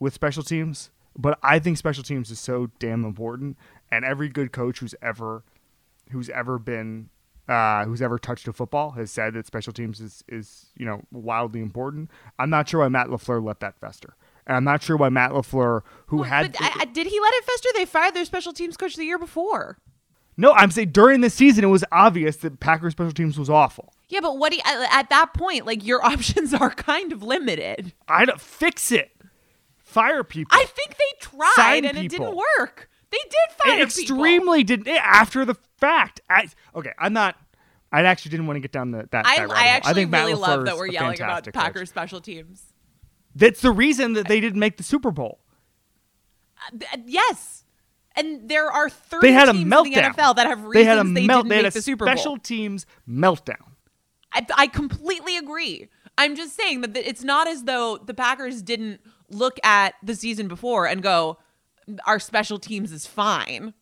with 0.00 0.14
special 0.14 0.42
teams, 0.42 0.90
but 1.14 1.38
I 1.42 1.58
think 1.58 1.76
special 1.76 2.02
teams 2.02 2.30
is 2.30 2.40
so 2.40 2.70
damn 2.78 3.04
important. 3.04 3.58
And 3.92 4.02
every 4.06 4.30
good 4.30 4.50
coach 4.50 4.78
who's 4.78 4.94
ever 5.02 5.44
who's 6.10 6.30
ever 6.30 6.58
been 6.58 7.10
uh, 7.48 7.84
who's 7.84 8.02
ever 8.02 8.18
touched 8.18 8.46
a 8.48 8.52
football 8.52 8.90
has 8.92 9.10
said 9.10 9.34
that 9.34 9.46
special 9.46 9.72
teams 9.72 10.00
is 10.00 10.22
is 10.28 10.66
you 10.76 10.84
know 10.84 11.02
wildly 11.10 11.60
important. 11.60 12.10
I'm 12.38 12.50
not 12.50 12.68
sure 12.68 12.80
why 12.80 12.88
Matt 12.88 13.08
Lafleur 13.08 13.42
let 13.42 13.60
that 13.60 13.78
fester, 13.80 14.14
and 14.46 14.56
I'm 14.56 14.64
not 14.64 14.82
sure 14.82 14.96
why 14.96 15.08
Matt 15.08 15.30
Lafleur, 15.32 15.82
who 16.06 16.22
had 16.24 16.52
but 16.52 16.60
I, 16.60 16.84
did 16.84 17.06
he 17.06 17.18
let 17.20 17.32
it 17.34 17.44
fester? 17.44 17.68
They 17.74 17.84
fired 17.86 18.14
their 18.14 18.24
special 18.24 18.52
teams 18.52 18.76
coach 18.76 18.96
the 18.96 19.04
year 19.04 19.18
before. 19.18 19.78
no, 20.36 20.52
I'm 20.52 20.70
saying 20.70 20.90
during 20.90 21.20
the 21.22 21.30
season 21.30 21.64
it 21.64 21.68
was 21.68 21.84
obvious 21.90 22.36
that 22.38 22.60
Packers 22.60 22.92
special 22.92 23.12
teams 23.12 23.38
was 23.38 23.48
awful. 23.50 23.92
Yeah, 24.08 24.20
but 24.20 24.38
what 24.38 24.50
do 24.52 24.56
you, 24.56 24.62
at 24.64 24.92
at 24.92 25.10
that 25.10 25.32
point, 25.34 25.66
like 25.66 25.84
your 25.86 26.04
options 26.04 26.52
are 26.54 26.70
kind 26.70 27.12
of 27.12 27.22
limited. 27.22 27.92
I 28.08 28.24
don't 28.24 28.40
fix 28.40 28.92
it, 28.92 29.10
fire 29.78 30.22
people. 30.24 30.56
I 30.58 30.64
think 30.64 30.96
they 30.96 31.18
tried 31.20 31.52
Sign 31.56 31.84
and 31.86 31.98
it 31.98 32.10
didn't 32.10 32.36
work. 32.36 32.88
They 33.10 33.18
did 33.22 33.56
fire 33.56 33.78
it 33.78 33.82
extremely 33.82 34.64
did 34.64 34.86
eh, 34.86 34.98
after 35.02 35.44
the 35.44 35.54
fact. 35.78 36.20
I, 36.28 36.48
okay, 36.74 36.92
I'm 36.98 37.12
not. 37.12 37.36
I 37.90 38.02
actually 38.02 38.30
didn't 38.32 38.46
want 38.46 38.56
to 38.56 38.60
get 38.60 38.70
down 38.72 38.90
the, 38.90 39.08
that. 39.12 39.26
I, 39.26 39.46
that 39.46 39.50
I 39.50 39.66
actually 39.68 39.90
I 39.90 39.94
think 39.94 40.10
Matt 40.10 40.26
really 40.26 40.34
love 40.34 40.64
that 40.66 40.76
we're 40.76 40.88
yelling 40.88 41.16
about 41.20 41.44
fantastic 41.44 41.54
coach. 41.54 41.62
Packers 41.62 41.88
special 41.88 42.20
teams. 42.20 42.74
That's 43.34 43.60
the 43.62 43.70
reason 43.70 44.12
that 44.14 44.28
they 44.28 44.40
didn't 44.40 44.58
make 44.60 44.76
the 44.76 44.82
Super 44.82 45.10
Bowl. 45.10 45.38
Uh, 46.72 46.98
yes, 47.06 47.64
And 48.16 48.48
there 48.48 48.70
are 48.70 48.90
30 48.90 49.26
They 49.26 49.32
had 49.32 49.48
a 49.48 49.52
teams 49.52 49.72
meltdown. 49.72 49.86
in 49.86 49.92
the 49.92 50.00
NFL 50.00 50.36
that 50.36 50.46
have 50.46 50.64
reasons 50.64 50.74
they 50.74 50.84
had 50.84 50.98
a 50.98 51.04
they 51.04 51.26
melt. 51.26 51.44
didn't 51.44 51.48
They 51.50 51.56
had 51.56 51.62
make 51.64 51.72
a 51.72 51.74
the 51.74 51.82
Super 51.82 52.04
Bowl. 52.04 52.14
special 52.14 52.36
teams 52.38 52.84
meltdown. 53.08 53.72
I, 54.32 54.46
I 54.56 54.66
completely 54.66 55.36
agree. 55.36 55.88
I'm 56.18 56.34
just 56.36 56.56
saying 56.56 56.80
that 56.82 56.96
it's 56.96 57.22
not 57.22 57.46
as 57.46 57.62
though 57.64 57.96
the 57.98 58.12
Packers 58.12 58.60
didn't 58.60 59.00
look 59.30 59.58
at 59.64 59.94
the 60.02 60.14
season 60.16 60.48
before 60.48 60.86
and 60.86 61.00
go, 61.02 61.38
our 62.06 62.18
special 62.18 62.58
teams 62.58 62.92
is 62.92 63.06
fine. 63.06 63.74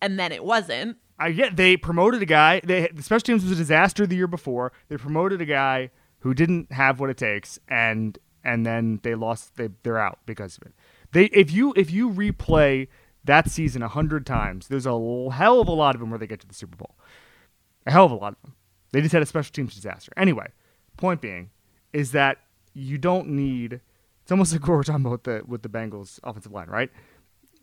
And 0.00 0.18
then 0.18 0.32
it 0.32 0.44
wasn't. 0.44 0.98
I 1.18 1.32
get 1.32 1.56
they 1.56 1.76
promoted 1.76 2.22
a 2.22 2.26
guy. 2.26 2.60
They 2.64 2.88
the 2.92 3.02
special 3.02 3.24
teams 3.24 3.42
was 3.42 3.52
a 3.52 3.56
disaster 3.56 4.06
the 4.06 4.16
year 4.16 4.26
before. 4.26 4.72
They 4.88 4.96
promoted 4.96 5.40
a 5.40 5.46
guy 5.46 5.90
who 6.20 6.34
didn't 6.34 6.72
have 6.72 7.00
what 7.00 7.10
it 7.10 7.16
takes, 7.16 7.58
and 7.68 8.18
and 8.42 8.66
then 8.66 9.00
they 9.02 9.14
lost. 9.14 9.56
They 9.56 9.68
they're 9.82 9.98
out 9.98 10.18
because 10.26 10.58
of 10.58 10.66
it. 10.66 10.74
They 11.12 11.26
if 11.26 11.52
you 11.52 11.72
if 11.76 11.90
you 11.90 12.10
replay 12.10 12.88
that 13.24 13.48
season 13.48 13.82
a 13.82 13.88
hundred 13.88 14.26
times, 14.26 14.68
there's 14.68 14.86
a 14.86 14.90
hell 14.90 15.60
of 15.60 15.68
a 15.68 15.72
lot 15.72 15.94
of 15.94 16.00
them 16.00 16.10
where 16.10 16.18
they 16.18 16.26
get 16.26 16.40
to 16.40 16.46
the 16.46 16.54
Super 16.54 16.76
Bowl. 16.76 16.96
A 17.86 17.92
hell 17.92 18.06
of 18.06 18.12
a 18.12 18.16
lot 18.16 18.32
of 18.32 18.42
them. 18.42 18.54
They 18.92 19.00
just 19.00 19.12
had 19.12 19.22
a 19.22 19.26
special 19.26 19.52
teams 19.52 19.74
disaster. 19.74 20.12
Anyway, 20.16 20.48
point 20.96 21.20
being 21.20 21.50
is 21.92 22.12
that 22.12 22.38
you 22.74 22.98
don't 22.98 23.28
need. 23.28 23.80
It's 24.22 24.32
almost 24.32 24.52
like 24.52 24.62
what 24.62 24.70
we're 24.70 24.82
talking 24.82 25.02
about 25.02 25.12
with 25.12 25.24
the 25.24 25.42
with 25.46 25.62
the 25.62 25.68
Bengals 25.68 26.18
offensive 26.24 26.52
line, 26.52 26.68
right? 26.68 26.90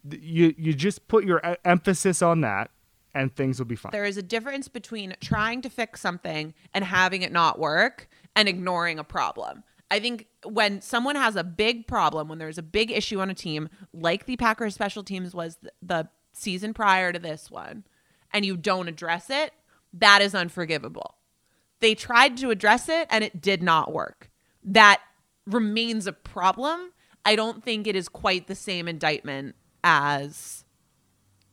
You 0.09 0.53
you 0.57 0.73
just 0.73 1.07
put 1.07 1.25
your 1.25 1.41
emphasis 1.65 2.21
on 2.21 2.41
that, 2.41 2.71
and 3.13 3.35
things 3.35 3.59
will 3.59 3.65
be 3.65 3.75
fine. 3.75 3.91
There 3.91 4.05
is 4.05 4.17
a 4.17 4.23
difference 4.23 4.67
between 4.67 5.15
trying 5.21 5.61
to 5.61 5.69
fix 5.69 6.01
something 6.01 6.53
and 6.73 6.85
having 6.85 7.21
it 7.21 7.31
not 7.31 7.59
work 7.59 8.09
and 8.35 8.47
ignoring 8.47 8.99
a 8.99 9.03
problem. 9.03 9.63
I 9.91 9.99
think 9.99 10.27
when 10.45 10.81
someone 10.81 11.17
has 11.17 11.35
a 11.35 11.43
big 11.43 11.85
problem, 11.85 12.29
when 12.29 12.39
there's 12.39 12.57
a 12.57 12.63
big 12.63 12.91
issue 12.91 13.19
on 13.19 13.29
a 13.29 13.33
team, 13.33 13.69
like 13.93 14.25
the 14.25 14.37
Packers 14.37 14.73
special 14.73 15.03
teams 15.03 15.35
was 15.35 15.57
the 15.81 16.07
season 16.31 16.73
prior 16.73 17.11
to 17.11 17.19
this 17.19 17.51
one, 17.51 17.83
and 18.31 18.45
you 18.45 18.55
don't 18.55 18.87
address 18.87 19.29
it, 19.29 19.53
that 19.93 20.21
is 20.21 20.33
unforgivable. 20.33 21.15
They 21.81 21.93
tried 21.93 22.37
to 22.37 22.51
address 22.51 22.87
it 22.87 23.07
and 23.09 23.23
it 23.23 23.41
did 23.41 23.61
not 23.61 23.91
work. 23.91 24.29
That 24.63 25.01
remains 25.45 26.07
a 26.07 26.13
problem. 26.13 26.93
I 27.25 27.35
don't 27.35 27.63
think 27.63 27.85
it 27.85 27.95
is 27.95 28.07
quite 28.07 28.47
the 28.47 28.55
same 28.55 28.87
indictment 28.87 29.55
as 29.83 30.65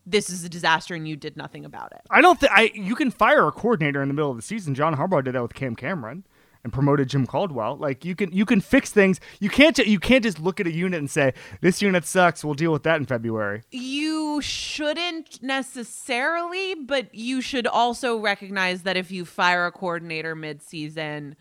this 0.06 0.30
is 0.30 0.44
a 0.44 0.48
disaster 0.48 0.94
and 0.94 1.06
you 1.06 1.16
did 1.16 1.36
nothing 1.36 1.64
about 1.64 1.92
it. 1.92 2.00
I 2.10 2.20
don't 2.20 2.40
think 2.40 2.52
I. 2.52 2.70
You 2.74 2.94
can 2.94 3.10
fire 3.10 3.46
a 3.46 3.52
coordinator 3.52 4.02
in 4.02 4.08
the 4.08 4.14
middle 4.14 4.30
of 4.30 4.36
the 4.36 4.42
season. 4.42 4.74
John 4.74 4.96
Harbaugh 4.96 5.22
did 5.22 5.34
that 5.34 5.42
with 5.42 5.54
Cam 5.54 5.76
Cameron 5.76 6.24
and 6.64 6.72
promoted 6.72 7.08
Jim 7.08 7.26
Caldwell. 7.26 7.76
Like 7.76 8.04
you 8.04 8.14
can 8.14 8.32
you 8.32 8.44
can 8.44 8.60
fix 8.60 8.90
things. 8.90 9.20
You 9.40 9.50
can't 9.50 9.76
ju- 9.76 9.84
you 9.84 9.98
can't 9.98 10.24
just 10.24 10.38
look 10.38 10.60
at 10.60 10.66
a 10.66 10.72
unit 10.72 10.98
and 10.98 11.10
say 11.10 11.34
this 11.60 11.82
unit 11.82 12.04
sucks. 12.04 12.44
We'll 12.44 12.54
deal 12.54 12.72
with 12.72 12.82
that 12.84 12.96
in 12.96 13.06
February. 13.06 13.62
You 13.70 14.40
shouldn't 14.40 15.42
necessarily, 15.42 16.74
but 16.74 17.14
you 17.14 17.40
should 17.40 17.66
also 17.66 18.18
recognize 18.18 18.82
that 18.82 18.96
if 18.96 19.10
you 19.10 19.24
fire 19.24 19.66
a 19.66 19.72
coordinator 19.72 20.34
mid-season, 20.34 21.36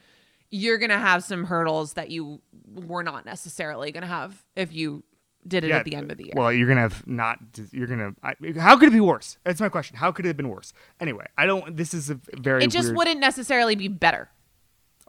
you're 0.50 0.78
going 0.78 0.92
to 0.92 0.98
have 0.98 1.24
some 1.24 1.46
hurdles 1.46 1.94
that 1.94 2.10
you 2.10 2.42
were 2.66 3.04
not 3.04 3.26
necessarily 3.26 3.92
going 3.92 4.04
to 4.04 4.08
have 4.08 4.46
if 4.56 4.74
you 4.74 5.04
did 5.48 5.64
it 5.64 5.72
at 5.72 5.86
the 5.86 5.96
end 5.96 6.12
of 6.12 6.18
the 6.18 6.26
year. 6.26 6.34
Well, 6.36 6.52
you're 6.52 6.68
gonna 6.68 6.82
have 6.82 7.06
not. 7.08 7.40
You're 7.72 7.88
gonna. 7.88 8.14
I, 8.24 8.36
how 8.58 8.78
could 8.78 8.90
it 8.90 8.94
be 8.94 9.00
worse? 9.00 9.38
That's 9.44 9.60
my 9.60 9.70
question. 9.70 9.98
How 9.98 10.12
could 10.12 10.26
it 10.26 10.30
have 10.30 10.38
been 10.38 10.50
worse? 10.50 10.74
Anyway, 11.00 11.26
I 11.38 11.46
don't. 11.46 11.76
This 11.76 11.94
is 11.94 12.10
a 12.10 12.20
very. 12.34 12.64
it 12.64 12.72
just 12.72 12.88
weird- 12.88 12.98
wouldn't 12.98 13.20
necessarily 13.20 13.76
be 13.76 13.88
better. 13.88 14.30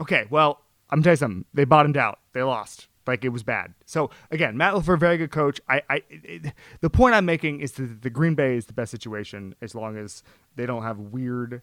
Okay, 0.00 0.26
well, 0.30 0.60
I'm 0.90 1.02
telling 1.02 1.14
you 1.14 1.16
something. 1.16 1.44
They 1.54 1.64
bottomed 1.64 1.96
out. 1.96 2.20
They 2.32 2.42
lost. 2.42 2.88
Like 3.06 3.24
it 3.24 3.30
was 3.30 3.42
bad. 3.42 3.72
So 3.86 4.10
again, 4.30 4.56
Matt 4.58 4.74
LaFleur, 4.74 4.98
very 5.00 5.16
good 5.16 5.30
coach. 5.30 5.62
I, 5.66 5.80
I, 5.88 6.02
it, 6.10 6.52
the 6.82 6.90
point 6.90 7.14
I'm 7.14 7.24
making 7.24 7.60
is 7.60 7.72
that 7.72 8.02
the 8.02 8.10
Green 8.10 8.34
Bay 8.34 8.56
is 8.56 8.66
the 8.66 8.74
best 8.74 8.90
situation 8.90 9.54
as 9.62 9.74
long 9.74 9.96
as 9.96 10.22
they 10.56 10.66
don't 10.66 10.82
have 10.82 10.98
weird, 10.98 11.62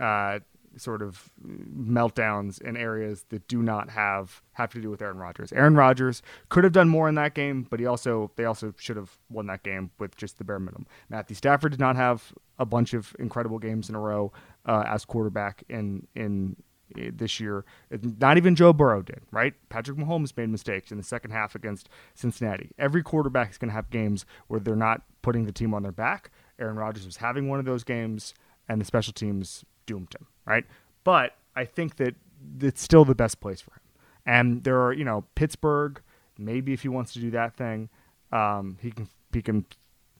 uh, 0.00 0.40
sort 0.76 1.02
of 1.02 1.30
meltdowns 1.44 2.60
in 2.60 2.76
areas 2.76 3.24
that 3.30 3.46
do 3.48 3.62
not 3.62 3.90
have 3.90 4.42
have 4.52 4.72
to 4.72 4.80
do 4.80 4.90
with 4.90 5.02
Aaron 5.02 5.18
Rodgers. 5.18 5.52
Aaron 5.52 5.74
Rodgers 5.74 6.22
could 6.48 6.64
have 6.64 6.72
done 6.72 6.88
more 6.88 7.08
in 7.08 7.14
that 7.16 7.34
game, 7.34 7.66
but 7.68 7.80
he 7.80 7.86
also 7.86 8.30
they 8.36 8.44
also 8.44 8.74
should 8.78 8.96
have 8.96 9.18
won 9.30 9.46
that 9.46 9.62
game 9.62 9.90
with 9.98 10.16
just 10.16 10.38
the 10.38 10.44
bare 10.44 10.58
minimum. 10.58 10.86
Matthew 11.08 11.36
Stafford 11.36 11.72
did 11.72 11.80
not 11.80 11.96
have 11.96 12.32
a 12.58 12.66
bunch 12.66 12.94
of 12.94 13.14
incredible 13.18 13.58
games 13.58 13.88
in 13.88 13.94
a 13.94 14.00
row 14.00 14.32
uh, 14.66 14.84
as 14.86 15.04
quarterback 15.04 15.64
in 15.68 16.06
in 16.14 16.56
eh, 16.98 17.10
this 17.14 17.40
year. 17.40 17.64
Not 17.90 18.36
even 18.36 18.54
Joe 18.54 18.72
Burrow 18.72 19.02
did, 19.02 19.20
right? 19.30 19.54
Patrick 19.68 19.96
Mahomes 19.96 20.36
made 20.36 20.48
mistakes 20.50 20.90
in 20.90 20.98
the 20.98 21.04
second 21.04 21.30
half 21.30 21.54
against 21.54 21.88
Cincinnati. 22.14 22.70
Every 22.78 23.02
quarterback 23.02 23.50
is 23.50 23.58
going 23.58 23.70
to 23.70 23.74
have 23.74 23.90
games 23.90 24.26
where 24.48 24.60
they're 24.60 24.76
not 24.76 25.02
putting 25.22 25.44
the 25.44 25.52
team 25.52 25.74
on 25.74 25.82
their 25.82 25.92
back. 25.92 26.30
Aaron 26.58 26.76
Rodgers 26.76 27.06
was 27.06 27.16
having 27.18 27.48
one 27.48 27.58
of 27.60 27.64
those 27.64 27.84
games, 27.84 28.34
and 28.68 28.80
the 28.80 28.84
special 28.84 29.12
teams 29.12 29.64
doomed 29.86 30.14
him, 30.14 30.26
right? 30.48 30.64
But 31.04 31.34
I 31.54 31.64
think 31.64 31.96
that 31.96 32.14
it's 32.60 32.82
still 32.82 33.04
the 33.04 33.14
best 33.14 33.40
place 33.40 33.60
for 33.60 33.72
him. 33.72 33.80
And 34.26 34.64
there 34.64 34.80
are, 34.80 34.92
you 34.92 35.04
know, 35.04 35.24
Pittsburgh. 35.34 36.00
Maybe 36.38 36.72
if 36.72 36.82
he 36.82 36.88
wants 36.88 37.12
to 37.14 37.20
do 37.20 37.30
that 37.32 37.56
thing, 37.56 37.88
um, 38.32 38.78
he 38.80 38.90
can 38.90 39.08
he 39.32 39.42
can, 39.42 39.66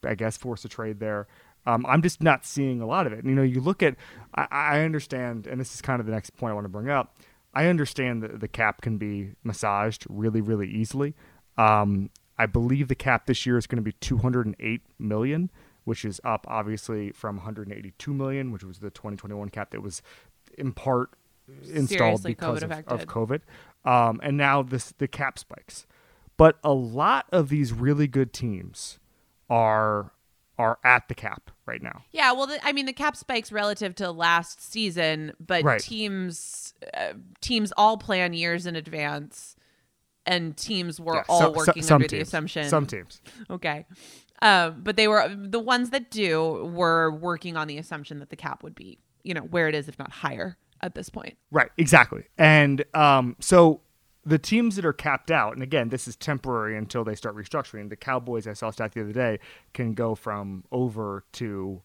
I 0.03 0.15
guess, 0.15 0.37
force 0.37 0.65
a 0.65 0.69
trade 0.69 0.99
there. 0.99 1.27
Um, 1.65 1.85
I'm 1.87 2.01
just 2.01 2.21
not 2.23 2.45
seeing 2.45 2.81
a 2.81 2.85
lot 2.85 3.05
of 3.05 3.13
it. 3.13 3.19
And, 3.19 3.29
You 3.29 3.35
know, 3.35 3.43
you 3.43 3.59
look 3.59 3.83
at, 3.83 3.95
I, 4.33 4.47
I 4.51 4.81
understand, 4.81 5.45
and 5.45 5.59
this 5.59 5.73
is 5.73 5.81
kind 5.81 5.99
of 5.99 6.05
the 6.05 6.11
next 6.11 6.31
point 6.31 6.51
I 6.51 6.53
want 6.53 6.65
to 6.65 6.69
bring 6.69 6.89
up. 6.89 7.15
I 7.53 7.65
understand 7.65 8.23
that 8.23 8.39
the 8.39 8.47
cap 8.47 8.81
can 8.81 8.97
be 8.97 9.31
massaged 9.43 10.05
really, 10.09 10.41
really 10.41 10.67
easily. 10.69 11.15
Um, 11.57 12.09
I 12.37 12.45
believe 12.45 12.87
the 12.87 12.95
cap 12.95 13.25
this 13.25 13.45
year 13.45 13.57
is 13.57 13.67
going 13.67 13.77
to 13.77 13.83
be 13.83 13.91
208 13.93 14.81
million, 14.97 15.49
which 15.89 16.05
is 16.05 16.21
up 16.23 16.45
obviously 16.47 17.11
from 17.11 17.37
182 17.37 18.13
million, 18.13 18.51
which 18.51 18.63
was 18.63 18.77
the 18.77 18.91
2021 18.91 19.49
cap 19.49 19.71
that 19.71 19.81
was 19.81 20.01
in 20.57 20.71
part 20.71 21.09
installed 21.63 21.89
Seriously 22.21 22.31
because 22.35 22.59
COVID 22.61 22.83
of, 22.87 23.01
of. 23.01 23.07
COVID. 23.07 23.41
Um, 23.83 24.19
and 24.21 24.37
now 24.37 24.61
this 24.61 24.93
the 24.99 25.07
cap 25.07 25.39
spikes. 25.39 25.87
But 26.37 26.57
a 26.63 26.73
lot 26.73 27.25
of 27.31 27.49
these 27.49 27.73
really 27.73 28.07
good 28.07 28.31
teams 28.33 28.99
are 29.49 30.11
are 30.59 30.77
at 30.83 31.07
the 31.07 31.15
cap 31.15 31.49
right 31.65 31.81
now. 31.81 32.03
Yeah, 32.11 32.33
well, 32.33 32.45
the, 32.47 32.59
I 32.65 32.73
mean, 32.73 32.85
the 32.85 32.93
cap 32.93 33.15
spikes 33.15 33.51
relative 33.51 33.95
to 33.95 34.11
last 34.11 34.61
season, 34.61 35.31
but 35.39 35.63
Right. 35.63 35.81
teams 35.81 36.73
uh, 36.93 37.13
teams 37.41 37.73
all 37.77 37.97
plan 37.97 38.33
years 38.33 38.65
in 38.65 38.75
advance, 38.75 39.55
and 40.25 40.55
teams 40.55 40.99
were 40.99 41.15
Yeah, 41.15 41.23
all 41.29 41.53
working 41.53 41.81
some 41.81 41.95
under 41.95 42.07
the 42.09 42.19
assumption. 42.21 42.69
Some 42.69 42.85
teams. 42.85 43.21
okay, 43.49 43.85
um, 44.41 44.81
but 44.83 44.95
they 44.95 45.07
were 45.07 45.27
the 45.35 45.59
ones 45.59 45.89
that 45.89 46.11
do 46.11 46.71
were 46.73 47.11
working 47.11 47.57
on 47.57 47.67
the 47.67 47.77
assumption 47.77 48.19
that 48.19 48.29
the 48.29 48.35
cap 48.35 48.63
would 48.63 48.75
be, 48.75 48.99
you 49.23 49.33
know, 49.33 49.41
where 49.41 49.67
it 49.67 49.75
is, 49.75 49.87
if 49.87 49.99
not 49.99 50.11
higher, 50.11 50.57
at 50.81 50.95
this 50.95 51.09
point. 51.09 51.37
Right, 51.51 51.69
exactly. 51.77 52.25
And 52.37 52.85
um, 52.93 53.35
so 53.39 53.81
the 54.25 54.37
teams 54.37 54.75
that 54.75 54.85
are 54.85 54.93
capped 54.93 55.31
out, 55.31 55.53
and 55.53 55.63
again, 55.63 55.89
this 55.89 56.07
is 56.07 56.15
temporary 56.15 56.77
until 56.77 57.03
they 57.03 57.15
start 57.15 57.35
restructuring. 57.35 57.89
The 57.89 57.95
Cowboys, 57.95 58.47
I 58.47 58.53
saw 58.53 58.69
stat 58.69 58.93
the 58.93 59.01
other 59.01 59.13
day, 59.13 59.39
can 59.73 59.93
go 59.93 60.15
from 60.15 60.63
over 60.71 61.25
to 61.33 61.81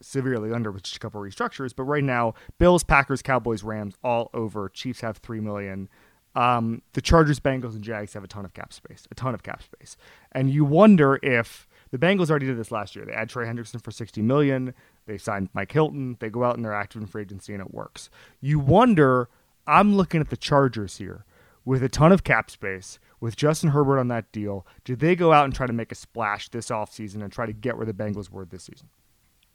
severely 0.00 0.52
under 0.52 0.70
with 0.70 0.82
just 0.82 0.96
a 0.96 1.00
couple 1.00 1.20
restructures. 1.20 1.74
But 1.74 1.84
right 1.84 2.04
now, 2.04 2.34
Bills, 2.58 2.84
Packers, 2.84 3.22
Cowboys, 3.22 3.62
Rams, 3.62 3.94
all 4.02 4.30
over. 4.34 4.68
Chiefs 4.68 5.00
have 5.00 5.18
three 5.18 5.40
million. 5.40 5.88
Um, 6.34 6.82
the 6.94 7.02
Chargers, 7.02 7.40
Bengals, 7.40 7.74
and 7.74 7.84
Jags 7.84 8.14
have 8.14 8.24
a 8.24 8.28
ton 8.28 8.44
of 8.46 8.54
cap 8.54 8.72
space, 8.72 9.06
a 9.10 9.14
ton 9.14 9.34
of 9.34 9.42
cap 9.42 9.62
space, 9.62 9.98
and 10.32 10.48
you 10.48 10.64
wonder 10.64 11.18
if 11.22 11.68
the 11.92 11.98
Bengals 11.98 12.30
already 12.30 12.46
did 12.46 12.58
this 12.58 12.72
last 12.72 12.96
year. 12.96 13.04
They 13.04 13.12
add 13.12 13.28
Trey 13.28 13.46
Hendrickson 13.46 13.82
for 13.82 13.92
sixty 13.92 14.22
million. 14.22 14.74
They 15.06 15.18
signed 15.18 15.50
Mike 15.52 15.70
Hilton. 15.70 16.16
They 16.18 16.30
go 16.30 16.42
out 16.42 16.56
and 16.56 16.64
they're 16.64 16.74
active 16.74 17.00
in 17.00 17.06
free 17.06 17.22
agency, 17.22 17.52
and 17.52 17.62
it 17.62 17.72
works. 17.72 18.10
You 18.40 18.58
wonder. 18.58 19.28
I'm 19.64 19.94
looking 19.94 20.20
at 20.20 20.30
the 20.30 20.36
Chargers 20.36 20.96
here 20.96 21.24
with 21.64 21.84
a 21.84 21.88
ton 21.88 22.10
of 22.10 22.24
cap 22.24 22.50
space, 22.50 22.98
with 23.20 23.36
Justin 23.36 23.70
Herbert 23.70 24.00
on 24.00 24.08
that 24.08 24.32
deal. 24.32 24.66
Did 24.84 24.98
they 24.98 25.14
go 25.14 25.32
out 25.32 25.44
and 25.44 25.54
try 25.54 25.68
to 25.68 25.72
make 25.72 25.92
a 25.92 25.94
splash 25.94 26.48
this 26.48 26.68
offseason 26.68 27.22
and 27.22 27.30
try 27.30 27.46
to 27.46 27.52
get 27.52 27.76
where 27.76 27.86
the 27.86 27.92
Bengals 27.92 28.28
were 28.28 28.44
this 28.44 28.64
season? 28.64 28.88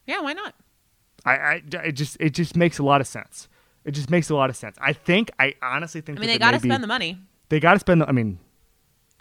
Yeah, 0.06 0.22
why 0.22 0.32
not? 0.32 0.56
I, 1.26 1.32
I 1.32 1.62
it 1.84 1.94
just 1.94 2.16
it 2.20 2.30
just 2.30 2.56
makes 2.56 2.80
a 2.80 2.84
lot 2.84 3.02
of 3.02 3.08
sense. 3.08 3.50
It 3.84 3.92
just 3.92 4.10
makes 4.10 4.30
a 4.30 4.36
lot 4.36 4.50
of 4.50 4.56
sense. 4.56 4.78
I 4.80 4.94
think 4.94 5.32
I 5.40 5.56
honestly 5.62 6.02
think 6.02 6.20
I 6.20 6.22
mean, 6.22 6.30
they 6.30 6.38
got 6.38 6.52
to 6.52 6.60
spend 6.60 6.84
the 6.84 6.88
money. 6.88 7.20
They 7.50 7.60
got 7.60 7.74
to 7.74 7.80
spend. 7.80 8.02
The, 8.02 8.08
I 8.08 8.12
mean, 8.12 8.40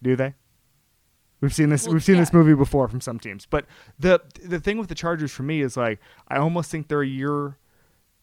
do 0.02 0.16
they? 0.16 0.34
We've 1.40 1.54
seen 1.54 1.68
this. 1.68 1.84
Well, 1.84 1.94
we've 1.94 2.04
seen 2.04 2.16
this 2.16 2.32
movie 2.32 2.54
before 2.54 2.88
from 2.88 3.00
some 3.00 3.18
teams. 3.18 3.46
But 3.46 3.66
the 3.98 4.20
the 4.42 4.60
thing 4.60 4.78
with 4.78 4.88
the 4.88 4.94
Chargers 4.94 5.32
for 5.32 5.42
me 5.42 5.60
is 5.60 5.76
like 5.76 6.00
I 6.28 6.38
almost 6.38 6.70
think 6.70 6.88
they're 6.88 7.02
a 7.02 7.06
year 7.06 7.56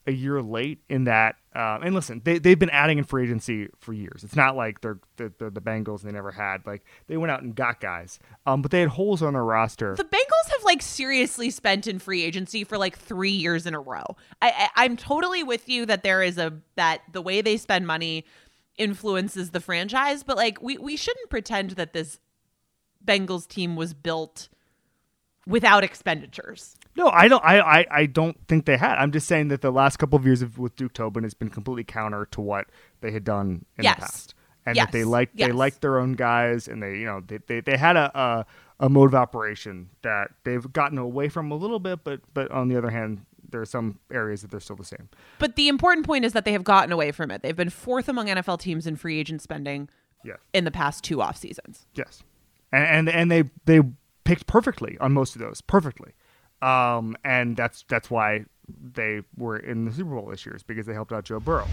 a 0.05 0.11
year 0.11 0.41
late 0.41 0.79
in 0.89 1.05
that. 1.05 1.35
Um, 1.55 1.83
and 1.83 1.93
listen, 1.93 2.21
they 2.23 2.39
they've 2.39 2.57
been 2.57 2.71
adding 2.71 2.97
in 2.97 3.03
free 3.03 3.23
agency 3.23 3.67
for 3.79 3.93
years. 3.93 4.23
It's 4.23 4.35
not 4.35 4.55
like 4.55 4.81
they're 4.81 4.99
the 5.17 5.31
the, 5.37 5.51
the 5.51 5.61
Bengals 5.61 6.01
and 6.01 6.09
they 6.09 6.13
never 6.13 6.31
had 6.31 6.65
like 6.65 6.83
they 7.07 7.15
went 7.15 7.31
out 7.31 7.43
and 7.43 7.55
got 7.55 7.79
guys. 7.79 8.19
Um, 8.45 8.61
but 8.61 8.71
they 8.71 8.81
had 8.81 8.89
holes 8.89 9.21
on 9.21 9.33
their 9.33 9.43
roster. 9.43 9.95
The 9.95 10.03
Bengals 10.03 10.51
have 10.51 10.63
like 10.63 10.81
seriously 10.81 11.49
spent 11.51 11.87
in 11.87 11.99
free 11.99 12.23
agency 12.23 12.63
for 12.63 12.77
like 12.77 12.97
three 12.97 13.31
years 13.31 13.65
in 13.65 13.75
a 13.75 13.79
row. 13.79 14.03
I, 14.41 14.69
I 14.75 14.85
I'm 14.85 14.97
totally 14.97 15.43
with 15.43 15.69
you 15.69 15.85
that 15.85 16.03
there 16.03 16.23
is 16.23 16.37
a 16.37 16.53
that 16.75 17.01
the 17.11 17.21
way 17.21 17.41
they 17.41 17.57
spend 17.57 17.85
money 17.85 18.25
influences 18.77 19.51
the 19.51 19.59
franchise, 19.59 20.23
but 20.23 20.35
like 20.35 20.61
we 20.61 20.77
we 20.79 20.97
shouldn't 20.97 21.29
pretend 21.29 21.71
that 21.71 21.93
this 21.93 22.19
Bengals 23.05 23.47
team 23.47 23.75
was 23.75 23.93
built 23.93 24.49
without 25.47 25.83
expenditures. 25.83 26.75
No, 26.95 27.09
I 27.09 27.27
don't. 27.27 27.43
I, 27.43 27.59
I, 27.59 27.85
I 27.91 28.05
don't 28.05 28.37
think 28.47 28.65
they 28.65 28.77
had. 28.77 28.97
I'm 28.97 29.11
just 29.11 29.27
saying 29.27 29.47
that 29.47 29.61
the 29.61 29.71
last 29.71 29.97
couple 29.97 30.17
of 30.17 30.25
years 30.25 30.41
of, 30.41 30.59
with 30.59 30.75
Duke 30.75 30.93
Tobin 30.93 31.23
has 31.23 31.33
been 31.33 31.49
completely 31.49 31.83
counter 31.83 32.25
to 32.31 32.41
what 32.41 32.67
they 33.01 33.11
had 33.11 33.23
done 33.23 33.65
in 33.77 33.83
Yes. 33.83 33.95
the 33.95 34.01
past, 34.01 34.35
and 34.65 34.75
Yes. 34.75 34.85
that 34.85 34.91
they 34.91 35.03
like 35.03 35.33
they 35.33 35.47
Yes. 35.47 35.53
liked 35.55 35.81
their 35.81 35.97
own 35.99 36.13
guys, 36.13 36.67
and 36.67 36.83
they 36.83 36.97
you 36.99 37.05
know 37.05 37.21
they 37.25 37.39
they, 37.47 37.61
they 37.61 37.77
had 37.77 37.95
a, 37.97 38.11
a 38.17 38.45
a 38.79 38.89
mode 38.89 39.09
of 39.09 39.15
operation 39.15 39.89
that 40.03 40.29
they've 40.43 40.71
gotten 40.71 40.97
away 40.99 41.29
from 41.29 41.51
a 41.51 41.55
little 41.55 41.79
bit, 41.79 42.03
but 42.03 42.21
but 42.33 42.51
on 42.51 42.67
the 42.67 42.77
other 42.77 42.91
hand, 42.91 43.25
there 43.49 43.59
are 43.61 43.65
some 43.65 43.97
areas 44.11 44.41
that 44.43 44.51
they're 44.51 44.59
still 44.59 44.75
the 44.75 44.83
same. 44.85 45.09
But 45.39 45.55
the 45.55 45.67
important 45.69 46.05
point 46.05 46.25
is 46.25 46.33
that 46.33 46.45
they 46.45 46.51
have 46.53 46.63
gotten 46.63 46.91
away 46.91 47.11
from 47.11 47.31
it. 47.31 47.41
They've 47.41 47.55
been 47.55 47.69
fourth 47.71 48.07
among 48.07 48.27
NFL 48.27 48.59
teams 48.59 48.85
in 48.85 48.95
free 48.97 49.19
agent 49.19 49.41
spending 49.41 49.89
Yes, 50.23 50.37
in 50.53 50.63
the 50.63 50.71
past 50.71 51.03
two 51.03 51.21
off 51.23 51.37
seasons. 51.37 51.87
yes, 51.95 52.21
and 52.73 53.07
and, 53.07 53.09
and 53.09 53.31
they 53.31 53.43
they 53.65 53.81
picked 54.23 54.47
perfectly 54.47 54.97
on 54.99 55.13
most 55.13 55.35
of 55.35 55.41
those, 55.41 55.61
perfectly, 55.61 56.11
um, 56.61 57.15
and 57.23 57.55
that's 57.55 57.85
that's 57.87 58.09
why 58.09 58.45
they 58.67 59.21
were 59.37 59.57
in 59.57 59.85
the 59.85 59.91
Super 59.93 60.15
Bowl 60.15 60.25
this 60.25 60.45
year 60.45 60.55
is 60.55 60.63
because 60.63 60.85
they 60.85 60.93
helped 60.93 61.13
out 61.13 61.23
Joe 61.23 61.39
Burrow. 61.39 61.67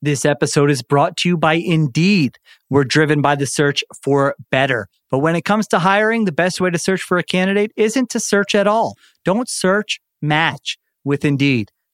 This 0.00 0.24
episode 0.24 0.70
is 0.70 0.82
brought 0.82 1.16
to 1.18 1.28
you 1.28 1.36
by 1.36 1.54
Indeed. 1.54 2.38
We're 2.70 2.84
driven 2.84 3.20
by 3.20 3.34
the 3.34 3.46
search 3.46 3.82
for 4.00 4.36
better. 4.48 4.86
But 5.10 5.18
when 5.18 5.34
it 5.34 5.44
comes 5.44 5.66
to 5.68 5.80
hiring, 5.80 6.24
the 6.24 6.30
best 6.30 6.60
way 6.60 6.70
to 6.70 6.78
search 6.78 7.02
for 7.02 7.18
a 7.18 7.24
candidate 7.24 7.72
isn't 7.74 8.08
to 8.10 8.20
search 8.20 8.54
at 8.54 8.68
all. 8.68 8.94
Don't 9.24 9.48
search, 9.48 9.98
match 10.22 10.78
with 11.02 11.24
Indeed. 11.24 11.72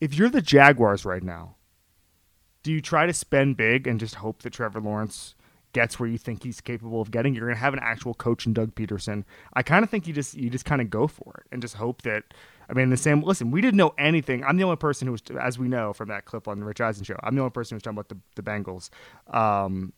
If 0.00 0.14
you're 0.14 0.30
the 0.30 0.40
Jaguars 0.40 1.04
right 1.04 1.22
now, 1.22 1.56
do 2.62 2.72
you 2.72 2.80
try 2.80 3.04
to 3.04 3.12
spend 3.12 3.58
big 3.58 3.86
and 3.86 4.00
just 4.00 4.16
hope 4.16 4.42
that 4.42 4.52
Trevor 4.54 4.80
Lawrence 4.80 5.34
gets 5.72 6.00
where 6.00 6.08
you 6.08 6.16
think 6.16 6.42
he's 6.42 6.62
capable 6.62 7.02
of 7.02 7.10
getting? 7.10 7.34
You're 7.34 7.46
going 7.46 7.56
to 7.56 7.60
have 7.60 7.74
an 7.74 7.80
actual 7.82 8.14
coach 8.14 8.46
in 8.46 8.54
Doug 8.54 8.74
Pederson. 8.74 9.24
I 9.52 9.62
kind 9.62 9.84
of 9.84 9.90
think 9.90 10.06
you 10.06 10.14
just 10.14 10.34
you 10.34 10.48
just 10.48 10.64
kind 10.64 10.80
of 10.80 10.88
go 10.88 11.06
for 11.06 11.42
it 11.44 11.52
and 11.52 11.60
just 11.60 11.74
hope 11.74 12.02
that. 12.02 12.24
I 12.68 12.72
mean, 12.72 12.88
the 12.88 12.96
same. 12.96 13.22
Listen, 13.22 13.50
we 13.50 13.60
didn't 13.60 13.76
know 13.76 13.92
anything. 13.98 14.42
I'm 14.44 14.56
the 14.56 14.64
only 14.64 14.76
person 14.76 15.06
who 15.06 15.12
was, 15.12 15.22
as 15.38 15.58
we 15.58 15.68
know 15.68 15.92
from 15.92 16.08
that 16.08 16.24
clip 16.24 16.48
on 16.48 16.60
the 16.60 16.64
Rich 16.64 16.80
Eisen 16.80 17.04
show. 17.04 17.16
I'm 17.22 17.34
the 17.34 17.42
only 17.42 17.50
person 17.50 17.74
who's 17.74 17.82
talking 17.82 17.98
about 17.98 18.08
the 18.08 18.18
the 18.36 18.42
Bengals 18.42 18.88
um, 19.34 19.92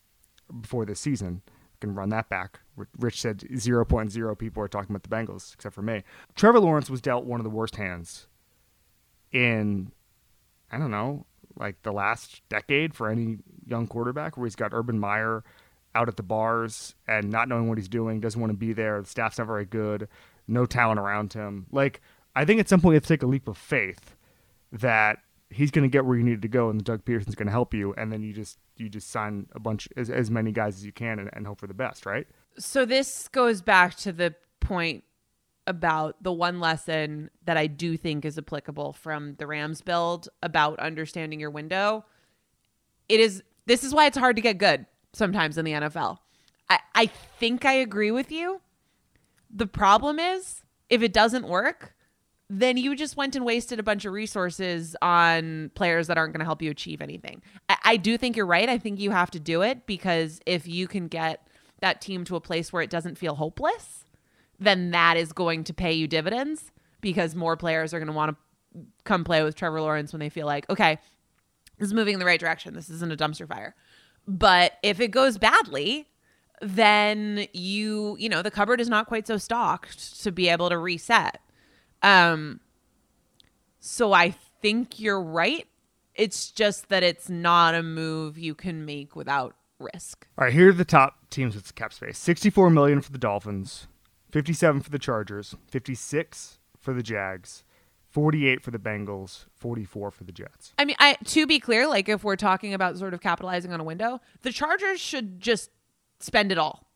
before 0.60 0.84
this 0.84 0.98
season. 0.98 1.42
Can 1.80 1.94
run 1.96 2.10
that 2.10 2.28
back. 2.28 2.60
Rich 2.98 3.20
said 3.20 3.40
0.0 3.40 4.38
people 4.38 4.62
are 4.62 4.68
talking 4.68 4.94
about 4.94 5.02
the 5.02 5.08
Bengals, 5.08 5.52
except 5.52 5.74
for 5.74 5.82
me. 5.82 6.04
Trevor 6.36 6.60
Lawrence 6.60 6.88
was 6.88 7.00
dealt 7.00 7.24
one 7.24 7.40
of 7.40 7.44
the 7.44 7.50
worst 7.50 7.74
hands 7.74 8.28
in 9.32 9.92
I 10.70 10.78
don't 10.78 10.90
know, 10.90 11.26
like 11.58 11.82
the 11.82 11.92
last 11.92 12.42
decade 12.48 12.94
for 12.94 13.10
any 13.10 13.38
young 13.66 13.86
quarterback 13.86 14.36
where 14.36 14.46
he's 14.46 14.56
got 14.56 14.72
Urban 14.72 14.98
Meyer 14.98 15.44
out 15.94 16.08
at 16.08 16.16
the 16.16 16.22
bars 16.22 16.94
and 17.06 17.30
not 17.30 17.48
knowing 17.48 17.68
what 17.68 17.76
he's 17.76 17.88
doing, 17.88 18.20
doesn't 18.20 18.40
want 18.40 18.50
to 18.50 18.56
be 18.56 18.72
there, 18.72 19.00
the 19.02 19.08
staff's 19.08 19.38
not 19.38 19.46
very 19.46 19.66
good, 19.66 20.08
no 20.48 20.64
talent 20.64 20.98
around 20.98 21.34
him. 21.34 21.66
Like 21.70 22.00
I 22.34 22.44
think 22.44 22.60
at 22.60 22.68
some 22.68 22.80
point 22.80 22.94
you 22.94 22.96
have 22.96 23.02
to 23.02 23.08
take 23.08 23.22
a 23.22 23.26
leap 23.26 23.48
of 23.48 23.58
faith 23.58 24.16
that 24.72 25.18
he's 25.50 25.70
going 25.70 25.82
to 25.82 25.88
get 25.88 26.06
where 26.06 26.16
you 26.16 26.24
need 26.24 26.40
to 26.40 26.48
go 26.48 26.70
and 26.70 26.82
Doug 26.82 27.04
Pederson's 27.04 27.34
going 27.34 27.46
to 27.46 27.52
help 27.52 27.74
you 27.74 27.92
and 27.98 28.10
then 28.10 28.22
you 28.22 28.32
just 28.32 28.58
you 28.78 28.88
just 28.88 29.10
sign 29.10 29.46
a 29.52 29.60
bunch 29.60 29.86
as, 29.96 30.08
as 30.08 30.30
many 30.30 30.50
guys 30.50 30.76
as 30.76 30.86
you 30.86 30.92
can 30.92 31.18
and, 31.18 31.28
and 31.34 31.46
hope 31.46 31.60
for 31.60 31.66
the 31.66 31.74
best, 31.74 32.06
right? 32.06 32.26
So 32.58 32.86
this 32.86 33.28
goes 33.28 33.60
back 33.60 33.96
to 33.96 34.12
the 34.12 34.34
point 34.60 35.04
about 35.66 36.22
the 36.22 36.32
one 36.32 36.60
lesson 36.60 37.30
that 37.44 37.56
I 37.56 37.66
do 37.66 37.96
think 37.96 38.24
is 38.24 38.38
applicable 38.38 38.92
from 38.94 39.36
the 39.36 39.46
Rams 39.46 39.80
build 39.80 40.28
about 40.42 40.78
understanding 40.80 41.38
your 41.40 41.50
window. 41.50 42.04
It 43.08 43.20
is 43.20 43.42
this 43.66 43.84
is 43.84 43.94
why 43.94 44.06
it's 44.06 44.18
hard 44.18 44.36
to 44.36 44.42
get 44.42 44.58
good 44.58 44.86
sometimes 45.12 45.58
in 45.58 45.64
the 45.64 45.72
NFL. 45.72 46.18
I, 46.68 46.78
I 46.94 47.06
think 47.06 47.64
I 47.64 47.74
agree 47.74 48.10
with 48.10 48.32
you. 48.32 48.60
The 49.50 49.66
problem 49.66 50.18
is 50.18 50.62
if 50.88 51.02
it 51.02 51.12
doesn't 51.12 51.46
work, 51.46 51.94
then 52.50 52.76
you 52.76 52.94
just 52.96 53.16
went 53.16 53.36
and 53.36 53.44
wasted 53.44 53.78
a 53.78 53.82
bunch 53.82 54.04
of 54.04 54.12
resources 54.12 54.96
on 55.00 55.70
players 55.74 56.06
that 56.08 56.18
aren't 56.18 56.32
going 56.32 56.40
to 56.40 56.44
help 56.44 56.60
you 56.60 56.70
achieve 56.70 57.00
anything. 57.00 57.42
I, 57.68 57.76
I 57.84 57.96
do 57.96 58.18
think 58.18 58.36
you're 58.36 58.46
right. 58.46 58.68
I 58.68 58.78
think 58.78 58.98
you 59.00 59.10
have 59.10 59.30
to 59.32 59.40
do 59.40 59.62
it 59.62 59.86
because 59.86 60.40
if 60.44 60.66
you 60.66 60.88
can 60.88 61.08
get 61.08 61.46
that 61.80 62.00
team 62.00 62.24
to 62.24 62.36
a 62.36 62.40
place 62.40 62.72
where 62.72 62.82
it 62.82 62.90
doesn't 62.90 63.16
feel 63.16 63.36
hopeless, 63.36 64.01
then 64.64 64.90
that 64.92 65.16
is 65.16 65.32
going 65.32 65.64
to 65.64 65.74
pay 65.74 65.92
you 65.92 66.06
dividends 66.06 66.70
because 67.00 67.34
more 67.34 67.56
players 67.56 67.92
are 67.92 67.98
going 67.98 68.06
to 68.06 68.12
want 68.12 68.36
to 68.36 68.82
come 69.04 69.24
play 69.24 69.42
with 69.42 69.54
Trevor 69.54 69.80
Lawrence 69.80 70.12
when 70.12 70.20
they 70.20 70.28
feel 70.28 70.46
like, 70.46 70.68
okay, 70.70 70.98
this 71.78 71.88
is 71.88 71.94
moving 71.94 72.14
in 72.14 72.20
the 72.20 72.26
right 72.26 72.40
direction. 72.40 72.74
This 72.74 72.88
isn't 72.88 73.12
a 73.12 73.16
dumpster 73.16 73.46
fire. 73.46 73.74
But 74.26 74.74
if 74.82 75.00
it 75.00 75.08
goes 75.08 75.36
badly, 75.36 76.08
then 76.60 77.46
you, 77.52 78.16
you 78.18 78.28
know, 78.28 78.40
the 78.42 78.50
cupboard 78.50 78.80
is 78.80 78.88
not 78.88 79.06
quite 79.06 79.26
so 79.26 79.36
stocked 79.36 80.22
to 80.22 80.30
be 80.30 80.48
able 80.48 80.68
to 80.68 80.78
reset. 80.78 81.40
Um 82.02 82.60
so 83.80 84.12
I 84.12 84.30
think 84.60 85.00
you're 85.00 85.20
right. 85.20 85.66
It's 86.14 86.52
just 86.52 86.88
that 86.88 87.02
it's 87.02 87.28
not 87.28 87.74
a 87.74 87.82
move 87.82 88.38
you 88.38 88.54
can 88.54 88.84
make 88.84 89.16
without 89.16 89.56
risk. 89.80 90.28
All 90.38 90.44
right, 90.44 90.52
here 90.52 90.68
are 90.68 90.72
the 90.72 90.84
top 90.84 91.30
teams 91.30 91.56
with 91.56 91.74
cap 91.74 91.92
space. 91.92 92.16
64 92.18 92.70
million 92.70 93.00
for 93.00 93.10
the 93.10 93.18
Dolphins, 93.18 93.88
57 94.32 94.80
for 94.80 94.90
the 94.90 94.98
Chargers, 94.98 95.54
56 95.68 96.58
for 96.78 96.94
the 96.94 97.02
Jags, 97.02 97.64
48 98.08 98.62
for 98.62 98.70
the 98.70 98.78
Bengals, 98.78 99.44
44 99.54 100.10
for 100.10 100.24
the 100.24 100.32
Jets. 100.32 100.72
I 100.78 100.86
mean, 100.86 100.96
I 100.98 101.16
to 101.24 101.46
be 101.46 101.60
clear, 101.60 101.86
like 101.86 102.08
if 102.08 102.24
we're 102.24 102.36
talking 102.36 102.74
about 102.74 102.98
sort 102.98 103.14
of 103.14 103.20
capitalizing 103.20 103.72
on 103.72 103.80
a 103.80 103.84
window, 103.84 104.20
the 104.40 104.50
Chargers 104.50 105.00
should 105.00 105.38
just 105.38 105.70
spend 106.18 106.50
it 106.50 106.58
all. 106.58 106.88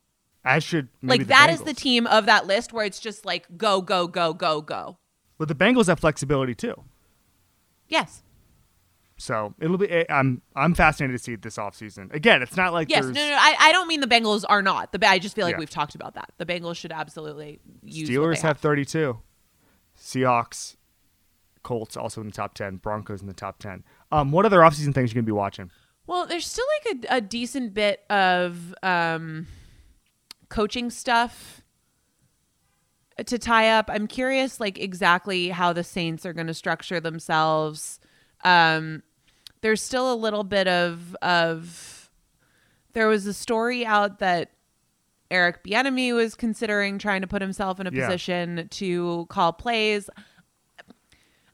As 0.44 0.64
should 0.64 0.88
maybe 1.02 1.18
like 1.18 1.20
the 1.20 1.26
that 1.26 1.50
is 1.50 1.62
the 1.62 1.74
team 1.74 2.06
of 2.06 2.26
that 2.26 2.46
list 2.46 2.72
where 2.72 2.86
it's 2.86 3.00
just 3.00 3.26
like 3.26 3.46
go 3.56 3.82
go 3.82 4.06
go 4.06 4.32
go 4.32 4.62
go. 4.62 4.98
But 5.38 5.48
the 5.48 5.54
Bengals 5.54 5.88
have 5.88 6.00
flexibility 6.00 6.54
too. 6.54 6.84
Yes. 7.88 8.22
So 9.18 9.54
it'll 9.60 9.78
be. 9.78 9.88
eh, 9.90 10.04
I'm 10.10 10.42
I'm 10.54 10.74
fascinated 10.74 11.16
to 11.18 11.22
see 11.22 11.32
it 11.32 11.42
this 11.42 11.56
offseason. 11.56 12.12
Again, 12.12 12.42
it's 12.42 12.56
not 12.56 12.72
like 12.74 12.90
Yes. 12.90 13.06
No, 13.06 13.12
no. 13.12 13.36
I, 13.38 13.56
I 13.58 13.72
don't 13.72 13.88
mean 13.88 14.00
the 14.00 14.06
Bengals 14.06 14.44
are 14.48 14.60
not. 14.60 14.92
The 14.92 15.08
I 15.08 15.18
just 15.18 15.34
feel 15.34 15.44
like 15.46 15.54
Yeah. 15.54 15.58
we've 15.60 15.70
talked 15.70 15.94
about 15.94 16.14
that. 16.14 16.32
The 16.36 16.44
Bengals 16.44 16.76
should 16.76 16.92
absolutely 16.92 17.60
use 17.82 18.10
Steelers 18.10 18.42
they 18.42 18.48
have 18.48 18.58
32, 18.58 19.18
Seahawks, 19.98 20.76
Colts 21.62 21.96
also 21.96 22.20
in 22.20 22.26
the 22.26 22.32
top 22.32 22.54
10, 22.54 22.76
Broncos 22.76 23.22
in 23.22 23.26
the 23.26 23.32
top 23.32 23.58
10. 23.58 23.84
Um, 24.12 24.32
what 24.32 24.44
other 24.44 24.58
offseason 24.60 24.94
things 24.94 25.10
you 25.10 25.14
gonna 25.14 25.24
be 25.24 25.32
watching? 25.32 25.70
Well, 26.06 26.26
there's 26.26 26.46
still 26.46 26.66
like 26.84 27.04
a, 27.10 27.16
a 27.16 27.20
decent 27.20 27.72
bit 27.72 28.04
of 28.10 28.74
um, 28.82 29.46
coaching 30.50 30.90
stuff 30.90 31.62
to 33.24 33.38
tie 33.38 33.70
up. 33.70 33.86
I'm 33.88 34.06
curious, 34.06 34.60
like 34.60 34.78
exactly 34.78 35.48
how 35.48 35.72
the 35.72 35.82
Saints 35.82 36.26
are 36.26 36.34
to 36.34 36.54
structure 36.54 37.00
themselves. 37.00 37.98
Um, 38.46 39.02
there's 39.60 39.82
still 39.82 40.12
a 40.12 40.14
little 40.16 40.44
bit 40.44 40.68
of 40.68 41.14
of. 41.20 42.10
There 42.92 43.08
was 43.08 43.26
a 43.26 43.34
story 43.34 43.84
out 43.84 44.20
that 44.20 44.52
Eric 45.30 45.62
Bieniemy 45.64 46.14
was 46.14 46.34
considering 46.34 46.98
trying 46.98 47.20
to 47.20 47.26
put 47.26 47.42
himself 47.42 47.78
in 47.80 47.86
a 47.86 47.90
Yeah. 47.90 48.06
position 48.06 48.68
to 48.70 49.26
call 49.28 49.52
plays. 49.52 50.08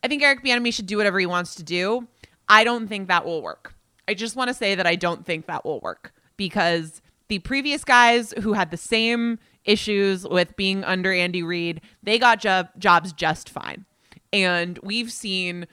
I 0.04 0.08
think 0.08 0.22
Eric 0.22 0.44
Bieniemy 0.44 0.72
should 0.74 0.86
do 0.86 0.96
whatever 0.96 1.18
he 1.18 1.26
wants 1.26 1.54
to 1.56 1.62
do. 1.62 2.06
I 2.48 2.64
don't 2.64 2.86
think 2.88 3.08
that 3.08 3.24
will 3.24 3.42
work. 3.42 3.74
I 4.06 4.14
just 4.14 4.36
want 4.36 4.48
to 4.48 4.54
say 4.54 4.74
that 4.74 4.86
I 4.86 4.94
don't 4.96 5.24
think 5.24 5.46
that 5.46 5.64
will 5.64 5.80
work 5.80 6.12
because 6.36 7.00
the 7.28 7.38
previous 7.40 7.82
guys 7.84 8.34
who 8.42 8.52
had 8.52 8.70
the 8.70 8.76
same 8.76 9.38
issues 9.64 10.26
with 10.26 10.54
being 10.56 10.84
under 10.84 11.12
Andy 11.12 11.42
Reid, 11.42 11.80
they 12.02 12.18
got 12.18 12.40
job- 12.40 12.68
jobs 12.78 13.12
just 13.12 13.48
fine. 13.48 13.84
And 14.32 14.78
we've 14.82 15.10
seen 15.12 15.66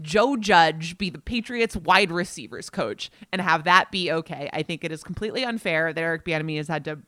Joe 0.00 0.36
Judge 0.36 0.96
be 0.96 1.10
the 1.10 1.18
Patriots 1.18 1.76
wide 1.76 2.10
receivers 2.10 2.70
coach 2.70 3.10
and 3.32 3.42
have 3.42 3.64
that 3.64 3.90
be 3.90 4.10
okay. 4.10 4.48
I 4.52 4.62
think 4.62 4.84
it 4.84 4.92
is 4.92 5.02
completely 5.02 5.44
unfair 5.44 5.92
that 5.92 6.00
Eric 6.00 6.24
Bieniemy 6.24 6.56
has 6.56 6.68
had 6.68 6.84
to 6.86 7.00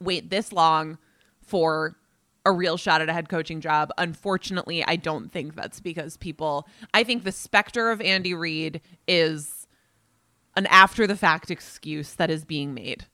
wait 0.00 0.30
this 0.30 0.52
long 0.52 0.98
for 1.40 1.96
a 2.44 2.52
real 2.52 2.76
shot 2.76 3.00
at 3.00 3.08
a 3.08 3.12
head 3.12 3.28
coaching 3.28 3.60
job. 3.60 3.90
Unfortunately, 3.98 4.84
I 4.84 4.96
don't 4.96 5.30
think 5.32 5.54
that's 5.54 5.80
because 5.80 6.16
people 6.16 6.68
I 6.92 7.04
think 7.04 7.24
the 7.24 7.32
specter 7.32 7.90
of 7.90 8.00
Andy 8.00 8.34
Reid 8.34 8.80
is 9.06 9.66
an 10.56 10.66
after 10.66 11.06
the 11.06 11.16
fact 11.16 11.50
excuse 11.50 12.14
that 12.14 12.30
is 12.30 12.44
being 12.44 12.74
made. 12.74 13.06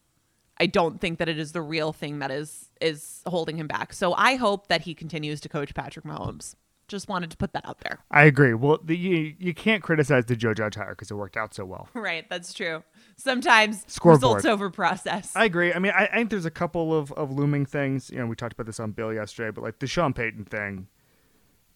I 0.59 0.67
don't 0.67 1.01
think 1.01 1.19
that 1.19 1.29
it 1.29 1.39
is 1.39 1.53
the 1.53 1.63
real 1.63 1.93
thing 1.93 2.21
that 2.21 2.31
is 2.31 2.71
is 2.81 3.23
holding 3.27 3.57
him 3.57 3.67
back. 3.67 3.93
So 3.93 4.15
I 4.15 4.37
hope 4.37 4.69
that 4.69 4.83
he 4.83 4.95
continues 4.95 5.41
to 5.43 5.49
coach 5.49 5.75
Patrick 5.75 6.05
Mahomes. 6.05 6.55
Just 6.89 7.09
wanted 7.09 7.31
to 7.31 7.37
put 7.37 7.53
that 7.55 7.67
out 7.67 7.81
there. 7.81 8.01
I 8.11 8.25
agree. 8.25 8.55
Well, 8.55 8.79
the, 8.83 8.97
you 8.97 9.35
you 9.39 9.55
can't 9.55 9.83
criticize 9.83 10.27
the 10.27 10.37
JoJo 10.37 10.57
Judge 10.57 10.75
hire 10.77 10.91
because 10.91 11.11
it 11.11 11.15
worked 11.15 11.37
out 11.37 11.55
so 11.55 11.65
well. 11.65 11.89
Right, 11.95 12.29
that's 12.29 12.53
true. 12.53 12.83
Sometimes 13.17 13.85
Scoreboard. 13.87 14.23
results 14.23 14.45
over 14.45 14.71
process. 14.71 15.33
I 15.35 15.45
agree. 15.45 15.73
I 15.73 15.79
mean, 15.79 15.93
I, 15.97 16.07
I 16.07 16.17
think 16.17 16.31
there's 16.31 16.45
a 16.45 16.51
couple 16.51 16.97
of, 16.97 17.13
of 17.13 17.31
looming 17.31 17.65
things. 17.67 18.11
You 18.11 18.19
know, 18.19 18.27
we 18.27 18.37
talked 18.37 18.53
about 18.53 18.67
this 18.67 18.81
on 18.81 18.93
Bill 18.93 19.13
yesterday, 19.13 19.51
but 19.51 19.63
like 19.65 19.79
the 19.79 19.87
Sean 19.87 20.13
Payton 20.13 20.45
thing, 20.47 20.89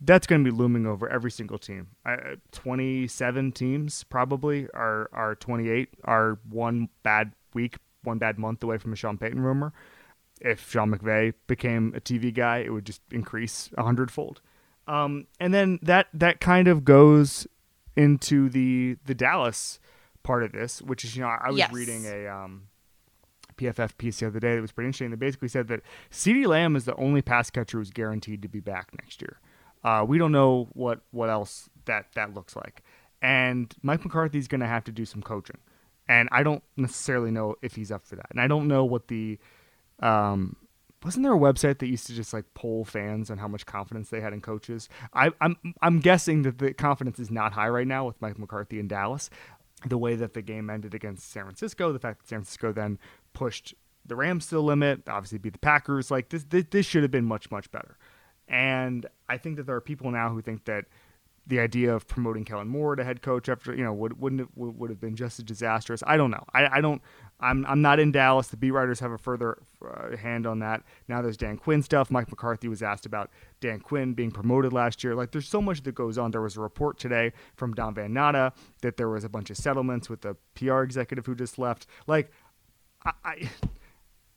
that's 0.00 0.26
going 0.26 0.44
to 0.44 0.50
be 0.50 0.56
looming 0.56 0.86
over 0.86 1.08
every 1.08 1.30
single 1.30 1.58
team. 1.58 1.88
I, 2.04 2.36
27 2.52 3.52
teams 3.52 4.04
probably 4.04 4.68
are 4.74 5.08
are 5.12 5.34
28 5.34 5.88
are 6.04 6.38
one 6.48 6.88
bad 7.02 7.32
week, 7.54 7.76
one 8.02 8.18
bad 8.18 8.38
month 8.38 8.62
away 8.62 8.78
from 8.78 8.92
a 8.92 8.96
Sean 8.96 9.18
Payton 9.18 9.40
rumor. 9.40 9.72
If 10.40 10.70
Sean 10.70 10.92
McVay 10.92 11.32
became 11.48 11.92
a 11.96 12.00
TV 12.00 12.32
guy, 12.32 12.58
it 12.58 12.70
would 12.72 12.84
just 12.86 13.00
increase 13.10 13.70
a 13.76 13.82
hundredfold. 13.82 14.40
Um, 14.88 15.26
and 15.38 15.52
then 15.52 15.78
that 15.82 16.06
that 16.14 16.40
kind 16.40 16.66
of 16.66 16.84
goes 16.84 17.46
into 17.96 18.48
the 18.48 18.96
the 19.04 19.14
Dallas 19.14 19.78
part 20.22 20.42
of 20.42 20.52
this, 20.52 20.80
which 20.82 21.04
is 21.04 21.14
you 21.16 21.22
know 21.22 21.28
I 21.28 21.50
was 21.50 21.58
Yes. 21.58 21.72
reading 21.72 22.06
a 22.06 22.26
um, 22.26 22.68
PFF 23.56 23.96
piece 23.98 24.20
the 24.20 24.26
other 24.28 24.40
day 24.40 24.54
that 24.54 24.60
was 24.62 24.72
pretty 24.72 24.86
interesting. 24.88 25.10
They 25.10 25.16
basically 25.16 25.48
said 25.48 25.68
that 25.68 25.80
CeeDee 26.10 26.46
Lamb 26.46 26.74
is 26.76 26.84
the 26.86 26.94
only 26.96 27.22
pass 27.22 27.50
catcher 27.50 27.78
who's 27.78 27.90
guaranteed 27.90 28.40
to 28.42 28.48
be 28.48 28.60
back 28.60 28.88
next 29.00 29.20
year. 29.20 29.38
Uh, 29.84 30.04
we 30.08 30.16
don't 30.18 30.32
know 30.32 30.68
what 30.72 31.00
what 31.10 31.28
else 31.28 31.68
that 31.84 32.06
that 32.14 32.34
looks 32.34 32.56
like, 32.56 32.82
and 33.22 33.74
Mike 33.82 34.04
McCarthy's 34.04 34.48
going 34.48 34.60
to 34.60 34.66
have 34.66 34.84
to 34.84 34.92
do 34.92 35.04
some 35.04 35.22
coaching, 35.22 35.58
and 36.08 36.28
I 36.32 36.42
don't 36.42 36.62
necessarily 36.76 37.30
know 37.30 37.56
if 37.62 37.74
he's 37.76 37.92
up 37.92 38.06
for 38.06 38.16
that, 38.16 38.26
and 38.30 38.40
I 38.40 38.46
don't 38.48 38.66
know 38.68 38.84
what 38.84 39.08
the 39.08 39.38
um, 40.00 40.56
wasn't 41.04 41.24
there 41.24 41.34
a 41.34 41.38
website 41.38 41.78
that 41.78 41.86
used 41.86 42.06
to 42.08 42.14
just 42.14 42.32
like 42.32 42.44
poll 42.54 42.84
fans 42.84 43.30
on 43.30 43.38
how 43.38 43.48
much 43.48 43.66
confidence 43.66 44.10
they 44.10 44.20
had 44.20 44.32
in 44.32 44.40
coaches? 44.40 44.88
I, 45.12 45.30
I'm 45.40 45.56
I'm 45.80 46.00
guessing 46.00 46.42
that 46.42 46.58
the 46.58 46.74
confidence 46.74 47.18
is 47.18 47.30
not 47.30 47.52
high 47.52 47.68
right 47.68 47.86
now 47.86 48.06
with 48.06 48.20
Mike 48.20 48.38
McCarthy 48.38 48.80
in 48.80 48.88
Dallas. 48.88 49.30
The 49.86 49.98
way 49.98 50.16
that 50.16 50.34
the 50.34 50.42
game 50.42 50.70
ended 50.70 50.94
against 50.94 51.30
San 51.30 51.44
Francisco, 51.44 51.92
the 51.92 52.00
fact 52.00 52.20
that 52.20 52.28
San 52.28 52.38
Francisco 52.40 52.72
then 52.72 52.98
pushed 53.32 53.74
the 54.04 54.16
Rams 54.16 54.46
to 54.48 54.56
the 54.56 54.62
limit, 54.62 55.08
obviously 55.08 55.38
beat 55.38 55.52
the 55.52 55.60
Packers. 55.60 56.10
Like 56.10 56.30
this, 56.30 56.44
this, 56.44 56.64
this 56.70 56.86
should 56.86 57.02
have 57.02 57.12
been 57.12 57.26
much 57.26 57.50
much 57.50 57.70
better. 57.70 57.96
And 58.48 59.06
I 59.28 59.36
think 59.36 59.56
that 59.56 59.66
there 59.66 59.76
are 59.76 59.80
people 59.80 60.10
now 60.10 60.30
who 60.30 60.42
think 60.42 60.64
that 60.64 60.86
the 61.48 61.58
idea 61.58 61.94
of 61.94 62.06
promoting 62.06 62.44
Kellen 62.44 62.68
Moore 62.68 62.94
to 62.94 63.02
head 63.02 63.22
coach 63.22 63.48
after 63.48 63.74
you 63.74 63.82
know 63.82 63.92
would 63.92 64.20
wouldn't 64.20 64.42
it, 64.42 64.48
would, 64.54 64.90
have 64.90 65.00
been 65.00 65.16
just 65.16 65.38
as 65.38 65.44
disastrous. 65.44 66.02
I 66.06 66.16
don't 66.16 66.30
know. 66.30 66.44
I, 66.54 66.78
I 66.78 66.80
don't. 66.80 67.02
I'm 67.40 67.64
I'm 67.66 67.80
not 67.80 67.98
in 67.98 68.12
Dallas. 68.12 68.48
The 68.48 68.56
beat 68.56 68.70
writers 68.70 69.00
have 69.00 69.10
a 69.10 69.18
further 69.18 69.58
uh, 69.84 70.16
hand 70.16 70.46
on 70.46 70.58
that. 70.60 70.82
Now 71.08 71.22
there's 71.22 71.36
Dan 71.36 71.56
Quinn 71.56 71.82
stuff. 71.82 72.10
Mike 72.10 72.28
McCarthy 72.28 72.68
was 72.68 72.82
asked 72.82 73.06
about 73.06 73.30
Dan 73.60 73.80
Quinn 73.80 74.12
being 74.12 74.30
promoted 74.30 74.72
last 74.72 75.02
year. 75.02 75.14
Like 75.14 75.32
there's 75.32 75.48
so 75.48 75.62
much 75.62 75.82
that 75.84 75.94
goes 75.94 76.18
on. 76.18 76.30
There 76.30 76.42
was 76.42 76.56
a 76.56 76.60
report 76.60 76.98
today 76.98 77.32
from 77.56 77.72
Don 77.74 77.94
Van 77.94 78.12
Natta 78.12 78.52
that 78.82 78.96
there 78.96 79.08
was 79.08 79.24
a 79.24 79.28
bunch 79.28 79.50
of 79.50 79.56
settlements 79.56 80.10
with 80.10 80.20
the 80.20 80.36
PR 80.54 80.82
executive 80.82 81.26
who 81.26 81.34
just 81.34 81.58
left. 81.58 81.86
Like 82.06 82.30
I. 83.04 83.12
I 83.24 83.50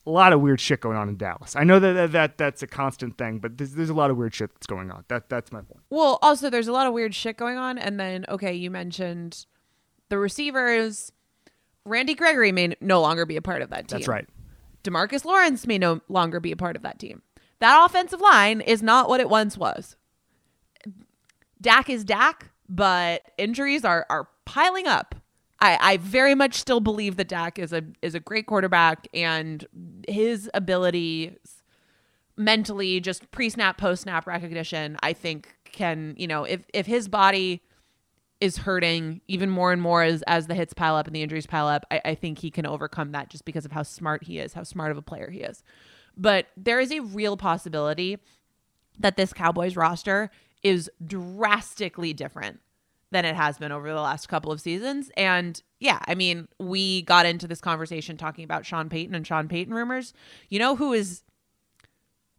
a 0.06 0.10
lot 0.10 0.34
of 0.34 0.41
weird 0.41 0.60
shit 0.60 0.82
going 0.82 0.97
on 0.97 1.10
in 1.10 1.18
Dallas. 1.18 1.56
I 1.56 1.64
know 1.64 1.80
that 1.80 1.93
that, 1.93 2.12
that 2.12 2.38
that's 2.38 2.64
a 2.64 2.68
constant 2.68 3.18
thing, 3.18 3.39
but 3.39 3.58
there's, 3.58 3.74
there's 3.74 3.89
a 3.89 3.93
lot 3.93 4.10
of 4.10 4.18
weird 4.18 4.34
shit 4.34 4.54
that's 4.54 4.68
going 4.68 4.91
on. 4.91 5.06
That 5.08 5.30
that's 5.30 5.52
my 5.52 5.62
point. 5.62 5.82
Well, 5.89 6.18
also 6.22 6.49
there's 6.49 6.68
a 6.68 6.72
lot 6.72 6.88
of 6.88 6.93
weird 6.93 7.14
shit 7.14 7.38
going 7.38 7.58
on, 7.58 7.78
and 7.78 7.99
then 7.99 8.26
okay, 8.30 8.54
you 8.54 8.72
mentioned 8.72 9.45
the 10.10 10.18
receivers. 10.18 11.12
Randy 11.86 12.14
Gregory 12.14 12.52
may 12.52 12.76
no 12.80 13.02
longer 13.02 13.26
be 13.26 13.38
a 13.38 13.41
part 13.41 13.62
of 13.62 13.70
that 13.72 13.88
team. 13.88 13.99
That's 13.99 14.08
right. 14.08 14.28
DeMarcus 14.84 15.26
Lawrence 15.26 15.66
may 15.66 15.78
no 15.78 16.02
longer 16.10 16.39
be 16.39 16.52
a 16.52 16.56
part 16.56 16.76
of 16.76 16.82
that 16.84 16.99
team. 16.99 17.22
That 17.60 17.86
offensive 17.86 18.22
line 18.22 18.62
is 18.62 18.82
not 18.82 19.10
what 19.10 19.20
it 19.20 19.30
once 19.30 19.58
was. 19.58 19.95
Dak 21.60 21.89
is 21.89 22.04
Dak, 22.04 22.49
but 22.68 23.22
injuries 23.38 23.86
are 23.86 24.06
are 24.10 24.28
piling 24.45 24.88
up. 24.88 25.16
I, 25.62 25.78
I 25.80 25.97
very 25.97 26.34
much 26.34 26.55
still 26.55 26.80
believe 26.80 27.18
that 27.18 27.28
Dak 27.28 27.59
is 27.59 27.72
a 27.72 27.84
is 28.01 28.16
a 28.16 28.20
great 28.20 28.47
quarterback 28.47 29.07
and 29.14 29.66
his 30.07 30.49
abilities 30.53 31.62
mentally, 32.36 32.99
just 32.99 33.30
pre 33.32 33.49
snap, 33.49 33.78
post 33.78 34.03
snap 34.03 34.26
recognition, 34.26 34.97
I 35.03 35.14
think 35.14 35.55
can, 35.66 36.16
you 36.18 36.28
know, 36.28 36.43
if 36.43 36.66
if 36.74 36.88
his 36.88 37.07
body 37.07 37.62
is 38.39 38.57
hurting 38.57 39.22
even 39.28 39.51
more 39.51 39.72
and 39.72 39.82
more 39.82 40.01
as 40.01 40.24
as 40.24 40.47
the 40.47 40.55
hits 40.55 40.74
pile 40.74 40.95
up 40.95 41.05
and 41.05 41.16
the 41.16 41.22
injuries 41.22 41.45
pile 41.45 41.68
up, 41.68 41.86
I, 41.91 42.01
I 42.03 42.16
think 42.16 42.39
he 42.39 42.49
can 42.49 42.66
overcome 42.66 43.12
that 43.12 43.30
just 43.30 43.45
because 43.45 43.64
of 43.64 43.72
how 43.72 43.84
smart 43.84 44.24
he 44.24 44.39
is, 44.39 44.53
how 44.53 44.64
smart 44.64 44.91
of 44.91 44.97
a 44.97 45.01
player 45.03 45.30
he 45.30 45.41
is. 45.41 45.64
But 46.18 46.47
there 46.57 46.80
is 46.80 46.91
a 46.91 46.99
real 47.01 47.38
possibility 47.38 48.18
that 48.99 49.16
this 49.16 49.32
Cowboys 49.32 49.76
roster 49.76 50.32
is 50.64 50.89
drastically 51.05 52.14
different 52.14 52.59
than 53.12 53.26
it 53.26 53.36
has 53.36 53.57
been 53.57 53.72
over 53.72 53.89
the 53.89 54.01
last 54.01 54.28
couple 54.28 54.51
of 54.51 54.62
seasons. 54.62 55.12
And 55.18 55.62
yeah, 55.80 55.99
I 56.07 56.16
mean, 56.16 56.47
we 56.59 57.03
got 57.03 57.26
into 57.26 57.47
this 57.47 57.62
conversation 57.62 58.18
talking 58.18 58.43
about 58.43 58.66
Sean 58.66 58.89
Payton 58.89 59.14
and 59.14 59.28
Sean 59.28 59.47
Payton 59.47 59.74
rumors. 59.74 60.14
You 60.49 60.59
know 60.59 60.76
who 60.76 60.93
is 60.93 61.24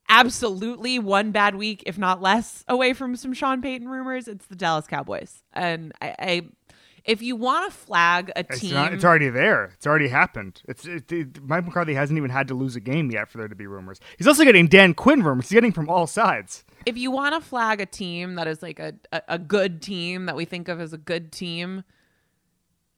absolutely 0.09 0.99
one 0.99 1.31
bad 1.31 1.55
week, 1.55 1.83
if 1.87 1.99
not 1.99 2.23
less, 2.23 2.65
away 2.69 2.93
from 2.95 3.17
some 3.17 3.35
Sean 3.35 3.61
Payton 3.61 3.89
rumors? 3.89 4.29
It's 4.29 4.47
the 4.47 4.57
Dallas 4.57 4.87
Cowboys. 4.87 5.43
And 5.53 5.93
I, 6.01 6.15
I 6.19 6.43
if 7.05 7.21
you 7.23 7.35
want 7.37 7.71
to 7.73 7.77
flag 7.77 8.31
a 8.37 8.41
It's, 8.41 8.61
team, 8.61 8.75
not, 8.75 8.93
it's 8.95 9.05
already 9.05 9.29
there. 9.29 9.71
It's 9.75 9.87
already 9.87 10.09
happened. 10.09 10.63
It's 10.69 10.85
it, 10.87 11.11
it- 11.11 11.43
Mike 11.43 11.65
McCarthy 11.65 11.95
hasn't 11.95 12.17
even 12.17 12.31
had 12.31 12.49
to 12.49 12.55
lose 12.55 12.77
a 12.77 12.81
game 12.81 13.11
yet 13.11 13.29
for 13.29 13.39
there 13.39 13.49
to 13.49 13.55
be 13.57 13.67
rumors. 13.67 13.99
He's 14.19 14.27
also 14.29 14.45
getting 14.45 14.67
Dan 14.69 14.95
Quinn 14.95 15.23
rumors. 15.23 15.49
He's 15.49 15.57
getting 15.57 15.73
from 15.73 15.89
all 15.89 16.07
sides. 16.07 16.65
if 16.87 16.97
you 16.97 17.11
want 17.11 17.35
to 17.35 17.41
flag 17.47 17.81
a 17.81 17.87
team 17.87 18.35
that 18.37 18.47
is 18.47 18.63
like 18.63 18.79
a, 18.79 18.95
a, 19.13 19.23
a 19.29 19.39
good 19.39 19.83
team 19.83 20.27
that 20.27 20.37
we 20.37 20.45
think 20.45 20.69
of 20.69 20.81
as 20.81 20.93
a 20.93 20.99
good 20.99 21.33
team 21.33 21.85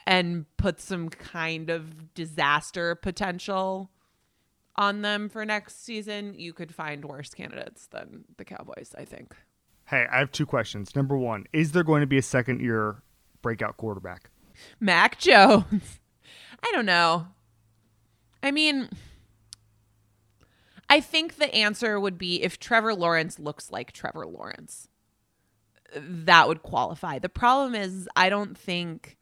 and 0.07 0.45
put 0.59 0.81
some 0.81 1.09
kind 1.09 1.71
of 1.71 2.13
disaster 2.15 2.95
potential 2.95 3.91
on 4.77 5.03
them 5.03 5.29
for 5.29 5.45
next 5.45 5.85
season, 5.85 6.35
you 6.35 6.53
could 6.53 6.75
find 6.75 7.05
worse 7.05 7.31
candidates 7.31 7.87
than 7.87 8.25
the 8.37 8.45
Cowboys, 8.45 8.95
I 8.99 9.05
think. 9.05 9.35
Hey, 9.87 10.07
I 10.11 10.19
have 10.19 10.33
two 10.33 10.47
questions. 10.47 10.95
Number 10.97 11.17
one, 11.17 11.45
is 11.53 11.73
there 11.73 11.85
going 11.85 12.01
to 12.01 12.07
be 12.07 12.19
a 12.19 12.23
second 12.23 12.61
year 12.61 13.03
breakout 13.45 13.77
quarterback? 13.77 14.31
Mac 14.81 15.19
Jones. 15.21 16.01
I 16.63 16.73
don't 16.73 16.87
know. 16.87 17.29
I 18.43 18.51
mean, 18.51 18.89
I 20.89 21.01
think 21.01 21.37
the 21.37 21.55
answer 21.55 22.01
would 22.01 22.17
be 22.19 22.43
if 22.43 22.59
Trevor 22.59 22.95
Lawrence 22.95 23.39
looks 23.39 23.71
like 23.71 23.93
Trevor 23.93 24.27
Lawrence. 24.27 24.89
That 25.95 26.49
would 26.49 26.63
qualify. 26.63 27.19
The 27.19 27.29
problem 27.29 27.75
is, 27.75 28.09
I 28.17 28.31
don't 28.31 28.57
think 28.57 29.19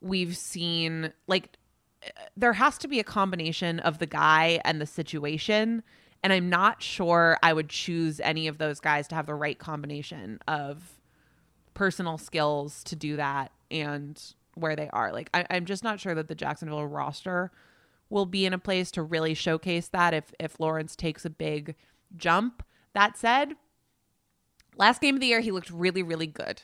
we've 0.00 0.36
seen, 0.36 1.12
like, 1.26 1.56
there 2.36 2.52
has 2.52 2.76
to 2.78 2.88
be 2.88 3.00
a 3.00 3.04
combination 3.04 3.80
of 3.80 3.98
the 3.98 4.06
guy 4.06 4.60
and 4.64 4.78
the 4.78 4.86
situation. 4.86 5.82
And 6.22 6.32
I'm 6.32 6.50
not 6.50 6.82
sure 6.82 7.38
I 7.42 7.54
would 7.54 7.70
choose 7.70 8.20
any 8.20 8.46
of 8.46 8.58
those 8.58 8.78
guys 8.78 9.08
to 9.08 9.14
have 9.14 9.26
the 9.26 9.34
right 9.34 9.58
combination 9.58 10.38
of 10.46 11.00
personal 11.74 12.18
skills 12.18 12.82
to 12.84 12.96
do 12.96 13.16
that 13.16 13.52
and 13.70 14.20
where 14.54 14.76
they 14.76 14.88
are. 14.92 15.12
Like 15.12 15.30
I, 15.34 15.46
I'm 15.50 15.64
just 15.64 15.84
not 15.84 16.00
sure 16.00 16.14
that 16.14 16.28
the 16.28 16.34
Jacksonville 16.34 16.86
roster 16.86 17.50
will 18.08 18.26
be 18.26 18.46
in 18.46 18.52
a 18.52 18.58
place 18.58 18.90
to 18.92 19.02
really 19.02 19.34
showcase 19.34 19.88
that 19.88 20.14
if 20.14 20.32
if 20.38 20.60
Lawrence 20.60 20.96
takes 20.96 21.24
a 21.24 21.30
big 21.30 21.74
jump. 22.16 22.62
That 22.94 23.18
said, 23.18 23.54
last 24.76 25.00
game 25.00 25.16
of 25.16 25.20
the 25.20 25.26
year 25.26 25.40
he 25.40 25.50
looked 25.50 25.70
really, 25.70 26.02
really 26.02 26.28
good. 26.28 26.62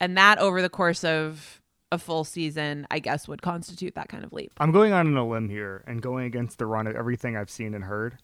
And 0.00 0.16
that 0.16 0.38
over 0.38 0.62
the 0.62 0.68
course 0.68 1.04
of 1.04 1.60
a 1.92 1.98
full 1.98 2.24
season, 2.24 2.86
I 2.90 2.98
guess 2.98 3.28
would 3.28 3.42
constitute 3.42 3.94
that 3.94 4.08
kind 4.08 4.24
of 4.24 4.32
leap. 4.32 4.52
I'm 4.58 4.72
going 4.72 4.92
on 4.92 5.16
a 5.16 5.26
limb 5.26 5.48
here 5.48 5.84
and 5.86 6.00
going 6.00 6.26
against 6.26 6.58
the 6.58 6.66
run 6.66 6.86
of 6.86 6.96
everything 6.96 7.36
I've 7.36 7.50
seen 7.50 7.74
and 7.74 7.84
heard. 7.84 8.18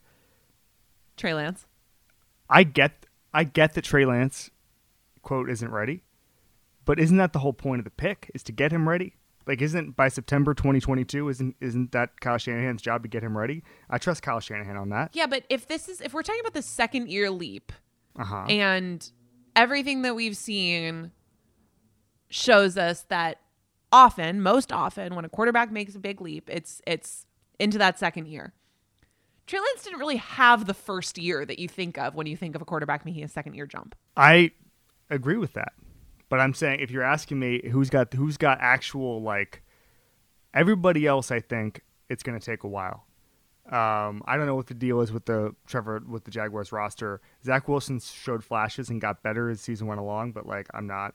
Trey 1.17 1.35
Lance. 1.35 1.67
I 2.49 2.63
get 2.63 3.07
I 3.35 3.45
get 3.45 3.75
that 3.75 3.83
Trey 3.83 4.05
Lance 4.05 4.51
quote 5.23 5.51
isn't 5.51 5.71
ready, 5.71 6.03
but 6.87 6.99
isn't 6.99 7.19
that 7.19 7.35
the 7.35 7.41
whole 7.41 7.53
point 7.53 7.81
of 7.81 7.85
the 7.85 7.91
pick 7.91 8.31
is 8.35 8.43
to 8.45 8.53
get 8.53 8.73
him 8.73 8.89
ready? 8.89 9.15
Like, 9.47 9.61
isn't 9.63 9.95
by 9.97 10.09
September 10.09 10.55
2022? 10.55 11.29
Isn't 11.29 11.57
isn't 11.61 11.93
that 11.93 12.21
Kyle 12.21 12.39
Shanahan's 12.39 12.81
job 12.83 13.03
to 13.03 13.09
get 13.09 13.23
him 13.23 13.37
ready? 13.37 13.63
I 13.91 13.99
trust 13.99 14.23
Kyle 14.23 14.41
Shanahan 14.41 14.77
on 14.77 14.89
that. 14.89 15.11
Yeah, 15.13 15.27
but 15.27 15.45
if 15.51 15.69
this 15.69 15.89
is 15.89 16.01
if 16.01 16.15
we're 16.15 16.23
talking 16.23 16.41
about 16.41 16.55
the 16.55 16.63
second 16.63 17.09
year 17.11 17.31
leap 17.31 17.71
Uh 18.19 18.25
huh. 18.25 18.47
and 18.49 19.09
everything 19.55 20.03
that 20.03 20.17
we've 20.17 20.37
seen 20.37 21.13
shows 22.29 22.77
us 22.77 23.03
that 23.09 23.41
often, 23.93 24.43
most 24.43 24.73
often, 24.73 25.15
when 25.15 25.25
a 25.25 25.29
quarterback 25.29 25.71
makes 25.71 25.95
a 25.95 25.99
big 26.01 26.21
leap, 26.21 26.49
it's 26.53 26.81
it's 26.87 27.27
into 27.61 27.79
that 27.79 27.99
second 27.99 28.27
year. 28.27 28.53
Trey 29.47 29.61
Lance 29.61 29.85
didn't 29.85 30.01
really 30.01 30.17
have 30.17 30.67
the 30.67 30.75
first 30.75 31.19
year 31.19 31.47
that 31.47 31.61
you 31.61 31.69
think 31.69 31.99
of 31.99 32.17
when 32.17 32.27
you 32.27 32.37
think 32.37 32.57
of 32.57 32.63
a 32.63 32.65
quarterback 32.65 33.05
making 33.05 33.23
a 33.23 33.29
second 33.29 33.55
year 33.55 33.67
jump. 33.67 33.95
I 34.17 34.51
agree 35.09 35.37
with 35.37 35.53
that, 35.53 35.73
but 36.29 36.41
I'm 36.41 36.55
saying 36.55 36.81
if 36.81 36.91
you're 36.91 37.03
asking 37.03 37.39
me 37.39 37.69
who's 37.71 37.91
got 37.91 38.13
who's 38.15 38.37
got 38.37 38.59
actual 38.61 39.23
like 39.23 39.63
everybody 40.55 41.07
else, 41.07 41.31
I 41.31 41.41
think 41.41 41.83
it's 42.09 42.23
going 42.23 42.39
to 42.39 42.45
take 42.45 42.65
a 42.65 42.69
while. 42.69 43.05
Um, 43.67 44.23
I 44.27 44.37
don't 44.37 44.47
know 44.47 44.55
what 44.55 44.69
the 44.69 44.75
deal 44.75 45.01
is 45.01 45.13
with 45.13 45.27
the 45.27 45.55
Trevor 45.67 46.03
with 46.09 46.25
the 46.25 46.31
Jaguars 46.31 46.71
roster. 46.71 47.21
Zach 47.45 47.69
Wilson 47.69 47.99
showed 48.01 48.45
flashes 48.45 48.91
and 48.91 49.01
got 49.01 49.23
better 49.23 49.51
as 49.51 49.61
season 49.61 49.87
went 49.87 50.01
along, 50.01 50.33
but 50.33 50.47
like 50.47 50.69
I'm 50.73 50.87
not 50.87 51.15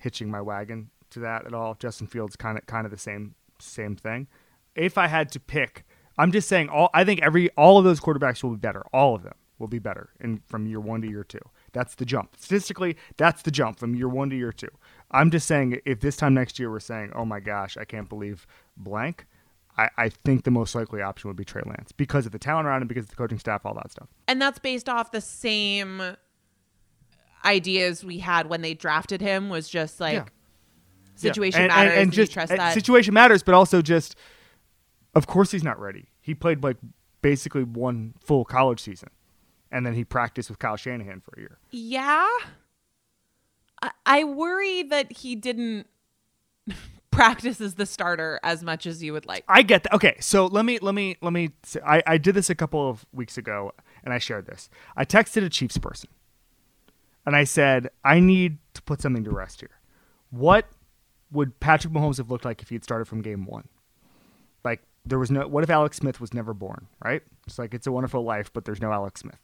hitching 0.00 0.30
my 0.30 0.40
wagon 0.40 0.90
to 1.10 1.20
that 1.20 1.46
at 1.46 1.54
all. 1.54 1.74
Justin 1.74 2.06
Fields 2.06 2.34
kind 2.34 2.58
of 2.58 2.66
kind 2.66 2.84
of 2.84 2.90
the 2.90 2.98
same 2.98 3.34
same 3.60 3.94
thing. 3.94 4.26
If 4.74 4.98
I 4.98 5.06
had 5.06 5.30
to 5.32 5.40
pick, 5.40 5.84
I'm 6.18 6.32
just 6.32 6.48
saying 6.48 6.68
all 6.68 6.90
I 6.92 7.04
think 7.04 7.22
every 7.22 7.50
all 7.50 7.78
of 7.78 7.84
those 7.84 8.00
quarterbacks 8.00 8.42
will 8.42 8.50
be 8.50 8.56
better. 8.56 8.84
All 8.92 9.14
of 9.14 9.22
them 9.22 9.34
will 9.58 9.68
be 9.68 9.78
better 9.78 10.10
in 10.20 10.42
from 10.48 10.66
year 10.66 10.80
1 10.80 11.02
to 11.02 11.08
year 11.08 11.22
2. 11.22 11.38
That's 11.72 11.94
the 11.94 12.04
jump. 12.04 12.36
Statistically, 12.38 12.96
that's 13.16 13.42
the 13.42 13.50
jump 13.50 13.78
from 13.78 13.94
year 13.94 14.08
1 14.08 14.30
to 14.30 14.36
year 14.36 14.52
2. 14.52 14.68
I'm 15.10 15.30
just 15.30 15.46
saying 15.46 15.80
if 15.86 16.00
this 16.00 16.16
time 16.16 16.34
next 16.34 16.58
year 16.58 16.70
we're 16.70 16.80
saying, 16.80 17.12
"Oh 17.14 17.24
my 17.24 17.40
gosh, 17.40 17.76
I 17.76 17.84
can't 17.84 18.08
believe 18.08 18.46
blank." 18.76 19.26
I, 19.78 19.88
I 19.96 20.08
think 20.10 20.44
the 20.44 20.50
most 20.50 20.74
likely 20.74 21.00
option 21.00 21.28
would 21.28 21.36
be 21.36 21.46
Trey 21.46 21.62
Lance 21.64 21.92
because 21.92 22.26
of 22.26 22.32
the 22.32 22.38
talent 22.38 22.66
around 22.66 22.82
him, 22.82 22.88
because 22.88 23.04
of 23.04 23.10
the 23.10 23.16
coaching 23.16 23.38
staff, 23.38 23.64
all 23.64 23.72
that 23.74 23.90
stuff. 23.90 24.08
And 24.28 24.40
that's 24.40 24.58
based 24.58 24.86
off 24.86 25.12
the 25.12 25.20
same 25.22 26.14
ideas 27.44 28.04
we 28.04 28.18
had 28.18 28.48
when 28.48 28.62
they 28.62 28.74
drafted 28.74 29.20
him 29.20 29.48
was 29.48 29.68
just 29.68 29.98
like 30.00 30.14
Yeah. 30.14 30.24
situation 31.16 31.62
and, 31.62 31.68
matters 31.68 31.92
and, 31.92 32.02
and 32.02 32.12
just 32.12 32.32
trust 32.32 32.54
that. 32.54 32.74
situation 32.74 33.14
matters, 33.14 33.42
but 33.42 33.54
also 33.54 33.82
just, 33.82 34.14
of 35.14 35.26
course, 35.26 35.50
he's 35.50 35.64
not 35.64 35.80
ready. 35.80 36.08
He 36.20 36.34
played 36.34 36.62
like 36.62 36.76
basically 37.22 37.64
one 37.64 38.14
full 38.22 38.44
college 38.44 38.80
season, 38.80 39.08
and 39.72 39.84
then 39.84 39.94
he 39.94 40.04
practiced 40.04 40.50
with 40.50 40.58
Kyle 40.58 40.76
Shanahan 40.76 41.20
for 41.20 41.32
a 41.36 41.40
year. 41.40 41.58
yeah. 41.70 42.28
I, 44.06 44.22
worry 44.22 44.84
that 44.84 45.10
he 45.10 45.34
didn't 45.34 45.88
practice 47.10 47.60
as 47.60 47.74
the 47.74 47.84
starter 47.84 48.38
as 48.44 48.62
much 48.62 48.86
as 48.86 49.02
you 49.02 49.12
would 49.12 49.26
like. 49.26 49.44
I 49.48 49.62
get 49.62 49.82
that. 49.82 49.94
Okay, 49.94 50.16
so 50.20 50.46
let 50.46 50.64
me 50.64 50.78
let 50.78 50.94
me 50.94 51.16
let 51.20 51.32
me. 51.32 51.50
Say, 51.64 51.80
I 51.84 52.00
I 52.06 52.18
did 52.18 52.36
this 52.36 52.48
a 52.48 52.54
couple 52.54 52.88
of 52.88 53.04
weeks 53.12 53.36
ago, 53.36 53.72
and 54.04 54.14
I 54.14 54.18
shared 54.18 54.46
this. 54.46 54.70
I 54.96 55.04
texted 55.04 55.44
a 55.44 55.48
Chiefs 55.48 55.78
person, 55.78 56.10
and 57.26 57.34
I 57.34 57.42
said 57.42 57.90
I 58.04 58.20
need 58.20 58.58
to 58.74 58.82
put 58.82 59.00
something 59.02 59.24
to 59.24 59.32
rest 59.32 59.60
here. 59.60 59.80
What 60.30 60.66
would 61.32 61.58
Patrick 61.58 61.92
Mahomes 61.92 62.18
have 62.18 62.30
looked 62.30 62.44
like 62.44 62.62
if 62.62 62.68
he 62.68 62.76
had 62.76 62.84
started 62.84 63.06
from 63.06 63.20
game 63.20 63.46
one? 63.46 63.68
Like 64.64 64.82
there 65.04 65.18
was 65.18 65.30
no. 65.32 65.48
What 65.48 65.64
if 65.64 65.70
Alex 65.70 65.96
Smith 65.96 66.20
was 66.20 66.32
never 66.32 66.54
born? 66.54 66.86
Right? 67.04 67.22
It's 67.48 67.58
like 67.58 67.74
it's 67.74 67.88
a 67.88 67.92
wonderful 67.92 68.22
life, 68.22 68.52
but 68.52 68.64
there's 68.64 68.80
no 68.80 68.92
Alex 68.92 69.22
Smith. 69.22 69.40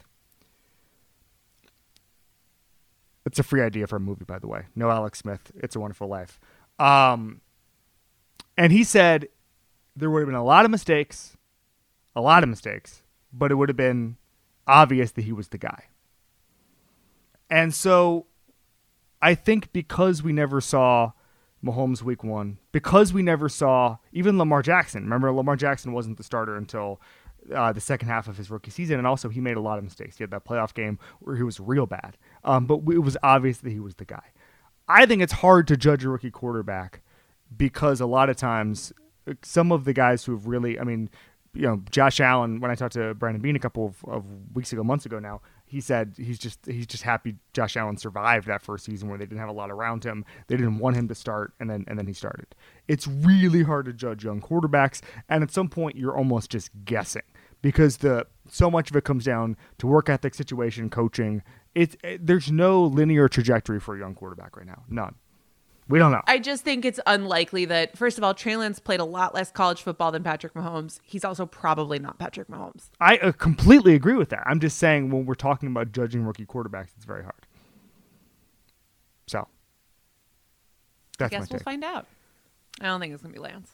It's 3.28 3.38
a 3.38 3.42
free 3.42 3.60
idea 3.60 3.86
for 3.86 3.96
a 3.96 4.00
movie, 4.00 4.24
by 4.24 4.38
the 4.38 4.46
way. 4.46 4.62
No 4.74 4.90
Alex 4.90 5.18
Smith. 5.18 5.52
It's 5.56 5.76
a 5.76 5.80
wonderful 5.80 6.08
life. 6.08 6.40
Um, 6.78 7.42
and 8.56 8.72
he 8.72 8.84
said 8.84 9.28
there 9.94 10.10
would 10.10 10.20
have 10.20 10.28
been 10.28 10.34
a 10.34 10.42
lot 10.42 10.64
of 10.64 10.70
mistakes, 10.70 11.36
a 12.16 12.22
lot 12.22 12.42
of 12.42 12.48
mistakes, 12.48 13.02
but 13.30 13.50
it 13.50 13.56
would 13.56 13.68
have 13.68 13.76
been 13.76 14.16
obvious 14.66 15.12
that 15.12 15.22
he 15.22 15.32
was 15.32 15.48
the 15.48 15.58
guy. 15.58 15.84
And 17.50 17.74
so 17.74 18.24
I 19.20 19.34
think 19.34 19.74
because 19.74 20.22
we 20.22 20.32
never 20.32 20.62
saw 20.62 21.12
Mahomes 21.62 22.00
week 22.00 22.24
one, 22.24 22.56
because 22.72 23.12
we 23.12 23.22
never 23.22 23.50
saw 23.50 23.98
even 24.10 24.38
Lamar 24.38 24.62
Jackson. 24.62 25.02
Remember, 25.02 25.30
Lamar 25.32 25.56
Jackson 25.56 25.92
wasn't 25.92 26.16
the 26.16 26.24
starter 26.24 26.56
until 26.56 26.98
uh, 27.54 27.72
the 27.72 27.80
second 27.80 28.08
half 28.08 28.26
of 28.26 28.38
his 28.38 28.50
rookie 28.50 28.70
season, 28.70 28.96
and 28.96 29.06
also 29.06 29.28
he 29.28 29.40
made 29.40 29.56
a 29.58 29.60
lot 29.60 29.76
of 29.76 29.84
mistakes. 29.84 30.16
He 30.16 30.22
had 30.22 30.30
that 30.30 30.44
playoff 30.44 30.72
game 30.72 30.98
where 31.20 31.36
he 31.36 31.42
was 31.42 31.60
real 31.60 31.86
bad, 31.86 32.16
um, 32.48 32.64
but 32.64 32.78
it 32.90 33.00
was 33.00 33.16
obvious 33.22 33.58
that 33.58 33.70
he 33.70 33.78
was 33.78 33.96
the 33.96 34.06
guy. 34.06 34.24
I 34.88 35.04
think 35.04 35.20
it's 35.20 35.34
hard 35.34 35.68
to 35.68 35.76
judge 35.76 36.02
a 36.04 36.08
rookie 36.08 36.30
quarterback 36.30 37.02
because 37.54 38.00
a 38.00 38.06
lot 38.06 38.30
of 38.30 38.36
times 38.36 38.90
some 39.42 39.70
of 39.70 39.84
the 39.84 39.92
guys 39.92 40.24
who 40.24 40.32
have 40.32 40.46
really, 40.46 40.80
I 40.80 40.84
mean, 40.84 41.10
you 41.52 41.62
know, 41.62 41.82
Josh 41.90 42.20
Allen. 42.20 42.60
When 42.60 42.70
I 42.70 42.74
talked 42.74 42.94
to 42.94 43.12
Brandon 43.14 43.42
Beane 43.42 43.54
a 43.54 43.58
couple 43.58 43.84
of, 43.84 44.04
of 44.06 44.24
weeks 44.54 44.72
ago, 44.72 44.82
months 44.82 45.04
ago 45.04 45.18
now, 45.18 45.42
he 45.66 45.82
said 45.82 46.14
he's 46.16 46.38
just 46.38 46.64
he's 46.64 46.86
just 46.86 47.02
happy 47.02 47.36
Josh 47.52 47.76
Allen 47.76 47.98
survived 47.98 48.46
that 48.46 48.62
first 48.62 48.86
season 48.86 49.10
where 49.10 49.18
they 49.18 49.26
didn't 49.26 49.40
have 49.40 49.50
a 49.50 49.52
lot 49.52 49.70
around 49.70 50.04
him. 50.04 50.24
They 50.46 50.56
didn't 50.56 50.78
want 50.78 50.96
him 50.96 51.08
to 51.08 51.14
start, 51.14 51.52
and 51.60 51.68
then 51.68 51.84
and 51.86 51.98
then 51.98 52.06
he 52.06 52.14
started. 52.14 52.54
It's 52.86 53.06
really 53.06 53.62
hard 53.62 53.84
to 53.86 53.92
judge 53.92 54.24
young 54.24 54.40
quarterbacks, 54.40 55.02
and 55.28 55.42
at 55.42 55.50
some 55.50 55.68
point 55.68 55.96
you're 55.96 56.16
almost 56.16 56.50
just 56.50 56.70
guessing 56.86 57.22
because 57.60 57.98
the 57.98 58.26
so 58.48 58.70
much 58.70 58.90
of 58.90 58.96
it 58.96 59.04
comes 59.04 59.24
down 59.24 59.56
to 59.78 59.86
work 59.86 60.08
ethic, 60.08 60.34
situation, 60.34 60.88
coaching. 60.90 61.42
It's 61.74 61.96
it, 62.02 62.26
there's 62.26 62.50
no 62.50 62.84
linear 62.84 63.28
trajectory 63.28 63.80
for 63.80 63.94
a 63.96 63.98
young 63.98 64.14
quarterback 64.14 64.56
right 64.56 64.66
now. 64.66 64.82
None. 64.88 65.14
We 65.88 65.98
don't 65.98 66.12
know. 66.12 66.20
I 66.26 66.38
just 66.38 66.64
think 66.64 66.84
it's 66.84 67.00
unlikely 67.06 67.64
that, 67.66 67.96
first 67.96 68.18
of 68.18 68.24
all, 68.24 68.34
Trey 68.34 68.56
Lance 68.56 68.78
played 68.78 69.00
a 69.00 69.04
lot 69.04 69.34
less 69.34 69.50
college 69.50 69.80
football 69.80 70.12
than 70.12 70.22
Patrick 70.22 70.52
Mahomes. 70.52 71.00
He's 71.02 71.24
also 71.24 71.46
probably 71.46 71.98
not 71.98 72.18
Patrick 72.18 72.48
Mahomes. 72.48 72.90
I 73.00 73.16
uh, 73.18 73.32
completely 73.32 73.94
agree 73.94 74.14
with 74.14 74.28
that. 74.28 74.42
I'm 74.44 74.60
just 74.60 74.76
saying 74.78 75.10
when 75.10 75.24
we're 75.24 75.34
talking 75.34 75.70
about 75.70 75.92
judging 75.92 76.24
rookie 76.24 76.44
quarterbacks, 76.44 76.88
it's 76.94 77.06
very 77.06 77.22
hard. 77.22 77.46
So 79.28 79.48
that's 81.18 81.32
I 81.32 81.38
guess 81.38 81.48
my 81.48 81.54
we'll 81.54 81.58
take. 81.58 81.64
find 81.64 81.84
out. 81.84 82.06
I 82.82 82.84
don't 82.86 83.00
think 83.00 83.14
it's 83.14 83.22
going 83.22 83.32
to 83.34 83.40
be 83.40 83.42
Lance. 83.42 83.70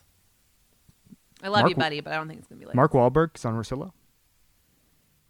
I 1.43 1.49
love 1.49 1.61
Mark- 1.63 1.69
you, 1.69 1.75
buddy, 1.75 1.99
but 1.99 2.13
I 2.13 2.15
don't 2.15 2.29
think 2.29 2.39
it's 2.39 2.47
going 2.47 2.59
to 2.59 2.65
be 2.65 2.65
Lance. 2.65 2.75
Mark 2.77 2.93
Wahlberg 2.93 3.35
is 3.35 3.43
on 3.43 3.55
Rosillo. 3.55 3.91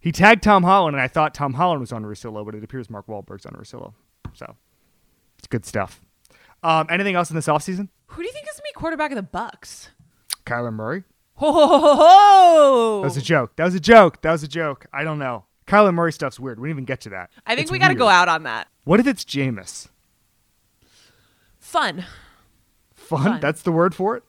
He 0.06 0.12
tagged 0.12 0.43
Tom 0.43 0.62
Holland, 0.62 0.95
and 0.95 1.01
I 1.01 1.08
thought 1.08 1.34
Tom 1.34 1.56
Holland 1.56 1.82
was 1.82 1.91
on 1.91 2.03
Rosillo, 2.03 2.45
but 2.45 2.53
it 2.53 2.64
appears 2.64 2.91
Mark 2.91 3.08
Wahlberg's 3.08 3.43
on 3.47 3.53
Rosillo. 3.53 3.93
So 4.34 4.56
it's 5.39 5.47
good 5.47 5.66
stuff. 5.66 5.99
Um, 6.62 6.86
anything 6.91 7.16
else 7.16 7.32
in 7.32 7.36
this 7.36 7.47
offseason? 7.47 7.89
Who 8.10 8.22
do 8.22 8.28
you 8.28 8.32
think 8.32 8.45
is 8.45 8.51
going 8.51 8.58
to 8.58 8.64
be 8.76 8.80
quarterback 8.80 9.12
of 9.12 9.16
the 9.16 9.24
Bucs? 9.24 9.88
Kyler 10.45 10.72
Murray. 10.72 11.06
Ho, 11.38 11.51
ho, 11.51 11.68
ho, 11.68 11.80
ho, 11.80 11.95
ho. 11.95 13.01
That 13.01 13.08
was 13.08 13.18
a 13.18 13.22
joke. 13.24 13.56
That 13.56 13.66
was 13.66 13.74
a 13.74 13.80
joke. 13.80 14.22
That 14.22 14.32
was 14.32 14.43
a 14.43 14.47
joke. 14.47 14.86
I 14.93 15.03
don't 15.03 15.18
know. 15.18 15.45
Kyler 15.66 15.91
Murray 15.91 16.14
stuff's 16.14 16.39
weird. 16.39 16.60
We 16.60 16.68
didn't 16.70 16.76
even 16.78 16.86
get 16.86 17.01
to 17.01 17.10
that. 17.10 17.32
I 17.47 17.56
think 17.56 17.64
It's 17.64 17.72
we 17.72 17.80
got 17.80 17.88
to 17.88 17.95
go 17.95 18.08
out 18.08 18.30
on 18.30 18.43
that. 18.43 18.68
What 18.84 18.99
if 18.99 19.08
it's 19.08 19.26
Jameis? 19.26 19.88
Fun. 21.58 22.06
Fun? 22.93 23.24
Fun. 23.24 23.39
That's 23.39 23.64
the 23.64 23.72
word 23.72 23.95
for 23.95 24.16
it? 24.16 24.24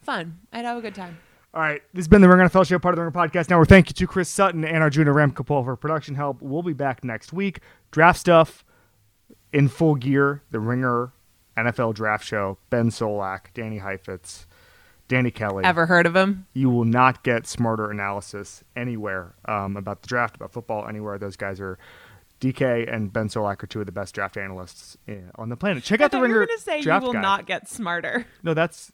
Fun. 0.00 0.38
I'd 0.54 0.64
have 0.64 0.78
a 0.78 0.80
good 0.80 0.94
time. 0.94 1.18
All 1.56 1.62
right, 1.62 1.80
this 1.94 2.00
has 2.00 2.08
been 2.08 2.20
the 2.20 2.28
Ringer 2.28 2.50
NFL 2.50 2.66
Show, 2.66 2.78
part 2.78 2.92
of 2.92 2.96
the 2.96 3.02
Ringer 3.02 3.12
Podcast 3.12 3.48
Network. 3.48 3.70
Thank 3.70 3.88
you 3.88 3.94
to 3.94 4.06
Chris 4.06 4.28
Sutton 4.28 4.62
and 4.62 4.82
Arjuna 4.82 5.10
Ramgopal 5.12 5.64
for 5.64 5.74
production 5.74 6.14
help. 6.14 6.42
We'll 6.42 6.62
be 6.62 6.74
back 6.74 7.02
next 7.02 7.32
week. 7.32 7.60
Draft 7.90 8.20
stuff 8.20 8.62
in 9.54 9.68
full 9.68 9.94
gear. 9.94 10.42
The 10.50 10.60
Ringer 10.60 11.14
NFL 11.56 11.94
Draft 11.94 12.26
Show. 12.26 12.58
Ben 12.68 12.90
Solak, 12.90 13.54
Danny 13.54 13.78
Heifetz, 13.78 14.46
Danny 15.08 15.30
Kelly. 15.30 15.64
Ever 15.64 15.86
heard 15.86 16.04
of 16.04 16.14
him? 16.14 16.46
You 16.52 16.68
will 16.68 16.84
not 16.84 17.24
get 17.24 17.46
smarter 17.46 17.90
analysis 17.90 18.62
anywhere 18.76 19.34
um, 19.46 19.78
about 19.78 20.02
the 20.02 20.08
draft, 20.08 20.36
about 20.36 20.52
football, 20.52 20.86
anywhere. 20.86 21.16
Those 21.16 21.36
guys 21.36 21.58
are. 21.58 21.78
DK 22.38 22.94
and 22.94 23.10
Ben 23.10 23.28
Solak 23.28 23.62
are 23.62 23.66
two 23.66 23.80
of 23.80 23.86
the 23.86 23.92
best 23.92 24.14
draft 24.14 24.36
analysts 24.36 24.98
eh, 25.08 25.20
on 25.36 25.48
the 25.48 25.56
planet. 25.56 25.82
Check 25.82 26.02
out 26.02 26.10
the 26.10 26.18
thought 26.18 26.24
you 26.24 26.24
Ringer 26.24 26.40
were 26.40 26.46
going 26.48 26.58
to 26.58 26.62
say 26.62 26.80
you 26.80 27.00
will 27.00 27.14
Guide. 27.14 27.22
not 27.22 27.46
get 27.46 27.66
smarter. 27.66 28.26
No, 28.42 28.52
that's 28.52 28.92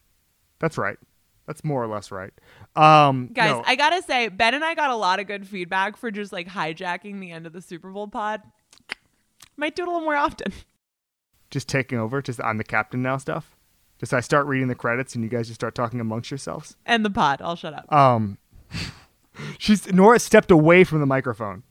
that's 0.59 0.77
right. 0.77 0.97
That's 1.45 1.63
more 1.63 1.83
or 1.83 1.87
less 1.87 2.11
right. 2.11 2.31
Um, 2.75 3.27
Guys, 3.33 3.51
no. 3.51 3.63
I 3.65 3.75
got 3.75 3.89
to 3.89 4.01
say, 4.03 4.29
Ben 4.29 4.53
and 4.53 4.63
I 4.63 4.75
got 4.75 4.89
a 4.91 4.95
lot 4.95 5.19
of 5.19 5.27
good 5.27 5.47
feedback 5.47 5.97
for 5.97 6.09
just 6.09 6.31
like 6.31 6.47
hijacking 6.47 7.19
the 7.19 7.31
end 7.31 7.45
of 7.45 7.53
the 7.53 7.61
Super 7.61 7.91
Bowl 7.91 8.07
pod. 8.07 8.41
Might 9.57 9.75
do 9.75 9.83
it 9.83 9.87
a 9.87 9.91
little 9.91 10.05
more 10.05 10.15
often. 10.15 10.53
just 11.51 11.67
taking 11.67 11.99
over, 11.99 12.21
just 12.21 12.41
I'm 12.41 12.57
the 12.57 12.63
captain 12.63 13.01
now 13.01 13.17
stuff. 13.17 13.55
Just 13.99 14.13
I 14.13 14.19
start 14.21 14.47
reading 14.47 14.67
the 14.67 14.75
credits 14.75 15.15
and 15.15 15.23
you 15.23 15.29
guys 15.29 15.47
just 15.47 15.59
start 15.59 15.75
talking 15.75 15.99
amongst 15.99 16.31
yourselves. 16.31 16.75
And 16.85 17.05
the 17.05 17.09
pod. 17.09 17.41
I'll 17.41 17.55
shut 17.55 17.73
up. 17.73 17.91
Um, 17.91 18.37
she's 19.57 19.91
Nora 19.91 20.19
stepped 20.19 20.49
away 20.51 20.83
from 20.83 20.99
the 20.99 21.05
microphone. 21.05 21.63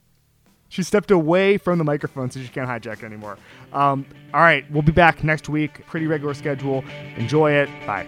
She 0.69 0.81
stepped 0.81 1.11
away 1.11 1.57
from 1.57 1.77
the 1.77 1.83
microphone 1.83 2.31
so 2.31 2.39
she 2.39 2.47
can't 2.47 2.67
hijack 2.67 2.99
it 2.99 3.03
anymore. 3.03 3.37
Um, 3.73 4.05
all 4.33 4.41
right, 4.41 4.69
we'll 4.71 4.81
be 4.81 4.91
back 4.91 5.23
next 5.23 5.47
week. 5.47 5.85
Pretty 5.85 6.07
regular 6.07 6.33
schedule. 6.33 6.83
Enjoy 7.17 7.51
it. 7.51 7.69
Bye. 7.85 8.07